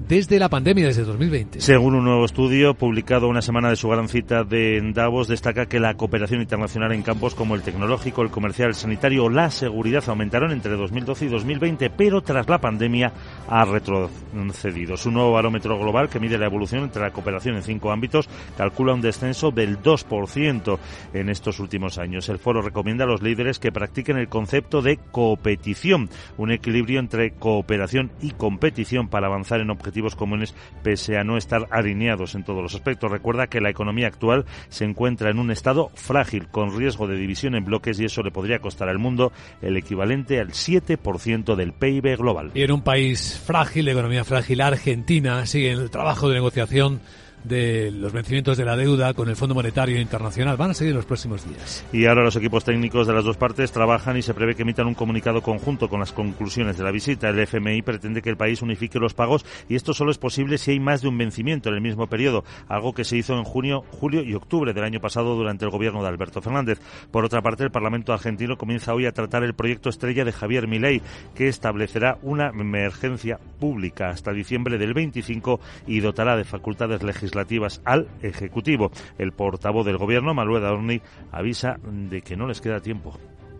desde 0.06 0.38
la 0.38 0.48
pandemia, 0.48 0.86
desde 0.86 1.02
2020. 1.02 1.60
Según 1.60 1.94
un 1.94 2.04
nuevo 2.04 2.24
estudio 2.24 2.74
publicado 2.74 3.28
una 3.28 3.42
semana 3.42 3.68
de 3.70 3.76
su 3.76 3.88
gran 3.88 4.08
cita 4.08 4.44
de 4.44 4.80
Davos, 4.94 5.28
destaca 5.28 5.66
que 5.66 5.80
la 5.80 5.94
cooperación 5.94 6.40
internacional 6.40 6.92
en 6.92 7.02
campos 7.02 7.34
como 7.34 7.54
el 7.54 7.62
tecnológico, 7.62 8.22
el 8.22 8.30
comercial, 8.30 8.68
el 8.68 8.74
sanitario 8.74 9.24
o 9.24 9.30
la 9.30 9.50
seguridad 9.50 10.04
aumentaron 10.06 10.52
entre 10.52 10.76
2012 10.76 11.24
y 11.24 11.28
2020, 11.28 11.90
pero 11.90 12.22
tras 12.22 12.48
la 12.48 12.60
pandemia 12.60 13.12
ha 13.48 13.64
retrocedido. 13.64 14.96
Su 14.96 15.10
nuevo 15.10 15.32
barómetro 15.32 15.78
global, 15.78 16.08
que 16.08 16.20
mide 16.20 16.38
la 16.38 16.46
evolución 16.46 16.84
entre 16.84 17.02
la 17.02 17.10
cooperación 17.10 17.56
en 17.56 17.62
cinco 17.62 17.90
ámbitos, 17.90 18.28
calcula 18.56 18.94
un 18.94 19.00
descenso 19.00 19.50
del 19.50 19.82
2% 19.82 20.78
en 21.12 21.28
estos 21.28 21.58
últimos 21.58 21.98
años. 21.98 22.28
El 22.28 22.38
foro 22.38 22.62
recomienda 22.62 23.04
a 23.04 23.08
los 23.08 23.22
líderes 23.22 23.58
que 23.58 23.72
practiquen 23.72 24.16
el 24.16 24.28
concepto 24.28 24.80
de 24.80 24.98
competición, 25.10 26.08
un 26.36 26.52
equilibrio 26.52 27.00
entre 27.00 27.32
cooperación 27.32 28.12
y 28.22 28.30
competición 28.30 29.08
para 29.08 29.26
avanzar 29.26 29.60
en 29.60 29.70
objetivos 29.70 29.87
comunes 30.16 30.54
pese 30.82 31.18
a 31.18 31.24
no 31.24 31.36
estar 31.36 31.66
alineados 31.70 32.34
en 32.34 32.44
todos 32.44 32.62
los 32.62 32.74
aspectos. 32.74 33.10
Recuerda 33.10 33.46
que 33.46 33.60
la 33.60 33.70
economía 33.70 34.06
actual 34.06 34.44
se 34.68 34.84
encuentra 34.84 35.30
en 35.30 35.38
un 35.38 35.50
estado 35.50 35.90
frágil, 35.94 36.48
con 36.48 36.76
riesgo 36.76 37.06
de 37.06 37.16
división 37.16 37.54
en 37.54 37.64
bloques 37.64 37.98
y 38.00 38.04
eso 38.04 38.22
le 38.22 38.30
podría 38.30 38.60
costar 38.60 38.88
al 38.88 38.98
mundo 38.98 39.32
el 39.62 39.76
equivalente 39.76 40.40
al 40.40 40.48
7% 40.50 41.54
del 41.54 41.72
PIB 41.72 42.16
global. 42.16 42.50
Y 42.54 42.62
en 42.62 42.72
un 42.72 42.82
país 42.82 43.40
frágil, 43.44 43.88
economía 43.88 44.24
frágil, 44.24 44.60
Argentina 44.60 45.44
sigue 45.46 45.70
el 45.70 45.90
trabajo 45.90 46.28
de 46.28 46.34
negociación 46.34 47.00
de 47.44 47.90
los 47.90 48.12
vencimientos 48.12 48.56
de 48.56 48.64
la 48.64 48.76
deuda 48.76 49.14
con 49.14 49.28
el 49.28 49.36
Fondo 49.36 49.54
Monetario 49.54 50.00
Internacional. 50.00 50.56
Van 50.56 50.70
a 50.70 50.74
seguir 50.74 50.94
los 50.94 51.06
próximos 51.06 51.48
días. 51.48 51.84
Y 51.92 52.06
ahora 52.06 52.22
los 52.22 52.36
equipos 52.36 52.64
técnicos 52.64 53.06
de 53.06 53.12
las 53.12 53.24
dos 53.24 53.36
partes 53.36 53.72
trabajan 53.72 54.16
y 54.16 54.22
se 54.22 54.34
prevé 54.34 54.54
que 54.54 54.62
emitan 54.62 54.86
un 54.86 54.94
comunicado 54.94 55.42
conjunto 55.42 55.88
con 55.88 56.00
las 56.00 56.12
conclusiones 56.12 56.76
de 56.76 56.84
la 56.84 56.90
visita. 56.90 57.28
El 57.28 57.38
FMI 57.38 57.82
pretende 57.82 58.22
que 58.22 58.30
el 58.30 58.36
país 58.36 58.62
unifique 58.62 58.98
los 58.98 59.14
pagos 59.14 59.44
y 59.68 59.76
esto 59.76 59.94
solo 59.94 60.10
es 60.10 60.18
posible 60.18 60.58
si 60.58 60.72
hay 60.72 60.80
más 60.80 61.02
de 61.02 61.08
un 61.08 61.18
vencimiento 61.18 61.68
en 61.68 61.76
el 61.76 61.80
mismo 61.80 62.06
periodo, 62.08 62.44
algo 62.68 62.92
que 62.92 63.04
se 63.04 63.16
hizo 63.16 63.36
en 63.36 63.44
junio, 63.44 63.84
julio 63.90 64.22
y 64.22 64.34
octubre 64.34 64.72
del 64.72 64.84
año 64.84 65.00
pasado 65.00 65.36
durante 65.36 65.64
el 65.64 65.70
gobierno 65.70 66.02
de 66.02 66.08
Alberto 66.08 66.42
Fernández. 66.42 66.80
Por 67.10 67.24
otra 67.24 67.42
parte, 67.42 67.64
el 67.64 67.70
Parlamento 67.70 68.12
argentino 68.12 68.56
comienza 68.56 68.94
hoy 68.94 69.06
a 69.06 69.12
tratar 69.12 69.44
el 69.44 69.54
proyecto 69.54 69.88
estrella 69.88 70.24
de 70.24 70.32
Javier 70.32 70.66
Milei, 70.66 71.02
que 71.34 71.48
establecerá 71.48 72.18
una 72.22 72.48
emergencia 72.48 73.38
pública 73.60 74.10
hasta 74.10 74.32
diciembre 74.32 74.78
del 74.78 74.94
25 74.94 75.60
y 75.86 76.00
dotará 76.00 76.36
de 76.36 76.44
facultades 76.44 77.02
legislativas 77.02 77.27
legislativas 77.28 77.80
al 77.84 78.08
Ejecutivo. 78.22 78.90
El 79.18 79.32
portavoz 79.32 79.84
del 79.84 79.98
Gobierno, 79.98 80.34
Manuel 80.34 80.64
Adorni, 80.64 81.00
avisa 81.30 81.78
de 81.82 82.22
que 82.22 82.36
no 82.36 82.46
les 82.46 82.60
queda 82.60 82.80
tiempo. 82.80 83.18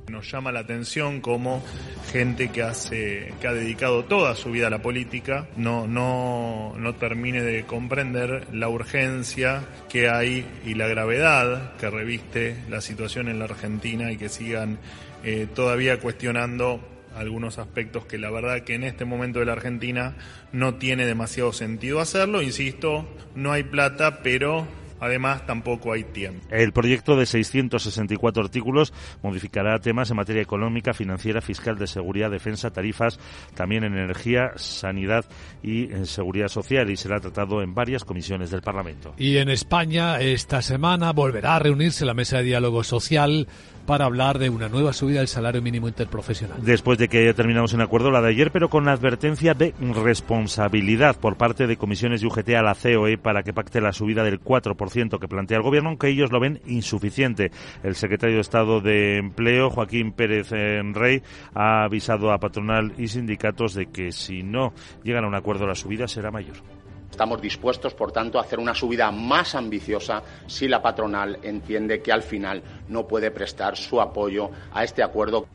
Nos 0.09 0.31
llama 0.33 0.53
la 0.53 0.61
atención 0.61 1.21
como 1.21 1.63
gente 2.11 2.49
que 2.49 2.63
hace, 2.63 3.35
que 3.43 3.47
ha 3.47 3.53
dedicado 3.53 4.07
toda 4.07 4.35
su 4.35 4.51
vida 4.51 4.69
a 4.69 4.71
la 4.71 4.81
política, 4.81 5.49
no, 5.57 5.87
no, 5.87 6.73
no 6.79 6.95
termine 6.95 7.43
de 7.43 7.65
comprender 7.65 8.47
la 8.55 8.71
urgencia 8.71 9.67
que 9.91 10.09
hay 10.09 10.47
y 10.65 10.75
la 10.75 10.89
gravedad 10.89 11.77
que 11.77 11.91
reviste 11.91 12.57
la 12.71 12.81
situación 12.81 13.29
en 13.29 13.39
la 13.39 13.45
Argentina 13.45 14.11
y 14.11 14.17
que 14.17 14.31
sigan 14.31 14.79
eh, 15.25 15.47
todavía 15.55 16.01
cuestionando 16.01 16.81
algunos 17.19 17.59
aspectos 17.59 18.07
que 18.07 18.19
la 18.19 18.31
verdad 18.31 18.63
que 18.63 18.75
en 18.75 18.85
este 18.85 19.05
momento 19.05 19.39
de 19.39 19.47
la 19.47 19.53
Argentina 19.53 20.17
no 20.53 20.77
tiene 20.77 21.07
demasiado 21.07 21.53
sentido 21.53 22.01
hacerlo. 22.01 22.43
Insisto, 22.43 23.09
no 23.35 23.53
hay 23.53 23.65
plata, 23.65 24.23
pero 24.23 24.67
Además, 25.01 25.47
tampoco 25.47 25.93
hay 25.93 26.05
tiempo. 26.05 26.47
El 26.51 26.73
proyecto 26.73 27.17
de 27.17 27.27
664 27.27 28.43
artículos 28.43 28.93
modificará 29.23 29.79
temas 29.79 30.11
en 30.11 30.17
materia 30.17 30.43
económica, 30.43 30.93
financiera, 30.93 31.41
fiscal, 31.41 31.79
de 31.79 31.87
seguridad, 31.87 32.31
defensa, 32.31 32.71
tarifas, 32.71 33.19
también 33.55 33.85
en 33.85 33.97
energía, 33.97 34.53
sanidad 34.57 35.25
y 35.63 35.93
en 35.93 36.07
seguridad 36.07 36.49
social 36.49 36.91
y 36.91 36.97
será 36.97 37.21
tratado 37.21 37.63
en 37.63 37.75
varias 37.75 38.05
comisiones 38.05 38.51
del 38.51 38.63
Parlamento. 38.63 39.15
Y 39.17 39.37
en 39.37 39.51
España, 39.51 40.21
esta 40.21 40.63
semana 40.63 41.13
volverá 41.13 41.57
a 41.57 41.59
reunirse 41.61 42.05
la 42.05 42.15
mesa 42.15 42.39
de 42.39 42.45
diálogo 42.45 42.83
social 42.83 43.47
para 43.89 44.05
hablar 44.05 44.39
de 44.39 44.51
una 44.51 44.69
nueva 44.69 44.93
subida 44.93 45.21
del 45.21 45.29
salario 45.29 45.63
mínimo 45.63 45.89
interprofesional. 45.89 46.63
Después 46.63 46.99
de 46.99 47.09
que 47.09 47.23
haya 47.23 47.33
terminado 47.33 47.67
sin 47.69 47.81
acuerdo 47.81 48.11
la 48.11 48.21
de 48.21 48.29
ayer, 48.29 48.51
pero 48.53 48.69
con 48.69 48.85
la 48.85 48.93
advertencia 48.93 49.55
de 49.55 49.73
responsabilidad 49.81 51.17
por 51.19 51.39
parte 51.39 51.67
de 51.67 51.79
comisiones 51.79 52.23
y 52.23 52.27
UGT 52.27 52.51
a 52.51 52.63
la 52.63 52.75
COE 52.75 53.17
para 53.17 53.43
que 53.43 53.55
pacte 53.55 53.81
la 53.81 53.95
subida 53.95 54.25
del 54.25 54.43
4% 54.43 55.19
que 55.19 55.27
plantea 55.27 55.57
el 55.57 55.63
gobierno, 55.63 55.89
aunque 55.89 56.09
ellos 56.09 56.31
lo 56.31 56.39
ven 56.39 56.61
insuficiente. 56.67 57.51
El 57.83 57.95
secretario 57.95 58.35
de 58.35 58.43
Estado 58.43 58.83
de 58.83 59.17
Empleo, 59.17 59.71
Joaquín 59.71 60.13
Pérez 60.13 60.51
Rey, 60.51 61.23
ha 61.55 61.85
avisado 61.85 62.31
a 62.31 62.39
patronal 62.41 62.93
y 62.99 63.09
sindicatos 63.09 63.73
de 63.73 63.87
que 63.87 64.13
si 64.13 64.43
no 64.43 64.75
llegan 65.03 65.25
a 65.25 65.29
un 65.29 65.35
acuerdo 65.35 65.67
la 65.67 65.75
subida 65.75 66.07
será 66.09 66.31
mayor. 66.31 66.78
Estamos 67.19 67.43
dispuestos, 67.43 67.95
por 67.95 68.13
tanto, 68.13 68.39
a 68.39 68.43
hacer 68.43 68.61
una 68.61 68.77
subida 68.77 69.11
más 69.11 69.57
ambiciosa 69.57 70.23
si 70.47 70.69
la 70.69 70.81
patronal 70.81 71.41
entiende 71.43 72.01
que 72.01 72.13
al 72.13 72.23
final 72.23 72.63
no 72.87 73.09
puede 73.09 73.33
prestar 73.33 73.77
su 73.77 74.01
apoyo 74.01 74.53
a 74.73 74.85
este 74.85 75.03
acuerdo. 75.03 75.49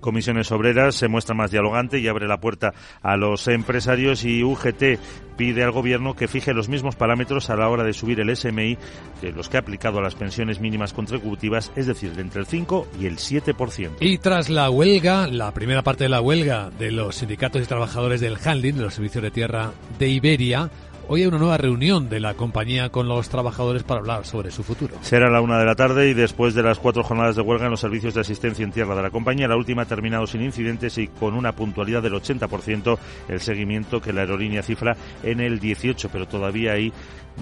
Comisiones 0.00 0.50
Obreras 0.52 0.94
se 0.94 1.08
muestra 1.08 1.34
más 1.34 1.50
dialogante 1.50 1.98
y 1.98 2.08
abre 2.08 2.26
la 2.26 2.38
puerta 2.40 2.72
a 3.02 3.16
los 3.16 3.48
empresarios 3.48 4.24
y 4.24 4.42
UGT 4.42 4.98
pide 5.36 5.62
al 5.62 5.72
Gobierno 5.72 6.14
que 6.14 6.28
fije 6.28 6.52
los 6.54 6.68
mismos 6.68 6.96
parámetros 6.96 7.50
a 7.50 7.56
la 7.56 7.68
hora 7.68 7.84
de 7.84 7.92
subir 7.92 8.20
el 8.20 8.34
SMI 8.34 8.78
que 9.20 9.32
los 9.32 9.48
que 9.48 9.56
ha 9.56 9.60
aplicado 9.60 9.98
a 9.98 10.02
las 10.02 10.14
pensiones 10.14 10.60
mínimas 10.60 10.92
contributivas, 10.92 11.72
es 11.76 11.86
decir, 11.86 12.12
de 12.12 12.22
entre 12.22 12.40
el 12.40 12.46
5 12.46 12.88
y 13.00 13.06
el 13.06 13.16
7%. 13.16 13.96
Y 14.00 14.18
tras 14.18 14.48
la 14.48 14.70
huelga, 14.70 15.26
la 15.26 15.52
primera 15.52 15.82
parte 15.82 16.04
de 16.04 16.10
la 16.10 16.20
huelga 16.20 16.70
de 16.70 16.90
los 16.92 17.16
sindicatos 17.16 17.62
y 17.62 17.66
trabajadores 17.66 18.20
del 18.20 18.38
handling, 18.42 18.76
de 18.76 18.82
los 18.82 18.94
servicios 18.94 19.22
de 19.22 19.30
tierra 19.30 19.72
de 19.98 20.08
Iberia, 20.08 20.70
Hoy 21.06 21.20
hay 21.20 21.26
una 21.26 21.38
nueva 21.38 21.58
reunión 21.58 22.08
de 22.08 22.18
la 22.18 22.34
compañía 22.34 22.88
con 22.88 23.08
los 23.08 23.28
trabajadores 23.28 23.82
para 23.82 24.00
hablar 24.00 24.24
sobre 24.24 24.50
su 24.50 24.62
futuro. 24.62 24.96
Será 25.02 25.30
la 25.30 25.42
una 25.42 25.58
de 25.58 25.66
la 25.66 25.74
tarde 25.74 26.08
y 26.08 26.14
después 26.14 26.54
de 26.54 26.62
las 26.62 26.78
cuatro 26.78 27.02
jornadas 27.02 27.36
de 27.36 27.42
huelga 27.42 27.66
en 27.66 27.72
los 27.72 27.80
servicios 27.80 28.14
de 28.14 28.22
asistencia 28.22 28.64
en 28.64 28.72
tierra 28.72 28.96
de 28.96 29.02
la 29.02 29.10
compañía, 29.10 29.46
la 29.46 29.56
última 29.56 29.82
ha 29.82 29.86
terminado 29.86 30.26
sin 30.26 30.42
incidentes 30.42 30.96
y 30.96 31.08
con 31.08 31.34
una 31.34 31.52
puntualidad 31.52 32.02
del 32.02 32.14
80%, 32.14 32.98
el 33.28 33.40
seguimiento 33.40 34.00
que 34.00 34.12
la 34.14 34.22
aerolínea 34.22 34.62
cifra 34.62 34.96
en 35.22 35.40
el 35.40 35.60
18, 35.60 36.08
pero 36.10 36.26
todavía 36.26 36.72
hay 36.72 36.92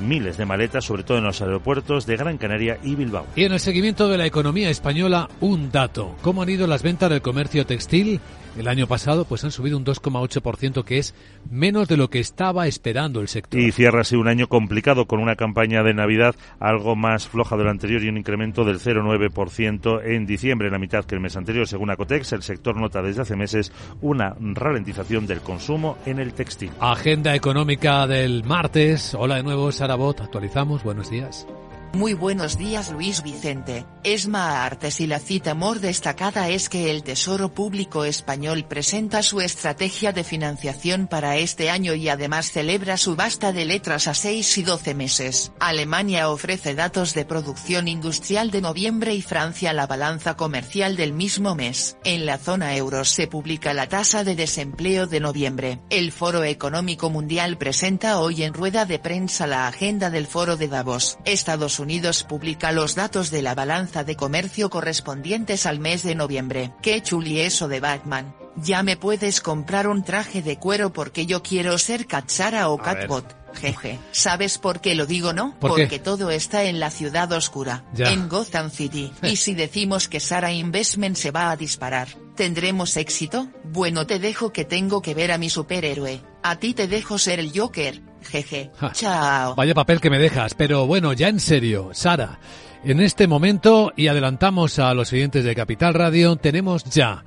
miles 0.00 0.36
de 0.36 0.46
maletas, 0.46 0.84
sobre 0.84 1.04
todo 1.04 1.18
en 1.18 1.24
los 1.24 1.40
aeropuertos 1.40 2.06
de 2.06 2.16
Gran 2.16 2.38
Canaria 2.38 2.78
y 2.82 2.94
Bilbao. 2.94 3.26
Y 3.36 3.44
en 3.44 3.52
el 3.52 3.60
seguimiento 3.60 4.08
de 4.08 4.18
la 4.18 4.26
economía 4.26 4.70
española, 4.70 5.28
un 5.40 5.70
dato. 5.70 6.16
¿Cómo 6.22 6.42
han 6.42 6.48
ido 6.48 6.66
las 6.66 6.82
ventas 6.82 7.10
del 7.10 7.22
comercio 7.22 7.66
textil? 7.66 8.20
El 8.56 8.68
año 8.68 8.86
pasado 8.86 9.24
pues 9.24 9.44
han 9.44 9.50
subido 9.50 9.78
un 9.78 9.84
2,8%, 9.84 10.84
que 10.84 10.98
es 10.98 11.14
menos 11.50 11.88
de 11.88 11.96
lo 11.96 12.10
que 12.10 12.20
estaba 12.20 12.66
esperando 12.66 13.20
el 13.20 13.28
sector. 13.28 13.58
Y 13.58 13.72
cierra 13.72 14.02
así 14.02 14.14
un 14.16 14.28
año 14.28 14.48
complicado 14.48 15.06
con 15.06 15.20
una 15.20 15.36
campaña 15.36 15.82
de 15.82 15.94
Navidad 15.94 16.34
algo 16.60 16.94
más 16.94 17.28
floja 17.28 17.56
de 17.56 17.64
lo 17.64 17.70
anterior 17.70 18.02
y 18.02 18.08
un 18.08 18.18
incremento 18.18 18.64
del 18.64 18.78
0,9% 18.78 20.02
en 20.04 20.26
diciembre, 20.26 20.68
en 20.68 20.72
la 20.72 20.78
mitad 20.78 21.04
que 21.04 21.14
el 21.14 21.20
mes 21.20 21.36
anterior. 21.36 21.66
Según 21.66 21.90
Acotex, 21.90 22.32
el 22.32 22.42
sector 22.42 22.76
nota 22.76 23.00
desde 23.02 23.22
hace 23.22 23.36
meses 23.36 23.72
una 24.02 24.36
ralentización 24.38 25.26
del 25.26 25.40
consumo 25.40 25.96
en 26.04 26.18
el 26.18 26.34
textil. 26.34 26.70
Agenda 26.80 27.34
económica 27.34 28.06
del 28.06 28.44
martes. 28.44 29.14
Hola 29.14 29.36
de 29.36 29.42
nuevo, 29.44 29.72
Sara 29.72 29.94
Bot. 29.94 30.20
Actualizamos. 30.20 30.84
Buenos 30.84 31.10
días. 31.10 31.46
Muy 31.94 32.14
buenos 32.14 32.56
días 32.56 32.90
Luis 32.90 33.22
Vicente, 33.22 33.84
Esma 34.02 34.64
Artes 34.64 34.98
y 35.00 35.06
la 35.06 35.18
cita 35.18 35.54
more 35.54 35.78
destacada 35.78 36.48
es 36.48 36.70
que 36.70 36.90
el 36.90 37.02
Tesoro 37.02 37.52
Público 37.52 38.06
Español 38.06 38.64
presenta 38.64 39.22
su 39.22 39.42
estrategia 39.42 40.10
de 40.12 40.24
financiación 40.24 41.06
para 41.06 41.36
este 41.36 41.68
año 41.68 41.92
y 41.92 42.08
además 42.08 42.50
celebra 42.50 42.96
subasta 42.96 43.52
de 43.52 43.66
letras 43.66 44.08
a 44.08 44.14
6 44.14 44.56
y 44.56 44.62
12 44.62 44.94
meses. 44.94 45.52
Alemania 45.60 46.30
ofrece 46.30 46.74
datos 46.74 47.12
de 47.12 47.26
producción 47.26 47.88
industrial 47.88 48.50
de 48.50 48.62
noviembre 48.62 49.14
y 49.14 49.20
Francia 49.20 49.74
la 49.74 49.86
balanza 49.86 50.34
comercial 50.34 50.96
del 50.96 51.12
mismo 51.12 51.54
mes. 51.54 51.98
En 52.04 52.24
la 52.24 52.38
zona 52.38 52.74
euro 52.74 53.04
se 53.04 53.26
publica 53.26 53.74
la 53.74 53.90
tasa 53.90 54.24
de 54.24 54.34
desempleo 54.34 55.06
de 55.06 55.20
noviembre. 55.20 55.80
El 55.90 56.10
Foro 56.10 56.42
Económico 56.42 57.10
Mundial 57.10 57.58
presenta 57.58 58.18
hoy 58.18 58.44
en 58.44 58.54
rueda 58.54 58.86
de 58.86 58.98
prensa 58.98 59.46
la 59.46 59.68
agenda 59.68 60.08
del 60.08 60.26
Foro 60.26 60.56
de 60.56 60.68
Davos. 60.68 61.18
Estados 61.26 61.78
Unidos 61.78 61.81
publica 62.24 62.72
los 62.72 62.94
datos 62.94 63.30
de 63.30 63.42
la 63.42 63.54
balanza 63.54 64.04
de 64.04 64.16
comercio 64.16 64.70
correspondientes 64.70 65.66
al 65.66 65.78
mes 65.78 66.02
de 66.02 66.14
noviembre. 66.14 66.72
Qué 66.82 67.02
chuli 67.02 67.40
eso 67.40 67.68
de 67.68 67.80
Batman. 67.80 68.34
Ya 68.56 68.82
me 68.82 68.96
puedes 68.96 69.40
comprar 69.40 69.86
un 69.88 70.04
traje 70.04 70.42
de 70.42 70.58
cuero 70.58 70.92
porque 70.92 71.24
yo 71.26 71.42
quiero 71.42 71.78
ser 71.78 72.06
Katsara 72.06 72.68
o 72.68 72.78
Catbot. 72.78 73.36
Jeje. 73.54 73.98
¿Sabes 74.12 74.58
por 74.58 74.80
qué 74.80 74.94
lo 74.94 75.06
digo, 75.06 75.32
no? 75.32 75.58
¿Por 75.58 75.74
qué? 75.74 75.82
Porque 75.82 75.98
todo 75.98 76.30
está 76.30 76.64
en 76.64 76.80
la 76.80 76.90
ciudad 76.90 77.30
oscura, 77.32 77.84
Ya. 77.92 78.10
en 78.10 78.28
Gotham 78.28 78.70
City. 78.70 79.12
y 79.22 79.36
si 79.36 79.54
decimos 79.54 80.08
que 80.08 80.20
Sara 80.20 80.52
Investment 80.52 81.16
se 81.16 81.30
va 81.30 81.50
a 81.50 81.56
disparar, 81.56 82.08
¿tendremos 82.34 82.96
éxito? 82.96 83.48
Bueno, 83.64 84.06
te 84.06 84.18
dejo 84.18 84.52
que 84.52 84.64
tengo 84.64 85.02
que 85.02 85.14
ver 85.14 85.32
a 85.32 85.38
mi 85.38 85.50
superhéroe. 85.50 86.22
A 86.42 86.56
ti 86.56 86.74
te 86.74 86.88
dejo 86.88 87.18
ser 87.18 87.40
el 87.40 87.52
Joker. 87.58 88.00
Jeje. 88.24 88.70
Ja. 88.76 88.92
Chao. 88.92 89.54
Vaya 89.54 89.74
papel 89.74 90.00
que 90.00 90.10
me 90.10 90.18
dejas. 90.18 90.54
Pero 90.54 90.86
bueno, 90.86 91.12
ya 91.12 91.28
en 91.28 91.40
serio, 91.40 91.90
Sara. 91.92 92.38
En 92.84 93.00
este 93.00 93.28
momento, 93.28 93.92
y 93.96 94.08
adelantamos 94.08 94.78
a 94.80 94.92
los 94.94 95.08
siguientes 95.08 95.44
de 95.44 95.54
Capital 95.54 95.94
Radio, 95.94 96.34
tenemos 96.36 96.82
ya 96.84 97.24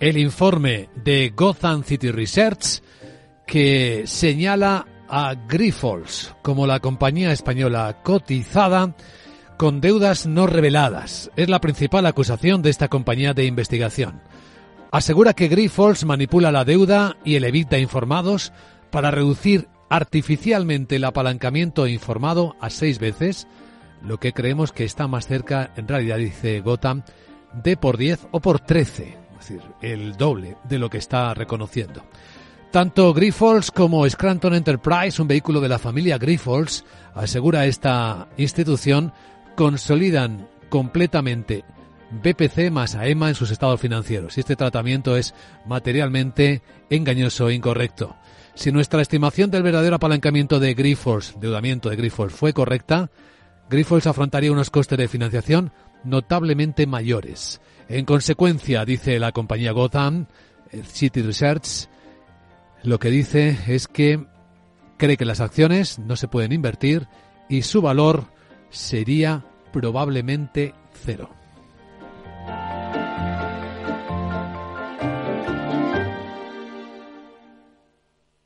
el 0.00 0.18
informe 0.18 0.88
de 0.96 1.32
Gotham 1.34 1.84
City 1.84 2.10
Research 2.10 2.82
que 3.46 4.02
señala 4.06 4.86
a 5.08 5.34
Grifols 5.34 6.34
como 6.42 6.66
la 6.66 6.80
compañía 6.80 7.30
española 7.30 8.00
cotizada 8.02 8.96
con 9.56 9.80
deudas 9.80 10.26
no 10.26 10.46
reveladas. 10.46 11.30
Es 11.36 11.48
la 11.48 11.60
principal 11.60 12.04
acusación 12.06 12.62
de 12.62 12.70
esta 12.70 12.88
compañía 12.88 13.32
de 13.32 13.44
investigación. 13.44 14.20
Asegura 14.90 15.34
que 15.34 15.48
Grifols 15.48 16.04
manipula 16.04 16.52
la 16.52 16.64
deuda 16.64 17.16
y 17.24 17.36
el 17.36 17.44
EBITDA 17.44 17.78
informados 17.78 18.52
para 18.90 19.10
reducir 19.10 19.68
artificialmente 19.88 20.96
el 20.96 21.04
apalancamiento 21.04 21.86
informado 21.86 22.56
a 22.60 22.70
seis 22.70 22.98
veces, 22.98 23.46
lo 24.02 24.18
que 24.18 24.32
creemos 24.32 24.72
que 24.72 24.84
está 24.84 25.06
más 25.08 25.26
cerca, 25.26 25.72
en 25.76 25.88
realidad 25.88 26.18
dice 26.18 26.60
Gotham, 26.60 27.02
de 27.62 27.76
por 27.76 27.96
10 27.96 28.28
o 28.32 28.40
por 28.40 28.60
13, 28.60 29.04
es 29.08 29.38
decir, 29.38 29.62
el 29.82 30.16
doble 30.16 30.56
de 30.64 30.78
lo 30.78 30.90
que 30.90 30.98
está 30.98 31.32
reconociendo. 31.34 32.02
Tanto 32.70 33.14
Grifols 33.14 33.70
como 33.70 34.08
Scranton 34.08 34.54
Enterprise, 34.54 35.22
un 35.22 35.28
vehículo 35.28 35.60
de 35.60 35.68
la 35.68 35.78
familia 35.78 36.18
Grifols, 36.18 36.84
asegura 37.14 37.64
esta 37.64 38.28
institución, 38.36 39.12
consolidan 39.54 40.48
completamente 40.68 41.64
BPC 42.10 42.70
más 42.70 42.94
AEMA 42.94 43.28
en 43.28 43.34
sus 43.34 43.50
estados 43.50 43.80
financieros. 43.80 44.36
Y 44.36 44.40
este 44.40 44.56
tratamiento 44.56 45.16
es 45.16 45.34
materialmente 45.64 46.62
engañoso 46.90 47.48
e 47.48 47.54
incorrecto. 47.54 48.16
Si 48.56 48.72
nuestra 48.72 49.02
estimación 49.02 49.50
del 49.50 49.62
verdadero 49.62 49.96
apalancamiento 49.96 50.58
de 50.58 50.72
Grifols, 50.72 51.34
deudamiento 51.38 51.90
de 51.90 51.96
Grifols, 51.96 52.32
fue 52.32 52.54
correcta, 52.54 53.10
Grifols 53.68 54.06
afrontaría 54.06 54.50
unos 54.50 54.70
costes 54.70 54.96
de 54.96 55.08
financiación 55.08 55.72
notablemente 56.04 56.86
mayores. 56.86 57.60
En 57.90 58.06
consecuencia, 58.06 58.86
dice 58.86 59.18
la 59.18 59.32
compañía 59.32 59.72
Gotham, 59.72 60.26
eh, 60.72 60.82
City 60.84 61.20
Research, 61.20 61.88
lo 62.82 62.98
que 62.98 63.10
dice 63.10 63.58
es 63.68 63.88
que 63.88 64.24
cree 64.96 65.18
que 65.18 65.26
las 65.26 65.42
acciones 65.42 65.98
no 65.98 66.16
se 66.16 66.26
pueden 66.26 66.52
invertir 66.52 67.08
y 67.50 67.60
su 67.60 67.82
valor 67.82 68.24
sería 68.70 69.44
probablemente 69.70 70.74
cero. 71.04 71.28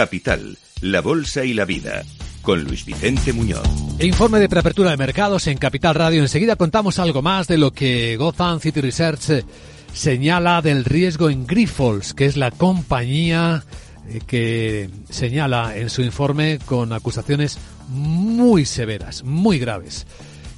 Capital, 0.00 0.56
la 0.80 1.02
Bolsa 1.02 1.44
y 1.44 1.52
la 1.52 1.66
Vida, 1.66 2.04
con 2.40 2.64
Luis 2.64 2.86
Vicente 2.86 3.34
Muñoz. 3.34 3.68
Informe 4.00 4.38
de 4.38 4.48
preapertura 4.48 4.92
de 4.92 4.96
mercados 4.96 5.46
en 5.46 5.58
Capital 5.58 5.94
Radio. 5.94 6.22
Enseguida 6.22 6.56
contamos 6.56 6.98
algo 6.98 7.20
más 7.20 7.48
de 7.48 7.58
lo 7.58 7.70
que 7.74 8.16
Gotham 8.16 8.60
City 8.60 8.80
Research 8.80 9.28
eh, 9.28 9.44
señala 9.92 10.62
del 10.62 10.86
riesgo 10.86 11.28
en 11.28 11.46
Grifols, 11.46 12.14
que 12.14 12.24
es 12.24 12.38
la 12.38 12.50
compañía 12.50 13.62
eh, 14.08 14.20
que 14.26 14.88
señala 15.10 15.76
en 15.76 15.90
su 15.90 16.00
informe 16.00 16.58
con 16.64 16.94
acusaciones 16.94 17.58
muy 17.90 18.64
severas, 18.64 19.22
muy 19.22 19.58
graves. 19.58 20.06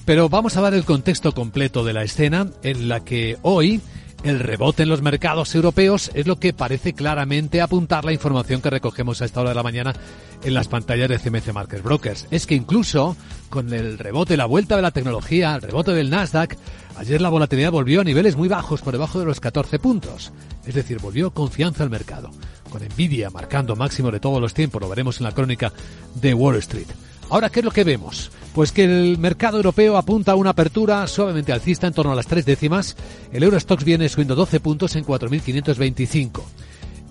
Pero 0.05 0.29
vamos 0.29 0.57
a 0.57 0.61
dar 0.61 0.73
el 0.73 0.85
contexto 0.85 1.33
completo 1.33 1.83
de 1.85 1.95
la 1.95 2.05
escena 2.05 2.47
en 2.63 2.89
la 2.89 3.05
que 3.05 3.39
hoy 3.43 3.81
el 4.23 4.39
rebote 4.39 4.85
en 4.85 4.89
los 4.89 5.03
mercados 5.03 5.55
europeos 5.55 6.11
es 6.15 6.27
lo 6.27 6.39
que 6.39 6.53
parece 6.53 6.93
claramente 6.93 7.61
apuntar 7.61 8.05
la 8.05 8.13
información 8.13 8.61
que 8.61 8.71
recogemos 8.71 9.21
a 9.21 9.25
esta 9.25 9.41
hora 9.41 9.51
de 9.51 9.57
la 9.57 9.63
mañana 9.63 9.95
en 10.45 10.55
las 10.55 10.69
pantallas 10.69 11.09
de 11.09 11.19
CMC 11.19 11.53
Market 11.53 11.83
Brokers. 11.83 12.27
Es 12.31 12.47
que 12.47 12.55
incluso 12.55 13.17
con 13.51 13.73
el 13.73 13.99
rebote, 13.99 14.37
la 14.37 14.47
vuelta 14.47 14.77
de 14.77 14.83
la 14.83 14.93
tecnología, 14.93 15.55
el 15.55 15.63
rebote 15.63 15.93
del 15.93 16.11
Nasdaq, 16.11 16.57
ayer 16.97 17.21
la 17.21 17.31
volatilidad 17.31 17.73
volvió 17.73 18.01
a 18.01 18.05
niveles 18.05 18.37
muy 18.37 18.49
bajos, 18.49 18.81
por 18.81 18.93
debajo 18.93 19.19
de 19.19 19.27
los 19.27 19.41
14 19.41 19.79
puntos. 19.79 20.33
Es 20.67 20.75
decir, 20.75 20.99
volvió 21.01 21.33
confianza 21.33 21.83
al 21.83 21.91
mercado. 21.91 22.31
Con 22.71 22.83
Nvidia 22.83 23.31
marcando 23.31 23.77
máximo 23.77 24.11
de 24.11 24.21
todos 24.21 24.41
los 24.41 24.55
tiempos, 24.55 24.81
lo 24.81 24.89
veremos 24.89 25.19
en 25.19 25.25
la 25.25 25.33
crónica 25.33 25.73
de 26.15 26.33
Wall 26.33 26.57
Street. 26.57 26.89
Ahora, 27.33 27.49
¿qué 27.49 27.61
es 27.61 27.65
lo 27.65 27.71
que 27.71 27.83
vemos? 27.83 28.31
Pues 28.55 28.73
que 28.73 28.85
el 28.85 29.17
mercado 29.17 29.57
europeo 29.57 29.97
apunta 29.97 30.33
a 30.33 30.35
una 30.35 30.51
apertura 30.51 31.07
suavemente 31.07 31.51
alcista 31.51 31.87
en 31.87 31.95
torno 31.95 32.13
a 32.13 32.15
las 32.15 32.27
tres 32.27 32.45
décimas. 32.45 32.95
El 33.33 33.43
Eurostox 33.43 33.85
viene 33.85 34.11
subiendo 34.11 34.35
12 34.35 34.61
puntos 34.61 34.97
en 34.97 35.07
4.525. 35.07 36.43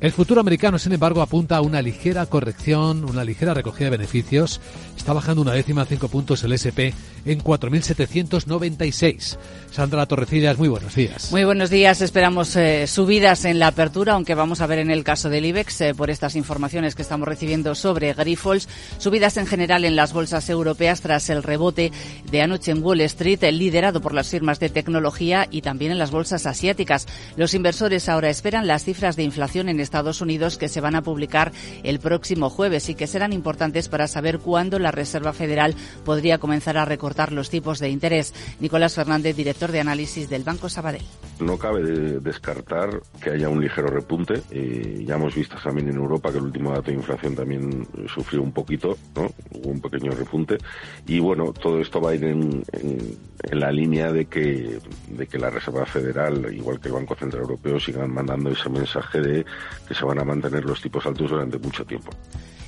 El 0.02 0.12
futuro 0.12 0.42
americano, 0.42 0.80
sin 0.80 0.94
embargo, 0.94 1.22
apunta 1.22 1.58
a 1.58 1.62
una 1.62 1.80
ligera 1.80 2.26
corrección, 2.26 3.06
una 3.06 3.24
ligera 3.24 3.54
recogida 3.54 3.86
de 3.86 3.98
beneficios. 3.98 4.60
Está 4.98 5.14
bajando 5.14 5.44
una 5.44 5.54
décima, 5.54 5.86
cinco 5.86 6.08
puntos 6.08 6.44
el 6.44 6.54
SP 6.58 6.90
en 7.24 7.40
4.796. 7.40 9.38
Sandra 9.72 10.08
Torrecillas, 10.08 10.58
muy 10.58 10.70
buenos 10.70 10.96
días. 10.96 11.32
Muy 11.32 11.44
buenos 11.44 11.70
días. 11.70 12.02
Esperamos 12.02 12.56
eh, 12.56 12.88
subidas 12.88 13.46
en 13.46 13.60
la 13.60 13.68
apertura, 13.68 14.14
aunque 14.14 14.34
vamos 14.34 14.62
a 14.62 14.66
ver 14.66 14.80
en 14.80 14.90
el 14.90 15.04
caso 15.04 15.30
del 15.30 15.46
IBEX, 15.46 15.82
eh, 15.82 15.94
por 15.94 16.10
estas 16.10 16.36
informaciones 16.36 16.96
que 16.96 17.04
estamos 17.04 17.28
recibiendo 17.28 17.76
sobre 17.76 18.14
Grifols, 18.16 18.68
subidas 18.98 19.38
en 19.38 19.46
general 19.46 19.86
en 19.86 19.96
las 19.96 20.14
bolsas 20.14 20.50
europeas 20.50 21.02
tras 21.02 21.30
el 21.30 21.44
rebote 21.44 21.92
de 22.32 22.42
anoche 22.42 22.72
en 22.72 22.84
Wall 22.84 23.02
Street, 23.02 23.44
eh, 23.44 23.52
liderado 23.52 24.02
por 24.02 24.16
las 24.16 24.30
firmas 24.30 24.60
de 24.60 24.70
tecnología 24.70 25.48
y 25.52 25.62
también 25.62 25.92
en 25.92 26.00
las 26.00 26.10
bolsas 26.10 26.48
asiáticas. 26.48 27.08
Los 27.38 27.54
inversores 27.54 28.10
ahora 28.10 28.32
esperan 28.32 28.66
las 28.66 28.84
cifras 28.84 29.16
de 29.16 29.22
inflación 29.22 29.70
en 29.70 29.80
Estados 29.92 30.22
Unidos 30.22 30.58
que 30.58 30.70
se 30.70 30.80
van 30.80 30.96
a 30.96 31.02
publicar 31.02 31.52
el 31.84 32.00
próximo 32.00 32.50
jueves 32.50 32.88
y 32.88 32.96
que 32.96 33.08
serán 33.08 33.34
importantes 33.34 33.90
para 33.90 34.08
saber 34.08 34.40
cuándo 34.40 34.80
la 34.80 34.90
Reserva 34.90 35.34
Federal 35.34 35.76
podría 36.06 36.38
comenzar 36.38 36.78
a 36.78 36.86
recortar 36.86 37.34
los 37.34 37.50
tipos 37.50 37.80
de 37.80 37.90
interés. 37.90 38.34
Nicolás 38.62 38.96
Fernández, 38.96 39.36
director 39.36 39.70
de 39.70 39.82
análisis 39.82 40.30
del 40.30 40.46
Banco 40.46 40.70
Sabadell. 40.70 41.04
No 41.42 41.58
cabe 41.58 41.82
descartar 42.22 43.02
que 43.22 43.32
haya 43.32 43.50
un 43.50 43.60
ligero 43.60 43.88
repunte. 43.88 44.42
Eh, 44.50 45.04
ya 45.06 45.16
hemos 45.16 45.36
visto 45.36 45.58
también 45.62 45.90
en 45.90 45.96
Europa 45.96 46.32
que 46.32 46.38
el 46.38 46.46
último 46.46 46.72
dato 46.72 46.92
de 46.92 46.94
inflación 46.94 47.36
también 47.36 47.86
sufrió 48.08 48.42
un 48.42 48.54
poquito, 48.54 48.98
¿no? 49.16 49.30
hubo 49.56 49.72
un 49.72 49.82
pequeño 49.82 50.12
repunte. 50.12 50.58
Y 51.06 51.20
bueno, 51.20 51.52
todo 51.52 51.82
esto 51.82 52.00
va 52.00 52.12
a 52.12 52.16
ir 52.16 52.24
en, 52.24 52.64
en, 52.72 53.60
la 53.60 53.72
línea 53.72 54.14
de 54.14 54.26
que, 54.26 54.80
de 55.10 55.28
que 55.28 55.38
la 55.38 55.50
Reserva 55.50 55.86
Federal, 55.86 56.54
igual 56.54 56.80
que 56.80 56.88
el 56.88 56.94
Banco 56.94 57.16
Central 57.16 57.42
Europeo, 57.42 57.80
sigan 57.80 58.14
mandando 58.14 58.52
ese 58.52 58.70
mensaje 58.70 59.20
de 59.20 59.46
que 59.88 59.94
se 59.94 60.06
van 60.06 60.20
a 60.20 60.24
mantener 60.24 60.66
los 60.66 60.82
tipos 60.82 61.06
altos 61.06 61.30
durante 61.30 61.58
mucho 61.58 61.86
tiempo. 61.86 62.12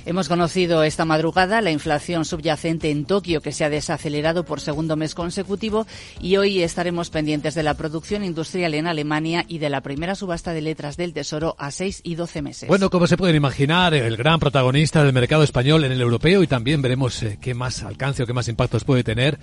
Hemos 0.06 0.28
conocido 0.28 0.82
esta 0.82 1.06
madrugada 1.06 1.62
la 1.62 1.70
inflación 1.70 2.26
subyacente 2.26 2.90
en 2.90 3.06
Tokio, 3.06 3.40
que 3.40 3.52
se 3.52 3.64
ha 3.64 3.70
desacelerado 3.70 4.44
por 4.44 4.60
segundo 4.60 4.96
mes 4.96 5.14
consecutivo, 5.14 5.86
y 6.20 6.36
hoy 6.36 6.62
estaremos 6.62 7.08
pendientes 7.08 7.54
de 7.54 7.62
la 7.62 7.72
producción 7.72 8.22
industrial 8.22 8.74
en 8.74 8.86
Alemania 8.86 9.46
y 9.48 9.58
de 9.58 9.70
la 9.70 9.80
primera 9.80 10.14
subasta 10.14 10.52
de 10.52 10.60
letras 10.60 10.98
del 10.98 11.14
Tesoro 11.14 11.56
a 11.58 11.70
6 11.70 12.02
y 12.04 12.16
12 12.16 12.42
meses. 12.42 12.68
Bueno, 12.68 12.90
como 12.90 13.06
se 13.06 13.16
pueden 13.16 13.36
imaginar, 13.36 13.94
el 13.94 14.18
gran 14.18 14.40
protagonista 14.40 15.02
del 15.02 15.14
mercado 15.14 15.42
español 15.42 15.84
en 15.84 15.92
el 15.92 16.00
europeo 16.02 16.42
y 16.42 16.46
también 16.46 16.82
veremos 16.82 17.22
eh, 17.22 17.38
qué 17.40 17.54
más 17.54 17.82
alcance 17.82 18.22
o 18.22 18.26
qué 18.26 18.34
más 18.34 18.48
impactos 18.48 18.84
puede 18.84 19.04
tener. 19.04 19.38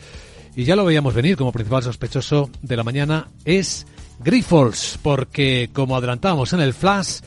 Y 0.55 0.65
ya 0.65 0.75
lo 0.75 0.85
veíamos 0.85 1.15
venir 1.15 1.37
como 1.37 1.51
principal 1.51 1.81
sospechoso 1.81 2.51
de 2.61 2.77
la 2.77 2.83
mañana 2.83 3.29
es 3.45 3.87
Grifols, 4.19 4.99
porque 5.01 5.71
como 5.73 5.95
adelantamos 5.95 6.53
en 6.53 6.59
el 6.59 6.73
flash, 6.73 7.21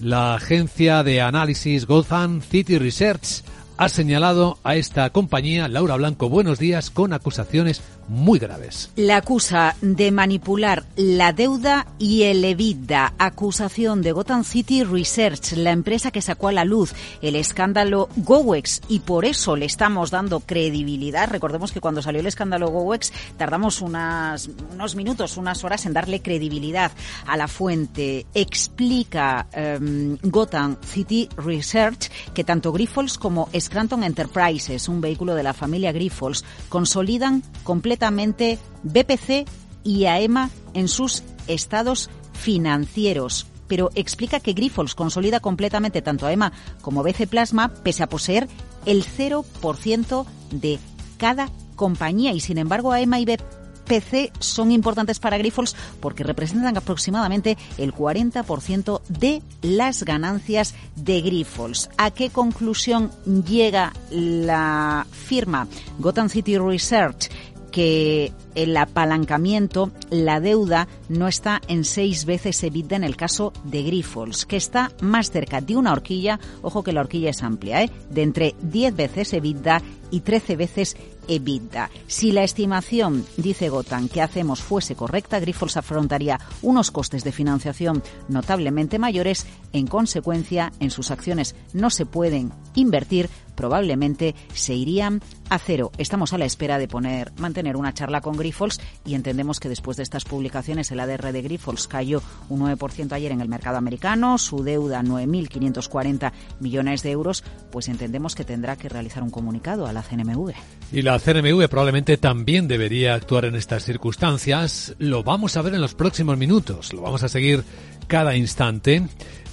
la 0.00 0.34
agencia 0.34 1.02
de 1.02 1.20
análisis 1.20 1.86
Gotham 1.86 2.40
City 2.40 2.78
Research 2.78 3.42
ha 3.76 3.88
señalado 3.88 4.58
a 4.62 4.76
esta 4.76 5.10
compañía, 5.10 5.68
Laura 5.68 5.96
Blanco, 5.96 6.28
buenos 6.28 6.58
días, 6.58 6.90
con 6.90 7.12
acusaciones 7.12 7.82
muy 8.10 8.40
graves. 8.40 8.90
La 8.96 9.18
acusa 9.18 9.76
de 9.80 10.10
manipular 10.10 10.84
la 10.96 11.32
deuda 11.32 11.86
y 11.96 12.24
el 12.24 12.44
EBITDA. 12.44 13.14
Acusación 13.18 14.02
de 14.02 14.10
Gotham 14.10 14.42
City 14.42 14.82
Research, 14.82 15.52
la 15.52 15.70
empresa 15.70 16.10
que 16.10 16.20
sacó 16.20 16.48
a 16.48 16.52
la 16.52 16.64
luz 16.64 16.92
el 17.22 17.36
escándalo 17.36 18.08
GoWex 18.16 18.82
y 18.88 18.98
por 18.98 19.24
eso 19.24 19.54
le 19.54 19.66
estamos 19.66 20.10
dando 20.10 20.40
credibilidad. 20.40 21.30
Recordemos 21.30 21.70
que 21.70 21.80
cuando 21.80 22.02
salió 22.02 22.20
el 22.20 22.26
escándalo 22.26 22.68
GoWex 22.70 23.12
tardamos 23.36 23.80
unas, 23.80 24.50
unos 24.72 24.96
minutos, 24.96 25.36
unas 25.36 25.62
horas 25.62 25.86
en 25.86 25.92
darle 25.92 26.20
credibilidad 26.20 26.90
a 27.26 27.36
la 27.36 27.46
fuente. 27.46 28.26
Explica 28.34 29.46
um, 29.56 30.16
Gotham 30.22 30.78
City 30.84 31.28
Research 31.36 32.10
que 32.34 32.42
tanto 32.42 32.72
Grifols 32.72 33.18
como 33.18 33.48
Scranton 33.56 34.02
Enterprises, 34.02 34.88
un 34.88 35.00
vehículo 35.00 35.36
de 35.36 35.44
la 35.44 35.54
familia 35.54 35.92
Grifols, 35.92 36.44
consolidan 36.68 37.44
completamente 37.62 37.99
BPC 38.00 39.46
y 39.84 40.06
AEMA 40.06 40.50
en 40.74 40.88
sus 40.88 41.22
estados 41.46 42.10
financieros 42.32 43.46
pero 43.70 43.90
explica 43.94 44.40
que 44.40 44.52
Grifols 44.52 44.96
consolida 44.96 45.38
completamente 45.38 46.02
tanto 46.02 46.26
AEMA 46.26 46.52
como 46.82 47.04
BC 47.04 47.28
Plasma 47.28 47.68
pese 47.68 48.02
a 48.02 48.08
poseer 48.08 48.48
el 48.84 49.04
0% 49.04 50.26
de 50.50 50.80
cada 51.18 51.50
compañía 51.76 52.32
y 52.32 52.40
sin 52.40 52.58
embargo 52.58 52.90
AEMA 52.92 53.20
y 53.20 53.26
BPC 53.26 54.32
son 54.40 54.72
importantes 54.72 55.20
para 55.20 55.38
Grifols 55.38 55.76
porque 56.00 56.24
representan 56.24 56.76
aproximadamente 56.76 57.56
el 57.78 57.94
40% 57.94 59.02
de 59.08 59.40
las 59.62 60.02
ganancias 60.02 60.74
de 60.96 61.20
Grifols. 61.20 61.90
¿A 61.96 62.10
qué 62.10 62.30
conclusión 62.30 63.12
llega 63.46 63.92
la 64.10 65.06
firma 65.10 65.68
Gotham 65.98 66.28
City 66.28 66.58
Research? 66.58 67.30
Que 67.70 68.32
el 68.54 68.76
apalancamiento, 68.76 69.90
la 70.10 70.40
deuda 70.40 70.88
no 71.08 71.28
está 71.28 71.60
en 71.68 71.84
seis 71.84 72.24
veces 72.24 72.62
EBITDA 72.62 72.96
en 72.96 73.04
el 73.04 73.16
caso 73.16 73.52
de 73.64 73.82
Grifols, 73.82 74.46
que 74.46 74.56
está 74.56 74.90
más 75.00 75.30
cerca 75.30 75.60
de 75.60 75.76
una 75.76 75.92
horquilla, 75.92 76.40
ojo 76.62 76.82
que 76.82 76.92
la 76.92 77.00
horquilla 77.00 77.30
es 77.30 77.42
amplia, 77.42 77.82
¿eh? 77.82 77.90
de 78.10 78.22
entre 78.22 78.54
10 78.62 78.96
veces 78.96 79.32
EBITDA 79.32 79.82
y 80.10 80.20
13 80.20 80.56
veces 80.56 80.96
EBITDA. 81.28 81.90
Si 82.08 82.32
la 82.32 82.42
estimación, 82.42 83.24
dice 83.36 83.68
Gotan, 83.68 84.08
que 84.08 84.22
hacemos 84.22 84.60
fuese 84.60 84.96
correcta, 84.96 85.38
Grifols 85.38 85.76
afrontaría 85.76 86.40
unos 86.62 86.90
costes 86.90 87.22
de 87.22 87.32
financiación 87.32 88.02
notablemente 88.28 88.98
mayores. 88.98 89.46
En 89.72 89.86
consecuencia, 89.86 90.72
en 90.80 90.90
sus 90.90 91.12
acciones 91.12 91.54
no 91.72 91.90
se 91.90 92.06
pueden 92.06 92.52
invertir, 92.74 93.28
probablemente 93.54 94.34
se 94.52 94.74
irían 94.74 95.22
a 95.50 95.58
cero. 95.58 95.90
Estamos 95.98 96.32
a 96.32 96.38
la 96.38 96.46
espera 96.46 96.78
de 96.78 96.88
poner, 96.88 97.32
mantener 97.36 97.76
una 97.76 97.92
charla 97.92 98.20
con 98.20 98.36
Grifols 98.36 98.80
y 99.04 99.14
entendemos 99.14 99.60
que 99.60 99.68
después 99.68 99.96
de 99.96 100.04
estas 100.04 100.24
publicaciones 100.24 100.90
el 100.90 101.00
ADR 101.00 101.32
de 101.32 101.42
Grifols 101.42 101.88
cayó 101.88 102.22
un 102.48 102.60
9% 102.60 103.12
ayer 103.12 103.32
en 103.32 103.40
el 103.40 103.48
mercado 103.48 103.76
americano, 103.76 104.38
su 104.38 104.62
deuda 104.62 105.02
9.540 105.02 106.32
millones 106.60 107.02
de 107.02 107.10
euros, 107.10 107.44
pues 107.70 107.88
entendemos 107.88 108.34
que 108.34 108.44
tendrá 108.44 108.76
que 108.76 108.88
realizar 108.88 109.22
un 109.22 109.30
comunicado 109.30 109.86
a 109.86 109.92
la 109.92 110.02
CNMV. 110.02 110.52
Y 110.92 111.02
la 111.02 111.18
CNMV 111.18 111.68
probablemente 111.68 112.16
también 112.16 112.68
debería 112.68 113.14
actuar 113.14 113.44
en 113.44 113.56
estas 113.56 113.84
circunstancias. 113.84 114.94
Lo 114.98 115.24
vamos 115.24 115.56
a 115.56 115.62
ver 115.62 115.74
en 115.74 115.80
los 115.80 115.94
próximos 115.94 116.38
minutos, 116.38 116.92
lo 116.92 117.02
vamos 117.02 117.22
a 117.24 117.28
seguir 117.28 117.64
cada 118.06 118.36
instante. 118.36 119.02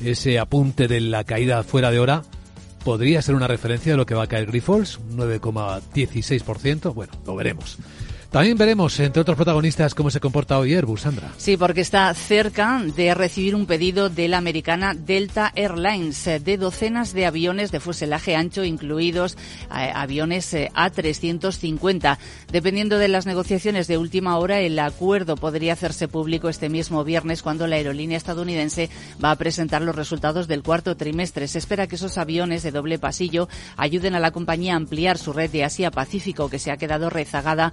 Ese 0.03 0.37
apunte 0.37 0.87
de 0.87 1.01
la 1.01 1.23
caída 1.23 1.63
fuera 1.63 1.89
de 1.89 1.99
hora 1.99 2.21
podría 2.87 3.21
ser 3.21 3.35
una 3.35 3.49
referencia 3.49 3.91
de 3.91 3.97
lo 3.97 4.05
que 4.05 4.15
va 4.15 4.23
a 4.23 4.27
caer 4.27 4.45
Grifols, 4.45 5.01
9,16%. 5.13 6.93
Bueno, 6.93 7.11
lo 7.25 7.35
veremos. 7.35 7.77
También 8.31 8.57
veremos, 8.57 8.99
entre 8.99 9.21
otros 9.21 9.37
protagonistas, 9.37 9.95
cómo 9.95 10.11
se 10.11 10.19
comporta 10.19 10.59
hoy 10.59 10.73
Airbus, 10.73 11.01
Sandra. 11.01 11.31
Sí, 11.37 11.55
porque 11.55 11.79
está 11.79 12.13
cerca 12.13 12.81
de 12.83 13.13
recibir 13.13 13.55
un 13.55 13.65
pedido 13.65 14.09
de 14.09 14.27
la 14.27 14.37
americana 14.37 14.93
Delta 14.93 15.53
Airlines 15.55 16.27
eh, 16.27 16.39
de 16.39 16.57
docenas 16.57 17.13
de 17.13 17.25
aviones 17.25 17.71
de 17.71 17.79
fuselaje 17.79 18.35
ancho, 18.35 18.65
incluidos 18.65 19.37
eh, 19.73 19.91
aviones 19.95 20.53
eh, 20.53 20.69
A350. 20.75 22.17
Dependiendo 22.51 22.97
de 22.97 23.07
las 23.07 23.25
negociaciones 23.25 23.87
de 23.87 23.97
última 23.97 24.37
hora, 24.37 24.59
el 24.59 24.77
acuerdo 24.79 25.37
podría 25.37 25.73
hacerse 25.73 26.09
público 26.09 26.49
este 26.49 26.67
mismo 26.67 27.05
viernes 27.05 27.41
cuando 27.41 27.65
la 27.65 27.77
aerolínea 27.77 28.17
estadounidense 28.17 28.89
va 29.23 29.31
a 29.31 29.37
presentar 29.37 29.81
los 29.81 29.95
resultados 29.95 30.49
del 30.49 30.63
cuarto 30.63 30.97
trimestre. 30.97 31.47
Se 31.47 31.59
espera 31.59 31.87
que 31.87 31.95
esos 31.95 32.17
aviones 32.17 32.61
de 32.61 32.71
doble 32.71 32.99
pasillo 32.99 33.47
ayuden 33.77 34.15
a 34.15 34.19
la 34.19 34.31
compañía 34.31 34.73
a 34.73 34.77
ampliar 34.77 35.17
su 35.17 35.31
red 35.31 35.49
de 35.49 35.63
Asia-Pacífico, 35.63 36.49
que 36.49 36.59
se 36.59 36.71
ha 36.71 36.77
quedado 36.77 37.09
rezagada 37.09 37.71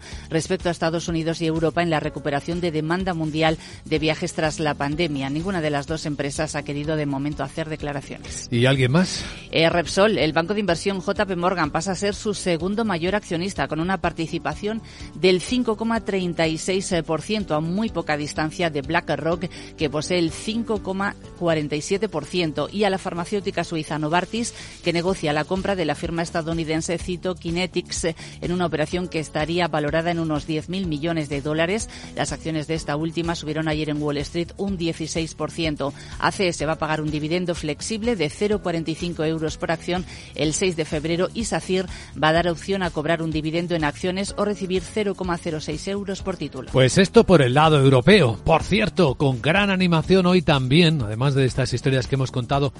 a 0.50 0.70
Estados 0.70 1.08
Unidos 1.08 1.40
y 1.40 1.46
Europa 1.46 1.82
en 1.82 1.90
la 1.90 2.00
recuperación 2.00 2.60
de 2.60 2.70
demanda 2.70 3.14
mundial 3.14 3.56
de 3.84 3.98
viajes 3.98 4.34
tras 4.34 4.60
la 4.60 4.74
pandemia. 4.74 5.30
Ninguna 5.30 5.60
de 5.60 5.70
las 5.70 5.86
dos 5.86 6.04
empresas 6.06 6.54
ha 6.54 6.62
querido 6.62 6.96
de 6.96 7.06
momento 7.06 7.42
hacer 7.42 7.68
declaraciones. 7.68 8.48
¿Y 8.50 8.66
alguien 8.66 8.92
más? 8.92 9.24
Eh, 9.50 9.70
Repsol, 9.70 10.18
el 10.18 10.32
banco 10.32 10.54
de 10.54 10.60
inversión 10.60 11.00
JP 11.00 11.36
Morgan, 11.36 11.70
pasa 11.70 11.92
a 11.92 11.96
ser 11.96 12.14
su 12.14 12.34
segundo 12.34 12.84
mayor 12.84 13.14
accionista 13.14 13.68
con 13.68 13.80
una 13.80 13.98
participación 13.98 14.82
del 15.14 15.40
5,36% 15.40 17.56
a 17.56 17.60
muy 17.60 17.88
poca 17.88 18.16
distancia 18.16 18.70
de 18.70 18.82
BlackRock 18.82 19.48
que 19.76 19.90
posee 19.90 20.18
el 20.18 20.30
5,47% 20.30 22.68
y 22.72 22.84
a 22.84 22.90
la 22.90 22.98
farmacéutica 22.98 23.64
suiza 23.64 23.98
Novartis 23.98 24.54
que 24.82 24.92
negocia 24.92 25.32
la 25.32 25.44
compra 25.44 25.76
de 25.76 25.84
la 25.84 25.94
firma 25.94 26.22
estadounidense 26.22 26.98
Cytokinetics 26.98 28.08
en 28.40 28.52
una 28.52 28.66
operación 28.66 29.08
que 29.08 29.20
estaría 29.20 29.68
valorada 29.68 30.10
en 30.10 30.18
unos 30.18 30.33
unos 30.34 30.48
10.000 30.48 30.86
millones 30.86 31.28
de 31.28 31.40
dólares. 31.40 31.88
Las 32.16 32.32
acciones 32.32 32.66
de 32.66 32.74
esta 32.74 32.96
última 32.96 33.36
subieron 33.36 33.68
ayer 33.68 33.88
en 33.88 34.02
Wall 34.02 34.16
Street 34.18 34.48
un 34.56 34.76
16%. 34.76 35.92
ACS 36.18 36.66
va 36.66 36.72
a 36.72 36.78
pagar 36.78 37.00
un 37.00 37.10
dividendo 37.10 37.54
flexible 37.54 38.16
de 38.16 38.28
0,45 38.30 39.26
euros 39.28 39.56
por 39.56 39.70
acción 39.70 40.04
el 40.34 40.52
6 40.52 40.74
de 40.74 40.84
febrero 40.84 41.28
y 41.34 41.44
SACIR 41.44 41.86
va 42.20 42.28
a 42.28 42.32
dar 42.32 42.48
opción 42.48 42.82
a 42.82 42.90
cobrar 42.90 43.22
un 43.22 43.30
dividendo 43.30 43.76
en 43.76 43.84
acciones 43.84 44.34
o 44.36 44.44
recibir 44.44 44.82
0,06 44.82 45.88
euros 45.88 46.22
por 46.22 46.36
título. 46.36 46.70
Pues 46.72 46.98
esto 46.98 47.22
por 47.22 47.40
el 47.40 47.54
lado 47.54 47.78
europeo. 47.78 48.36
Por 48.44 48.64
cierto, 48.64 49.14
con 49.14 49.40
gran 49.40 49.70
animación 49.70 50.26
hoy 50.26 50.42
también, 50.42 51.00
además 51.02 51.34
de 51.34 51.44
estas 51.44 51.72
historias 51.72 52.08
que 52.08 52.16
hemos 52.16 52.32
contado 52.32 52.72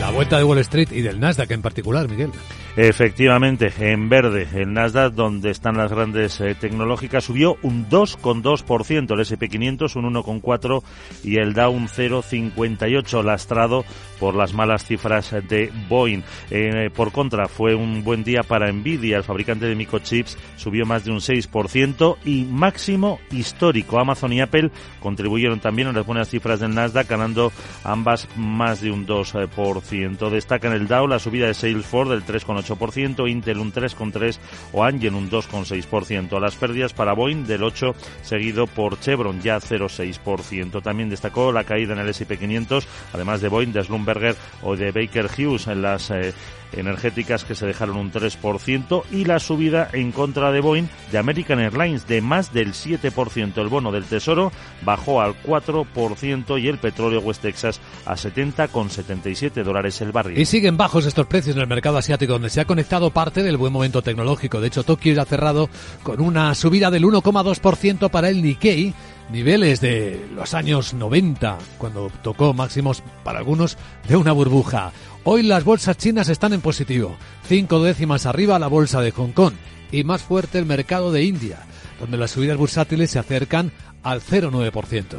La 0.00 0.10
vuelta 0.10 0.38
de 0.38 0.44
Wall 0.44 0.58
Street 0.58 0.88
y 0.92 1.02
del 1.02 1.18
Nasdaq 1.18 1.50
en 1.50 1.62
particular, 1.62 2.08
Miguel. 2.08 2.30
Efectivamente, 2.76 3.72
en 3.80 4.08
verde, 4.08 4.46
el 4.54 4.72
Nasdaq, 4.72 5.12
donde 5.12 5.50
están 5.50 5.76
las 5.76 5.92
grandes 5.92 6.40
eh, 6.40 6.54
tecnológicas, 6.54 7.24
subió 7.24 7.56
un 7.62 7.88
2,2%, 7.88 9.12
el 9.12 9.20
SP500 9.20 9.96
un 9.96 10.14
1,4% 10.14 10.82
y 11.24 11.38
el 11.38 11.54
Dow 11.54 11.72
un 11.72 11.88
0,58%, 11.88 13.22
lastrado 13.22 13.84
por 14.20 14.34
las 14.34 14.54
malas 14.54 14.84
cifras 14.84 15.34
de 15.48 15.72
Boeing. 15.88 16.22
Eh, 16.50 16.90
por 16.94 17.12
contra, 17.12 17.46
fue 17.46 17.74
un 17.74 18.04
buen 18.04 18.24
día 18.24 18.42
para 18.42 18.70
Nvidia, 18.70 19.16
el 19.16 19.24
fabricante 19.24 19.66
de 19.66 19.74
microchips, 19.74 20.36
subió 20.56 20.86
más 20.86 21.04
de 21.04 21.10
un 21.10 21.18
6% 21.18 22.16
y 22.24 22.44
máximo 22.44 23.20
histórico. 23.30 23.98
Amazon 23.98 24.32
y 24.32 24.40
Apple 24.40 24.70
contribuyeron 25.00 25.60
también 25.60 25.88
a 25.88 25.92
las 25.92 26.06
buenas 26.06 26.28
cifras 26.28 26.60
del 26.60 26.74
Nasdaq, 26.74 27.08
ganando 27.08 27.52
ambas 27.84 28.28
más 28.36 28.80
de 28.80 28.90
un 28.90 29.06
2%. 29.06 30.30
Destaca 30.30 30.68
en 30.68 30.74
el 30.74 30.88
Dow 30.88 31.06
la 31.06 31.18
subida 31.18 31.46
de 31.46 31.54
Salesforce 31.54 32.12
del 32.12 32.22
3,8%, 32.62 33.30
Intel 33.30 33.58
un 33.58 33.72
3,3% 33.72 34.38
o 34.72 34.84
Angel 34.84 35.14
un 35.14 35.30
2,6%. 35.30 36.40
Las 36.40 36.56
pérdidas 36.56 36.92
para 36.92 37.14
Boeing 37.14 37.46
del 37.46 37.62
8% 37.62 37.94
seguido 38.22 38.66
por 38.66 38.98
Chevron 39.00 39.40
ya 39.40 39.58
0,6%. 39.58 40.82
También 40.82 41.08
destacó 41.08 41.52
la 41.52 41.64
caída 41.64 41.94
en 41.94 42.00
el 42.00 42.08
S&P 42.08 42.38
500, 42.38 42.86
además 43.12 43.40
de 43.40 43.48
Boeing, 43.48 43.72
de 43.72 43.84
Slumberger 43.84 44.36
o 44.62 44.76
de 44.76 44.92
Baker 44.92 45.26
Hughes 45.26 45.66
en 45.66 45.82
las 45.82 46.10
eh, 46.10 46.32
energéticas 46.72 47.44
que 47.44 47.54
se 47.54 47.66
dejaron 47.66 47.96
un 47.96 48.12
3% 48.12 49.02
y 49.10 49.24
la 49.24 49.38
subida 49.38 49.88
en 49.92 50.12
contra 50.12 50.52
de 50.52 50.60
Boeing 50.60 50.88
de 51.10 51.18
American 51.18 51.60
Airlines 51.60 52.06
de 52.06 52.20
más 52.20 52.52
del 52.52 52.72
7%. 52.72 53.58
El 53.58 53.68
bono 53.68 53.92
del 53.92 54.04
Tesoro 54.04 54.52
bajó 54.82 55.20
al 55.20 55.34
4% 55.42 56.60
y 56.60 56.68
el 56.68 56.78
petróleo 56.78 57.20
West 57.20 57.42
Texas 57.42 57.80
a 58.06 58.14
70,77 58.14 59.62
dólares 59.62 60.00
el 60.00 60.12
barril. 60.12 60.38
Y 60.38 60.44
siguen 60.44 60.76
bajos 60.76 61.06
estos 61.06 61.26
precios 61.26 61.56
en 61.56 61.62
el 61.62 61.68
mercado 61.68 61.98
asiático 61.98 62.34
donde 62.34 62.50
se 62.50 62.60
ha 62.60 62.64
conectado 62.64 63.10
parte 63.10 63.42
del 63.42 63.56
buen 63.56 63.72
momento 63.72 64.02
tecnológico. 64.02 64.60
De 64.60 64.68
hecho, 64.68 64.84
Tokio 64.84 65.20
ha 65.20 65.24
cerrado 65.24 65.68
con 66.02 66.20
una 66.20 66.54
subida 66.54 66.90
del 66.90 67.04
1,2% 67.04 68.10
para 68.10 68.28
el 68.28 68.42
Nikkei 68.42 68.94
niveles 69.30 69.80
de 69.80 70.26
los 70.34 70.54
años 70.54 70.94
90, 70.94 71.58
cuando 71.76 72.10
tocó 72.22 72.54
máximos 72.54 73.02
para 73.24 73.38
algunos 73.40 73.76
de 74.08 74.16
una 74.16 74.32
burbuja. 74.32 74.92
Hoy 75.30 75.42
las 75.42 75.62
bolsas 75.62 75.98
chinas 75.98 76.30
están 76.30 76.54
en 76.54 76.62
positivo, 76.62 77.14
cinco 77.46 77.82
décimas 77.82 78.24
arriba 78.24 78.58
la 78.58 78.66
bolsa 78.66 79.02
de 79.02 79.10
Hong 79.10 79.32
Kong 79.32 79.52
y 79.92 80.02
más 80.02 80.22
fuerte 80.22 80.58
el 80.58 80.64
mercado 80.64 81.12
de 81.12 81.22
India, 81.22 81.58
donde 82.00 82.16
las 82.16 82.30
subidas 82.30 82.56
bursátiles 82.56 83.10
se 83.10 83.18
acercan 83.18 83.70
al 84.02 84.22
0,9%. 84.22 85.18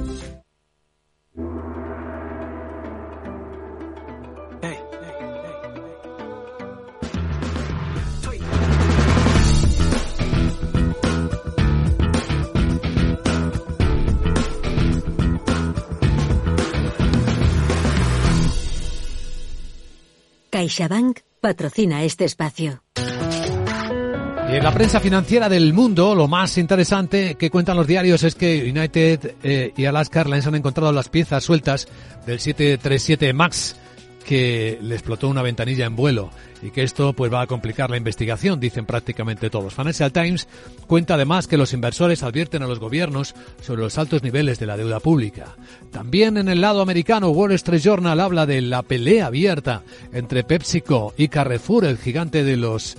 CaixaBank 20.61 21.21
patrocina 21.39 22.03
este 22.03 22.23
espacio. 22.25 22.83
Y 22.95 24.55
en 24.55 24.63
la 24.63 24.71
prensa 24.71 24.99
financiera 24.99 25.49
del 25.49 25.73
mundo, 25.73 26.13
lo 26.13 26.27
más 26.27 26.59
interesante 26.59 27.33
que 27.33 27.49
cuentan 27.49 27.77
los 27.77 27.87
diarios 27.87 28.21
es 28.21 28.35
que 28.35 28.69
United 28.69 29.37
eh, 29.41 29.73
y 29.75 29.85
Alaska 29.85 30.19
Airlines 30.19 30.45
han 30.45 30.53
encontrado 30.53 30.91
las 30.91 31.09
piezas 31.09 31.43
sueltas 31.43 31.87
del 32.27 32.39
737 32.39 33.33
MAX 33.33 33.75
que 34.23 34.79
le 34.81 34.95
explotó 34.95 35.27
una 35.27 35.41
ventanilla 35.41 35.85
en 35.85 35.95
vuelo 35.95 36.29
y 36.61 36.69
que 36.69 36.83
esto 36.83 37.13
pues 37.13 37.33
va 37.33 37.41
a 37.41 37.47
complicar 37.47 37.89
la 37.89 37.97
investigación, 37.97 38.59
dicen 38.59 38.85
prácticamente 38.85 39.49
todos. 39.49 39.73
Financial 39.73 40.11
Times 40.11 40.47
cuenta 40.87 41.15
además 41.15 41.47
que 41.47 41.57
los 41.57 41.73
inversores 41.73 42.23
advierten 42.23 42.63
a 42.63 42.67
los 42.67 42.79
gobiernos 42.79 43.33
sobre 43.61 43.81
los 43.81 43.97
altos 43.97 44.23
niveles 44.23 44.59
de 44.59 44.67
la 44.67 44.77
deuda 44.77 44.99
pública. 44.99 45.55
También 45.91 46.37
en 46.37 46.49
el 46.49 46.61
lado 46.61 46.81
americano, 46.81 47.29
Wall 47.29 47.53
Street 47.53 47.81
Journal 47.81 48.19
habla 48.19 48.45
de 48.45 48.61
la 48.61 48.83
pelea 48.83 49.27
abierta 49.27 49.83
entre 50.13 50.43
PepsiCo 50.43 51.13
y 51.17 51.27
Carrefour, 51.27 51.85
el 51.85 51.97
gigante 51.97 52.43
de 52.43 52.57
los 52.57 52.97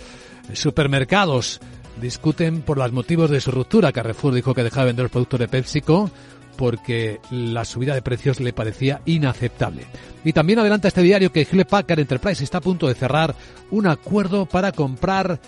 supermercados. 0.53 1.61
Discuten 2.01 2.62
por 2.62 2.79
los 2.79 2.91
motivos 2.91 3.31
de 3.31 3.41
su 3.41 3.51
ruptura. 3.51 3.93
Carrefour 3.93 4.35
dijo 4.35 4.55
que 4.55 4.64
dejaba 4.64 4.87
de 4.87 4.89
vender 4.89 5.05
los 5.05 5.12
productos 5.12 5.39
de 5.39 5.49
PepsiCo 5.49 6.11
porque 6.57 7.20
la 7.30 7.64
subida 7.64 7.94
de 7.94 8.03
precios 8.03 8.40
le 8.40 8.53
parecía 8.53 9.00
inaceptable. 9.05 9.86
Y 10.24 10.32
también 10.32 10.59
adelanta 10.59 10.88
este 10.88 11.03
diario 11.03 11.32
que 11.32 11.42
Hewlett 11.42 11.68
Packard 11.68 12.00
Enterprise 12.00 12.44
está 12.44 12.59
a 12.59 12.62
punto 12.62 12.88
de 12.88 12.94
cerrar 12.94 13.34
un 13.70 13.86
acuerdo 13.86 14.46
para 14.46 14.72
comprar 14.72 15.40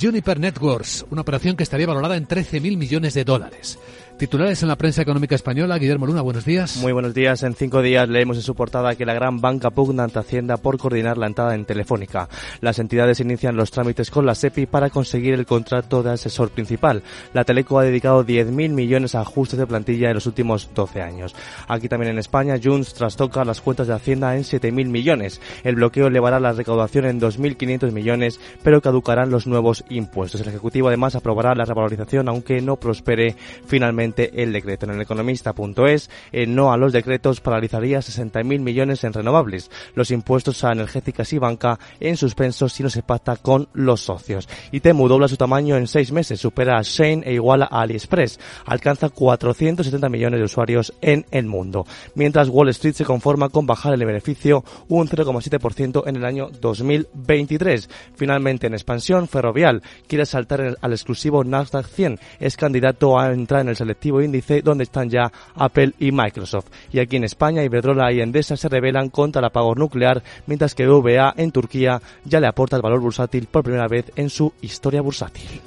Juniper 0.00 0.40
Networks, 0.40 1.04
una 1.10 1.20
operación 1.20 1.56
que 1.56 1.62
estaría 1.62 1.86
valorada 1.86 2.16
en 2.16 2.26
13.000 2.26 2.76
millones 2.76 3.14
de 3.14 3.24
dólares. 3.24 3.78
Titulares 4.22 4.62
en 4.62 4.68
la 4.68 4.76
prensa 4.76 5.02
económica 5.02 5.34
española. 5.34 5.78
Guillermo 5.78 6.06
Luna, 6.06 6.22
buenos 6.22 6.44
días. 6.44 6.76
Muy 6.76 6.92
buenos 6.92 7.12
días. 7.12 7.42
En 7.42 7.56
cinco 7.56 7.82
días 7.82 8.08
leemos 8.08 8.36
en 8.36 8.44
su 8.44 8.54
portada 8.54 8.94
que 8.94 9.04
la 9.04 9.14
gran 9.14 9.40
banca 9.40 9.70
pugna 9.70 10.04
ante 10.04 10.20
Hacienda 10.20 10.58
por 10.58 10.78
coordinar 10.78 11.18
la 11.18 11.26
entrada 11.26 11.56
en 11.56 11.64
Telefónica. 11.64 12.28
Las 12.60 12.78
entidades 12.78 13.18
inician 13.18 13.56
los 13.56 13.72
trámites 13.72 14.12
con 14.12 14.24
la 14.24 14.36
SEPI 14.36 14.66
para 14.66 14.90
conseguir 14.90 15.34
el 15.34 15.44
contrato 15.44 16.04
de 16.04 16.12
asesor 16.12 16.50
principal. 16.50 17.02
La 17.34 17.42
Teleco 17.42 17.80
ha 17.80 17.82
dedicado 17.82 18.24
10.000 18.24 18.68
millones 18.68 19.16
a 19.16 19.22
ajustes 19.22 19.58
de 19.58 19.66
plantilla 19.66 20.10
en 20.10 20.14
los 20.14 20.26
últimos 20.26 20.70
12 20.72 21.02
años. 21.02 21.34
Aquí 21.66 21.88
también 21.88 22.12
en 22.12 22.20
España, 22.20 22.60
Junts 22.62 22.94
trastoca 22.94 23.44
las 23.44 23.60
cuentas 23.60 23.88
de 23.88 23.94
Hacienda 23.94 24.36
en 24.36 24.44
7.000 24.44 24.86
millones. 24.86 25.40
El 25.64 25.74
bloqueo 25.74 26.06
elevará 26.06 26.38
la 26.38 26.52
recaudación 26.52 27.06
en 27.06 27.20
2.500 27.20 27.90
millones, 27.90 28.38
pero 28.62 28.80
caducarán 28.82 29.32
los 29.32 29.48
nuevos 29.48 29.82
impuestos. 29.88 30.40
El 30.42 30.48
Ejecutivo 30.48 30.86
además 30.86 31.16
aprobará 31.16 31.56
la 31.56 31.64
revalorización, 31.64 32.28
aunque 32.28 32.60
no 32.60 32.76
prospere 32.76 33.34
finalmente 33.66 34.11
finalmente 34.12 34.42
el 34.42 34.52
decreto. 34.52 34.86
En 34.86 34.92
el 34.92 35.00
economista.es, 35.00 36.10
el 36.32 36.54
no 36.54 36.72
a 36.72 36.76
los 36.76 36.92
decretos 36.92 37.40
paralizaría 37.40 37.98
60.000 37.98 38.60
millones 38.60 39.04
en 39.04 39.12
renovables. 39.12 39.70
Los 39.94 40.10
impuestos 40.10 40.64
a 40.64 40.72
energéticas 40.72 41.32
y 41.32 41.38
banca 41.38 41.78
en 42.00 42.16
suspenso 42.16 42.68
si 42.68 42.82
no 42.82 42.90
se 42.90 43.02
pacta 43.02 43.36
con 43.36 43.68
los 43.72 44.00
socios. 44.00 44.48
Y 44.70 44.80
Temu 44.80 45.08
dobla 45.08 45.28
su 45.28 45.36
tamaño 45.36 45.76
en 45.76 45.86
seis 45.86 46.12
meses, 46.12 46.40
supera 46.40 46.78
a 46.78 46.82
Shane 46.82 47.22
e 47.24 47.34
iguala 47.34 47.68
a 47.70 47.82
AliExpress. 47.82 48.38
Alcanza 48.66 49.08
470 49.08 50.08
millones 50.08 50.40
de 50.40 50.44
usuarios 50.44 50.92
en 51.00 51.26
el 51.30 51.46
mundo. 51.46 51.86
Mientras 52.14 52.48
Wall 52.48 52.68
Street 52.70 52.94
se 52.94 53.04
conforma 53.04 53.48
con 53.48 53.66
bajar 53.66 53.94
el 53.94 54.04
beneficio 54.04 54.64
un 54.88 55.08
0,7% 55.08 56.02
en 56.06 56.16
el 56.16 56.24
año 56.24 56.48
2023. 56.60 57.88
Finalmente, 58.14 58.66
en 58.66 58.74
expansión, 58.74 59.28
Ferrovial 59.28 59.82
quiere 60.06 60.26
saltar 60.26 60.76
al 60.80 60.92
exclusivo 60.92 61.44
Nasdaq 61.44 61.86
100. 61.86 62.18
Es 62.40 62.56
candidato 62.56 63.18
a 63.18 63.32
entrar 63.32 63.62
en 63.62 63.68
el 63.68 63.76
selectivo 63.76 64.01
índice 64.08 64.62
donde 64.62 64.84
están 64.84 65.08
ya 65.08 65.32
Apple 65.54 65.92
y 65.98 66.12
Microsoft. 66.12 66.66
Y 66.92 66.98
aquí 66.98 67.16
en 67.16 67.24
España, 67.24 67.64
Iberdrola 67.64 68.12
y 68.12 68.20
Endesa 68.20 68.56
se 68.56 68.68
rebelan 68.68 69.10
contra 69.10 69.40
el 69.40 69.46
apagón 69.46 69.78
nuclear, 69.78 70.22
mientras 70.46 70.74
que 70.74 70.86
VA 70.86 71.34
en 71.36 71.52
Turquía 71.52 72.00
ya 72.24 72.40
le 72.40 72.46
aporta 72.46 72.76
el 72.76 72.82
valor 72.82 73.00
bursátil 73.00 73.46
por 73.46 73.62
primera 73.62 73.88
vez 73.88 74.12
en 74.16 74.30
su 74.30 74.52
historia 74.60 75.00
bursátil. 75.00 75.60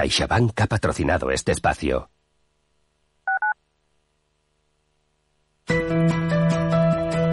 CaixaBank 0.00 0.58
ha 0.62 0.66
patrocinado 0.66 1.30
este 1.30 1.52
espacio. 1.52 2.08